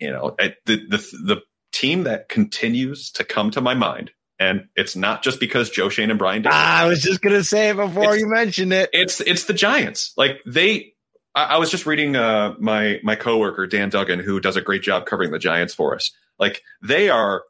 You 0.00 0.10
know, 0.10 0.34
I- 0.40 0.56
the 0.66 0.76
the 0.88 0.96
the 1.24 1.42
team 1.72 2.04
that 2.04 2.28
continues 2.28 3.10
to 3.12 3.24
come 3.24 3.50
to 3.52 3.60
my 3.60 3.74
mind, 3.74 4.10
and 4.38 4.66
it's 4.76 4.96
not 4.96 5.22
just 5.22 5.40
because 5.40 5.68
Joe 5.70 5.88
Schoen 5.88 6.10
and 6.10 6.18
Brian. 6.18 6.42
Daboll. 6.42 6.52
I 6.52 6.86
was 6.86 7.02
just 7.02 7.20
going 7.20 7.34
to 7.34 7.44
say 7.44 7.72
before 7.72 8.16
you 8.16 8.26
mentioned 8.28 8.72
it. 8.72 8.90
It's 8.92 9.20
it's 9.20 9.44
the 9.44 9.52
Giants. 9.54 10.12
Like 10.16 10.40
they 10.46 10.93
I, 11.34 11.44
I 11.44 11.56
was 11.58 11.70
just 11.70 11.86
reading 11.86 12.16
uh 12.16 12.54
my 12.58 13.00
my 13.02 13.16
coworker 13.16 13.66
Dan 13.66 13.90
Duggan, 13.90 14.20
who 14.20 14.40
does 14.40 14.56
a 14.56 14.62
great 14.62 14.82
job 14.82 15.06
covering 15.06 15.30
the 15.30 15.38
Giants 15.38 15.74
for 15.74 15.94
us. 15.94 16.12
Like 16.38 16.62
they 16.82 17.10
are 17.10 17.44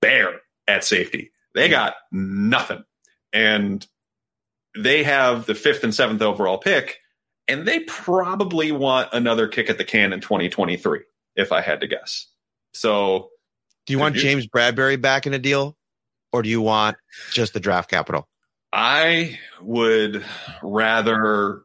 bare 0.00 0.40
at 0.66 0.84
safety. 0.84 1.30
They 1.54 1.68
got 1.68 1.94
nothing. 2.12 2.84
And 3.32 3.86
they 4.76 5.02
have 5.04 5.46
the 5.46 5.54
fifth 5.54 5.84
and 5.84 5.94
seventh 5.94 6.20
overall 6.20 6.58
pick, 6.58 6.98
and 7.48 7.66
they 7.66 7.80
probably 7.80 8.72
want 8.72 9.08
another 9.12 9.48
kick 9.48 9.70
at 9.70 9.78
the 9.78 9.84
can 9.84 10.12
in 10.12 10.20
2023, 10.20 11.00
if 11.34 11.52
I 11.52 11.62
had 11.62 11.80
to 11.80 11.86
guess. 11.86 12.26
So 12.74 13.30
Do 13.86 13.94
you 13.94 13.98
want 13.98 14.16
you- 14.16 14.20
James 14.20 14.46
Bradberry 14.46 15.00
back 15.00 15.26
in 15.26 15.32
a 15.32 15.38
deal 15.38 15.76
or 16.32 16.42
do 16.42 16.48
you 16.50 16.60
want 16.60 16.96
just 17.32 17.54
the 17.54 17.60
draft 17.60 17.88
capital? 17.88 18.28
I 18.72 19.38
would 19.62 20.22
rather 20.62 21.62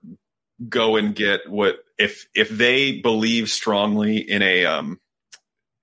go 0.69 0.95
and 0.95 1.15
get 1.15 1.49
what 1.49 1.77
if 1.97 2.27
if 2.35 2.49
they 2.49 2.99
believe 2.99 3.49
strongly 3.49 4.17
in 4.17 4.41
a 4.41 4.65
um 4.65 4.99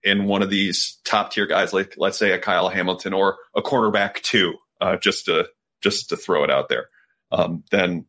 in 0.02 0.24
one 0.24 0.42
of 0.42 0.50
these 0.50 0.98
top 1.04 1.32
tier 1.32 1.46
guys, 1.46 1.72
like 1.72 1.94
let's 1.96 2.18
say 2.18 2.32
a 2.32 2.38
Kyle 2.38 2.68
Hamilton 2.68 3.12
or 3.12 3.36
a 3.54 3.62
cornerback 3.62 4.22
too 4.22 4.54
uh, 4.80 4.96
just 4.96 5.26
to 5.26 5.48
just 5.82 6.08
to 6.10 6.16
throw 6.16 6.44
it 6.44 6.50
out 6.50 6.68
there, 6.68 6.88
um, 7.30 7.64
then 7.70 8.06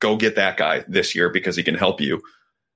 go 0.00 0.16
get 0.16 0.36
that 0.36 0.56
guy 0.56 0.84
this 0.88 1.14
year 1.14 1.30
because 1.30 1.56
he 1.56 1.62
can 1.62 1.74
help 1.74 2.00
you. 2.00 2.22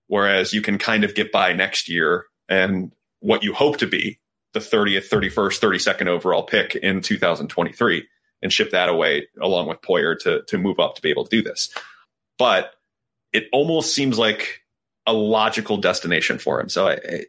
Whereas 0.06 0.52
you 0.52 0.62
can 0.62 0.78
kind 0.78 1.04
of 1.04 1.14
get 1.14 1.30
by 1.30 1.52
next 1.52 1.88
year 1.88 2.26
and 2.48 2.92
what 3.20 3.44
you 3.44 3.52
hope 3.54 3.78
to 3.78 3.86
be 3.86 4.18
the 4.54 4.60
30th, 4.60 5.08
31st, 5.08 5.60
32nd 5.60 6.08
overall 6.08 6.42
pick 6.42 6.74
in 6.74 7.00
2023 7.00 8.08
and 8.42 8.52
ship 8.52 8.70
that 8.70 8.88
away 8.88 9.28
along 9.40 9.68
with 9.68 9.80
Poyer 9.82 10.18
to 10.20 10.42
to 10.48 10.58
move 10.58 10.80
up 10.80 10.96
to 10.96 11.02
be 11.02 11.10
able 11.10 11.24
to 11.24 11.36
do 11.36 11.42
this. 11.42 11.70
But 12.38 12.72
it 13.32 13.46
almost 13.52 13.94
seems 13.94 14.18
like 14.18 14.62
a 15.06 15.12
logical 15.12 15.76
destination 15.76 16.38
for 16.38 16.60
him. 16.60 16.68
So 16.68 16.88
I, 16.88 17.24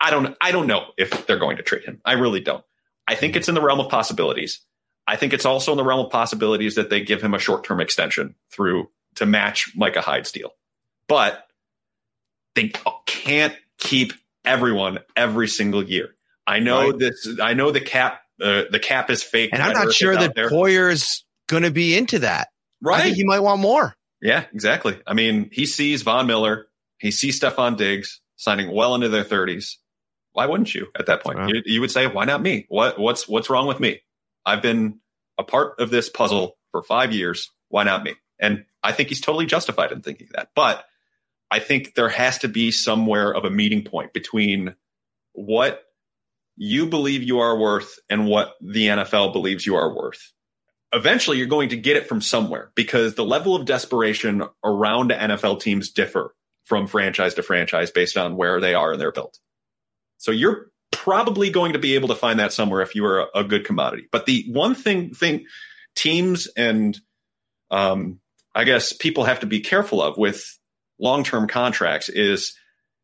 I 0.00 0.10
don't 0.10 0.36
I 0.40 0.52
don't 0.52 0.66
know 0.66 0.86
if 0.96 1.26
they're 1.26 1.38
going 1.38 1.56
to 1.56 1.62
trade 1.62 1.84
him. 1.84 2.00
I 2.04 2.12
really 2.12 2.40
don't. 2.40 2.64
I 3.08 3.14
think 3.14 3.36
it's 3.36 3.48
in 3.48 3.54
the 3.54 3.62
realm 3.62 3.80
of 3.80 3.88
possibilities. 3.90 4.60
I 5.06 5.16
think 5.16 5.32
it's 5.32 5.46
also 5.46 5.72
in 5.72 5.78
the 5.78 5.84
realm 5.84 6.04
of 6.04 6.10
possibilities 6.12 6.74
that 6.74 6.90
they 6.90 7.00
give 7.00 7.22
him 7.22 7.34
a 7.34 7.38
short 7.38 7.64
term 7.64 7.80
extension 7.80 8.34
through 8.50 8.88
to 9.16 9.26
match 9.26 9.72
Micah 9.76 10.00
Hyde's 10.00 10.32
deal. 10.32 10.50
But 11.08 11.46
they 12.54 12.72
can't 13.06 13.54
keep 13.78 14.12
everyone 14.44 14.98
every 15.14 15.48
single 15.48 15.84
year. 15.84 16.14
I 16.46 16.58
know 16.58 16.90
Right. 16.90 16.98
this. 16.98 17.28
I 17.40 17.54
know 17.54 17.70
the 17.70 17.80
cap. 17.80 18.20
Uh, 18.40 18.64
the 18.70 18.78
cap 18.78 19.08
is 19.10 19.22
fake. 19.22 19.50
And 19.52 19.62
I'm 19.62 19.72
not 19.72 19.92
sure 19.94 20.14
that 20.14 20.34
there. 20.34 20.50
Poyer's 20.50 21.24
going 21.48 21.62
to 21.62 21.70
be 21.70 21.96
into 21.96 22.18
that. 22.18 22.48
I 22.48 22.88
Right. 22.88 23.02
think 23.04 23.16
he 23.16 23.24
might 23.24 23.40
want 23.40 23.60
more. 23.60 23.95
Yeah, 24.20 24.44
exactly. 24.52 25.00
I 25.06 25.14
mean, 25.14 25.50
he 25.52 25.66
sees 25.66 26.02
Von 26.02 26.26
Miller, 26.26 26.66
he 26.98 27.10
sees 27.10 27.40
Stefon 27.40 27.76
Diggs 27.76 28.20
signing 28.36 28.74
well 28.74 28.94
into 28.94 29.08
their 29.08 29.24
30s. 29.24 29.76
Why 30.32 30.46
wouldn't 30.46 30.74
you 30.74 30.88
at 30.98 31.06
that 31.06 31.22
point? 31.22 31.38
Wow. 31.38 31.48
You, 31.48 31.62
you 31.64 31.80
would 31.80 31.90
say, 31.90 32.06
why 32.06 32.24
not 32.24 32.42
me? 32.42 32.66
What 32.68 32.98
what's 32.98 33.26
what's 33.26 33.48
wrong 33.48 33.66
with 33.66 33.80
me? 33.80 34.00
I've 34.44 34.62
been 34.62 35.00
a 35.38 35.44
part 35.44 35.80
of 35.80 35.90
this 35.90 36.08
puzzle 36.08 36.56
for 36.70 36.82
5 36.82 37.12
years. 37.12 37.50
Why 37.68 37.84
not 37.84 38.04
me? 38.04 38.14
And 38.38 38.64
I 38.82 38.92
think 38.92 39.08
he's 39.08 39.20
totally 39.20 39.46
justified 39.46 39.92
in 39.92 40.00
thinking 40.00 40.28
that. 40.34 40.50
But 40.54 40.84
I 41.50 41.58
think 41.58 41.94
there 41.94 42.08
has 42.08 42.38
to 42.38 42.48
be 42.48 42.70
somewhere 42.70 43.32
of 43.32 43.44
a 43.44 43.50
meeting 43.50 43.82
point 43.82 44.12
between 44.12 44.74
what 45.32 45.82
you 46.56 46.86
believe 46.86 47.22
you 47.22 47.40
are 47.40 47.58
worth 47.58 47.98
and 48.08 48.26
what 48.26 48.54
the 48.60 48.88
NFL 48.88 49.32
believes 49.32 49.66
you 49.66 49.76
are 49.76 49.94
worth 49.94 50.32
eventually 50.96 51.36
you're 51.36 51.46
going 51.46 51.68
to 51.68 51.76
get 51.76 51.96
it 51.96 52.08
from 52.08 52.20
somewhere 52.20 52.72
because 52.74 53.14
the 53.14 53.24
level 53.24 53.54
of 53.54 53.66
desperation 53.66 54.42
around 54.64 55.10
NFL 55.10 55.60
teams 55.60 55.90
differ 55.90 56.34
from 56.64 56.86
franchise 56.86 57.34
to 57.34 57.42
franchise 57.42 57.90
based 57.90 58.16
on 58.16 58.36
where 58.36 58.60
they 58.60 58.74
are 58.74 58.94
in 58.94 58.98
their 58.98 59.12
build. 59.12 59.36
So 60.18 60.32
you're 60.32 60.70
probably 60.90 61.50
going 61.50 61.74
to 61.74 61.78
be 61.78 61.94
able 61.94 62.08
to 62.08 62.14
find 62.14 62.40
that 62.40 62.52
somewhere 62.52 62.80
if 62.80 62.94
you 62.94 63.04
are 63.04 63.28
a, 63.34 63.44
good 63.44 63.66
commodity. 63.66 64.08
But 64.10 64.24
the 64.24 64.46
one 64.48 64.74
thing 64.74 65.12
thing 65.12 65.44
teams 65.94 66.48
and 66.56 66.98
um, 67.70 68.18
I 68.54 68.64
guess 68.64 68.94
people 68.94 69.24
have 69.24 69.40
to 69.40 69.46
be 69.46 69.60
careful 69.60 70.02
of 70.02 70.16
with 70.16 70.58
long-term 70.98 71.48
contracts 71.48 72.08
is 72.08 72.56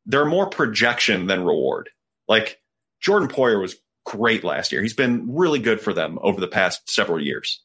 they're 0.06 0.24
more 0.24 0.48
projection 0.48 1.26
than 1.26 1.44
reward. 1.44 1.90
Like 2.26 2.58
Jordan 3.00 3.28
Poyer 3.28 3.60
was 3.60 3.76
great 4.06 4.44
last 4.44 4.72
year. 4.72 4.80
He's 4.80 4.94
been 4.94 5.34
really 5.34 5.58
good 5.58 5.80
for 5.80 5.92
them 5.92 6.18
over 6.22 6.40
the 6.40 6.48
past 6.48 6.90
several 6.90 7.20
years. 7.20 7.60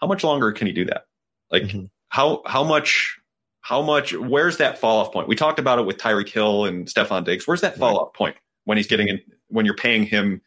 How 0.00 0.06
much 0.06 0.22
longer 0.24 0.52
can 0.52 0.66
he 0.66 0.72
do 0.72 0.84
that? 0.86 1.04
Like 1.50 1.64
Mhm. 1.64 1.90
how 2.08 2.42
how 2.46 2.64
much 2.64 3.18
how 3.60 3.82
much 3.82 4.14
where's 4.14 4.58
that 4.58 4.78
fall 4.78 5.00
off 5.00 5.12
point? 5.12 5.28
We 5.28 5.36
talked 5.36 5.58
about 5.58 5.78
it 5.78 5.86
with 5.86 5.98
Tyreek 5.98 6.28
Hill 6.28 6.64
and 6.64 6.86
Stefon 6.86 7.24
Diggs. 7.24 7.46
Where's 7.46 7.60
that 7.62 7.76
fall 7.76 7.98
off 7.98 8.14
point 8.14 8.36
when 8.64 8.76
he's 8.78 8.86
getting 8.86 9.08
in 9.08 9.20
when 9.48 9.64
you're 9.66 9.74
paying 9.76 10.04
him 10.04 10.40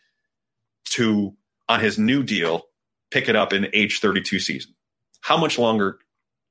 to 0.91 1.35
on 1.69 1.79
his 1.79 1.97
new 1.97 2.23
deal 2.23 2.63
pick 3.11 3.27
it 3.29 3.35
up 3.35 3.51
in 3.53 3.67
age 3.73 3.99
32 3.99 4.39
season? 4.39 4.73
How 5.21 5.37
much 5.37 5.59
longer 5.59 5.99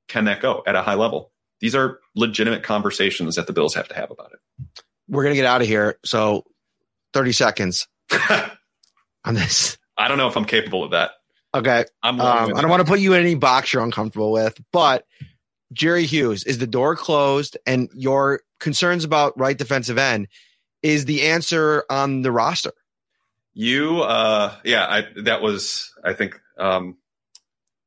can 0.07 0.25
that 0.25 0.41
go 0.41 0.63
at 0.67 0.75
a 0.75 0.81
high 0.81 0.93
level? 0.95 1.31
These 1.59 1.75
are 1.75 1.99
legitimate 2.15 2.63
conversations 2.63 3.35
that 3.35 3.47
the 3.47 3.53
Bills 3.53 3.73
have 3.75 3.87
to 3.89 3.95
have 3.95 4.09
about 4.11 4.31
it. 4.33 4.39
We're 5.07 5.23
going 5.23 5.33
to 5.35 5.41
get 5.41 5.45
out 5.45 5.61
of 5.61 5.67
here. 5.67 5.99
So 6.05 6.45
30 7.13 7.33
seconds 7.33 7.87
on 9.25 9.33
this. 9.33 9.77
I 9.97 10.07
don't 10.07 10.17
know 10.17 10.27
if 10.27 10.37
I'm 10.37 10.45
capable 10.45 10.83
of 10.83 10.91
that. 10.91 11.11
Okay. 11.53 11.85
I'm 12.01 12.19
Um, 12.19 12.53
I 12.55 12.61
don't 12.61 12.69
want 12.69 12.81
to 12.81 12.87
put 12.89 12.99
you 12.99 13.13
in 13.13 13.21
any 13.21 13.35
box 13.35 13.73
you're 13.73 13.83
uncomfortable 13.83 14.31
with, 14.31 14.59
but 14.71 15.05
Jerry 15.73 16.05
Hughes, 16.05 16.43
is 16.43 16.57
the 16.57 16.67
door 16.67 16.95
closed 16.95 17.57
and 17.65 17.89
your 17.93 18.41
concerns 18.59 19.03
about 19.03 19.37
right 19.39 19.57
defensive 19.57 19.97
end 19.97 20.27
is 20.81 21.05
the 21.05 21.23
answer 21.23 21.85
on 21.89 22.21
the 22.21 22.31
roster? 22.31 22.73
You, 23.53 24.01
uh, 24.01 24.53
yeah, 24.63 24.85
I, 24.85 25.03
that 25.23 25.41
was, 25.41 25.93
I 26.03 26.13
think, 26.13 26.39
um, 26.57 26.97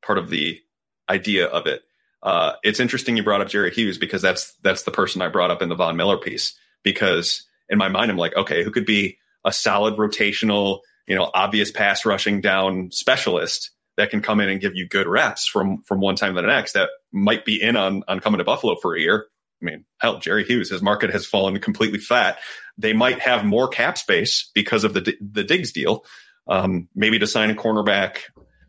part 0.05 0.19
of 0.19 0.31
the 0.31 0.61
idea 1.09 1.47
of 1.47 1.67
it. 1.67 1.83
Uh, 2.23 2.53
it's 2.63 2.81
interesting 2.81 3.17
you 3.17 3.23
brought 3.23 3.41
up 3.41 3.49
Jerry 3.49 3.71
Hughes 3.71 3.99
because 3.99 4.23
that's, 4.23 4.55
that's 4.63 4.83
the 4.83 4.91
person 4.91 5.23
I 5.23 5.29
brought 5.29 5.51
up 5.51 5.63
in 5.63 5.69
the 5.69 5.75
Von 5.75 5.97
Miller 5.97 6.19
piece 6.19 6.55
because 6.83 7.45
in 7.69 7.79
my 7.79 7.89
mind, 7.89 8.11
I'm 8.11 8.17
like, 8.17 8.37
okay, 8.37 8.63
who 8.63 8.71
could 8.71 8.87
be 8.87 9.19
a 9.45 9.53
solid 9.53 9.97
rotational, 9.97 10.81
you 11.07 11.15
know, 11.15 11.31
obvious 11.35 11.71
pass 11.71 12.05
rushing 12.05 12.41
down 12.41 12.91
specialist 12.91 13.71
that 13.97 14.11
can 14.11 14.23
come 14.23 14.41
in 14.41 14.49
and 14.49 14.61
give 14.61 14.75
you 14.75 14.89
good 14.89 15.07
reps 15.07 15.47
from, 15.47 15.83
from 15.83 16.01
one 16.01 16.17
time 16.17 16.35
to 16.35 16.41
the 16.41 16.47
next 16.47 16.73
that 16.73 16.91
might 17.13 17.45
be 17.45 17.61
in 17.61 17.77
on, 17.77 18.03
on 18.09 18.21
coming 18.21 18.39
to 18.39 18.45
Buffalo 18.45 18.77
for 18.77 18.97
a 18.97 19.01
year. 19.01 19.27
I 19.63 19.65
mean, 19.65 19.85
hell, 19.99 20.19
Jerry 20.19 20.45
Hughes, 20.45 20.71
his 20.71 20.83
market 20.83 21.11
has 21.11 21.27
fallen 21.27 21.59
completely 21.61 21.99
flat. 21.99 22.39
They 22.77 22.93
might 22.93 23.21
have 23.21 23.45
more 23.45 23.69
cap 23.69 23.97
space 23.97 24.51
because 24.55 24.85
of 24.85 24.95
the 24.95 25.17
the 25.21 25.45
Diggs 25.45 25.73
deal. 25.73 26.05
Um, 26.47 26.89
maybe 26.95 27.19
to 27.21 27.27
sign 27.27 27.51
a 27.51 27.55
cornerback. 27.55 28.19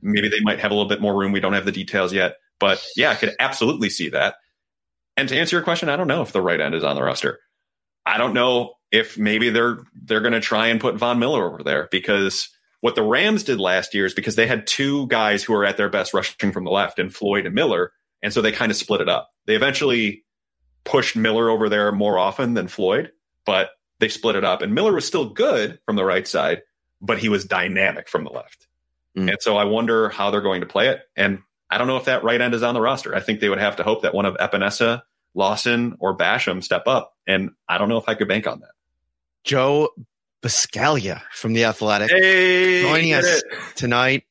Maybe 0.02 0.30
they 0.30 0.40
might 0.42 0.60
have 0.60 0.72
a 0.72 0.74
little 0.74 0.88
bit 0.88 1.02
more 1.02 1.18
room. 1.18 1.32
We 1.32 1.40
don't 1.40 1.54
have 1.54 1.66
the 1.66 1.72
details 1.72 2.14
yet, 2.14 2.36
but 2.60 2.86
yeah, 2.96 3.10
I 3.10 3.16
could 3.16 3.36
absolutely 3.40 3.90
see 3.90 4.10
that. 4.10 4.36
And 5.18 5.28
to 5.30 5.38
answer 5.38 5.56
your 5.56 5.64
question, 5.64 5.90
I 5.90 5.96
don't 5.96 6.08
know 6.08 6.22
if 6.22 6.32
the 6.32 6.42
right 6.42 6.60
end 6.60 6.76
is 6.76 6.84
on 6.84 6.96
the 6.96 7.04
roster. 7.04 7.40
I 8.06 8.18
don't 8.18 8.34
know 8.34 8.74
if 8.91 9.18
maybe 9.18 9.49
they're 9.49 9.80
they're 9.95 10.22
going 10.22 10.34
to 10.34 10.41
try 10.41 10.68
and 10.68 10.80
put 10.80 10.95
Von 10.95 11.20
Miller 11.20 11.45
over 11.45 11.64
there 11.64 11.88
because 11.91 12.49
what 12.82 12.95
the 12.95 13.03
Rams 13.03 13.43
did 13.43 13.60
last 13.60 13.93
year 13.93 14.06
is 14.06 14.14
because 14.14 14.36
they 14.36 14.47
had 14.47 14.68
two 14.68 15.08
guys 15.08 15.43
who 15.43 15.53
were 15.53 15.66
at 15.66 15.78
their 15.78 15.89
best 15.89 16.14
rushing 16.14 16.51
from 16.51 16.66
the 16.66 16.72
left, 16.72 16.99
and 16.99 17.14
Floyd 17.14 17.45
and 17.45 17.56
Miller, 17.56 17.91
and 18.22 18.32
so 18.32 18.41
they 18.41 18.51
kind 18.51 18.72
of 18.72 18.78
split 18.78 19.01
it 19.01 19.10
up. 19.10 19.32
They 19.45 19.56
eventually 19.56 20.24
pushed 20.84 21.16
Miller 21.16 21.49
over 21.49 21.68
there 21.68 21.91
more 21.91 22.18
often 22.18 22.53
than 22.53 22.68
Floyd, 22.68 23.12
but 23.45 23.72
they 23.99 24.10
split 24.10 24.36
it 24.36 24.43
up. 24.43 24.62
And 24.62 24.74
Miller 24.74 24.93
was 24.93 25.06
still 25.06 25.30
good 25.30 25.80
from 25.86 25.95
the 25.95 26.06
right 26.06 26.28
side, 26.28 26.62
but 27.01 27.18
he 27.18 27.30
was 27.30 27.45
dynamic 27.45 28.08
from 28.08 28.24
the 28.24 28.30
left. 28.30 28.68
Mm. 29.18 29.30
And 29.32 29.38
so 29.41 29.58
I 29.58 29.64
wonder 29.64 30.10
how 30.10 30.32
they're 30.32 30.41
going 30.41 30.62
to 30.62 30.68
play 30.68 30.89
it. 30.89 31.01
And 31.16 31.39
I 31.70 31.78
don't 31.78 31.88
know 31.88 31.97
if 31.97 32.06
that 32.06 32.24
right 32.24 32.39
end 32.39 32.53
is 32.53 32.64
on 32.64 32.74
the 32.74 32.82
roster. 32.82 33.16
I 33.16 33.20
think 33.20 33.39
they 33.39 33.49
would 33.49 33.60
have 33.60 33.78
to 33.78 33.84
hope 33.84 34.03
that 34.03 34.14
one 34.14 34.26
of 34.26 34.36
Epenesa, 34.38 35.01
Lawson, 35.36 35.96
or 36.00 36.18
Basham 36.18 36.64
step 36.64 36.84
up. 36.88 37.14
And 37.28 37.52
I 37.70 37.78
don't 37.78 37.90
know 37.90 37.98
if 37.98 38.08
I 38.08 38.16
could 38.16 38.28
bank 38.28 38.48
on 38.48 38.62
that. 38.62 38.70
Joe 39.44 39.90
Buscaglia 40.42 41.22
from 41.34 41.54
The 41.54 41.66
Athletic 41.66 42.10
Hey, 42.12 42.82
joining 42.82 43.14
us 43.14 43.26
it. 43.26 43.44
tonight. 43.76 44.24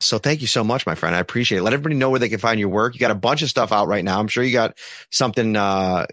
So 0.00 0.18
thank 0.18 0.40
you 0.40 0.46
so 0.46 0.62
much, 0.62 0.86
my 0.86 0.94
friend. 0.94 1.14
I 1.14 1.20
appreciate 1.20 1.58
it. 1.58 1.62
Let 1.62 1.72
everybody 1.72 1.94
know 1.94 2.10
where 2.10 2.20
they 2.20 2.28
can 2.28 2.38
find 2.38 2.60
your 2.60 2.68
work. 2.68 2.94
You 2.94 3.00
got 3.00 3.10
a 3.10 3.14
bunch 3.14 3.42
of 3.42 3.48
stuff 3.48 3.72
out 3.72 3.88
right 3.88 4.04
now. 4.04 4.18
I'm 4.20 4.28
sure 4.28 4.44
you 4.44 4.52
got 4.52 4.76
something 5.10 5.56
uh, 5.56 6.06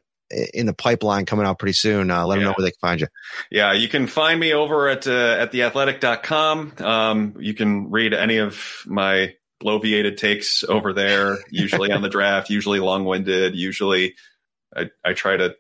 in 0.53 0.65
the 0.65 0.74
pipeline 0.74 1.26
coming 1.26 1.45
out 1.45 1.60
pretty 1.60 1.74
soon. 1.74 2.10
Uh, 2.10 2.26
let 2.26 2.36
them 2.36 2.45
know 2.45 2.53
where 2.57 2.64
they 2.65 2.72
can 2.72 2.80
find 2.80 3.02
you. 3.02 3.07
Yeah, 3.52 3.74
you 3.74 3.90
can 3.90 4.07
find 4.07 4.40
me 4.40 4.53
over 4.53 4.88
at 4.88 5.06
uh, 5.06 5.36
at 5.40 5.52
theathletic.com. 5.52 6.74
Um, 6.80 7.36
you 7.40 7.53
can 7.53 7.91
read 7.91 8.14
any 8.14 8.38
of 8.38 8.84
my 8.86 9.36
bloviated 9.61 10.18
takes 10.18 10.64
over 10.64 10.94
there, 10.94 11.38
usually 11.49 11.91
on 11.91 12.02
the 12.02 12.10
draft, 12.10 12.49
usually 12.49 12.80
long 12.80 13.06
winded, 13.06 13.56
usually 13.56 14.15
I, 14.76 14.90
I 15.04 15.14
try 15.14 15.38
to 15.38 15.56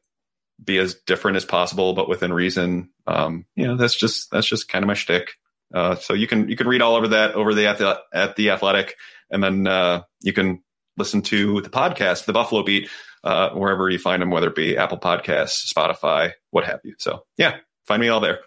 be 0.63 0.77
as 0.77 0.95
different 1.05 1.37
as 1.37 1.45
possible, 1.45 1.93
but 1.93 2.09
within 2.09 2.31
reason. 2.31 2.89
Um, 3.07 3.45
you 3.55 3.67
know, 3.67 3.75
that's 3.75 3.95
just 3.95 4.31
that's 4.31 4.47
just 4.47 4.69
kind 4.69 4.83
of 4.83 4.87
my 4.87 4.93
shtick. 4.93 5.31
Uh, 5.73 5.95
so 5.95 6.13
you 6.13 6.27
can 6.27 6.49
you 6.49 6.55
can 6.55 6.67
read 6.67 6.81
all 6.81 6.95
over 6.95 7.09
that 7.09 7.33
over 7.33 7.53
the 7.53 7.67
at, 8.13 8.35
the 8.35 8.49
athletic, 8.51 8.95
and 9.31 9.43
then 9.43 9.67
uh, 9.67 10.03
you 10.21 10.33
can 10.33 10.63
listen 10.97 11.21
to 11.23 11.61
the 11.61 11.69
podcast, 11.69 12.25
the 12.25 12.33
Buffalo 12.33 12.63
Beat, 12.63 12.89
uh, 13.23 13.49
wherever 13.51 13.89
you 13.89 13.97
find 13.97 14.21
them, 14.21 14.29
whether 14.29 14.47
it 14.47 14.55
be 14.55 14.77
Apple 14.77 14.99
Podcasts, 14.99 15.71
Spotify, 15.73 16.33
what 16.51 16.65
have 16.65 16.81
you. 16.83 16.95
So 16.99 17.25
yeah, 17.37 17.57
find 17.87 17.99
me 17.99 18.09
all 18.09 18.19
there. 18.19 18.39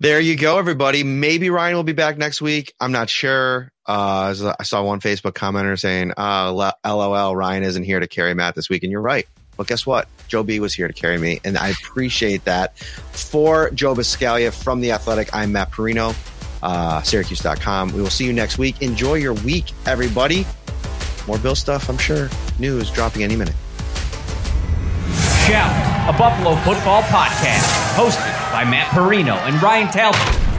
There 0.00 0.20
you 0.20 0.36
go, 0.36 0.58
everybody. 0.58 1.04
Maybe 1.04 1.50
Ryan 1.50 1.76
will 1.76 1.84
be 1.84 1.92
back 1.92 2.18
next 2.18 2.42
week. 2.42 2.74
I'm 2.80 2.92
not 2.92 3.08
sure. 3.08 3.70
Uh, 3.86 4.34
I 4.58 4.62
saw 4.64 4.82
one 4.82 5.00
Facebook 5.00 5.32
commenter 5.32 5.78
saying, 5.78 6.12
uh, 6.16 6.52
LOL, 6.84 7.36
Ryan 7.36 7.62
isn't 7.62 7.84
here 7.84 8.00
to 8.00 8.08
carry 8.08 8.34
Matt 8.34 8.54
this 8.54 8.68
week. 8.68 8.82
And 8.82 8.90
you're 8.90 9.00
right. 9.00 9.26
But 9.56 9.66
guess 9.66 9.86
what? 9.86 10.08
Joe 10.28 10.42
B 10.42 10.60
was 10.60 10.74
here 10.74 10.88
to 10.88 10.94
carry 10.94 11.18
me. 11.18 11.40
And 11.44 11.56
I 11.56 11.68
appreciate 11.68 12.44
that. 12.44 12.78
For 12.78 13.70
Joe 13.70 13.94
Buscaglia 13.94 14.52
from 14.52 14.80
The 14.80 14.92
Athletic, 14.92 15.34
I'm 15.34 15.52
Matt 15.52 15.70
Parrino, 15.70 16.14
uh, 16.62 17.02
Syracuse.com. 17.02 17.92
We 17.92 18.02
will 18.02 18.10
see 18.10 18.24
you 18.24 18.32
next 18.32 18.58
week. 18.58 18.82
Enjoy 18.82 19.14
your 19.14 19.34
week, 19.34 19.72
everybody. 19.86 20.46
More 21.26 21.38
Bill 21.38 21.54
stuff, 21.54 21.88
I'm 21.88 21.98
sure. 21.98 22.28
News 22.58 22.90
dropping 22.90 23.22
any 23.22 23.36
minute. 23.36 23.54
Shout 25.46 25.94
a 26.08 26.12
Buffalo 26.18 26.54
football 26.56 27.02
podcast 27.04 27.94
hosted 27.94 28.52
by 28.52 28.64
Matt 28.64 28.88
Parrino 28.88 29.34
and 29.34 29.62
Ryan 29.62 29.88
Talbot. 29.88 30.53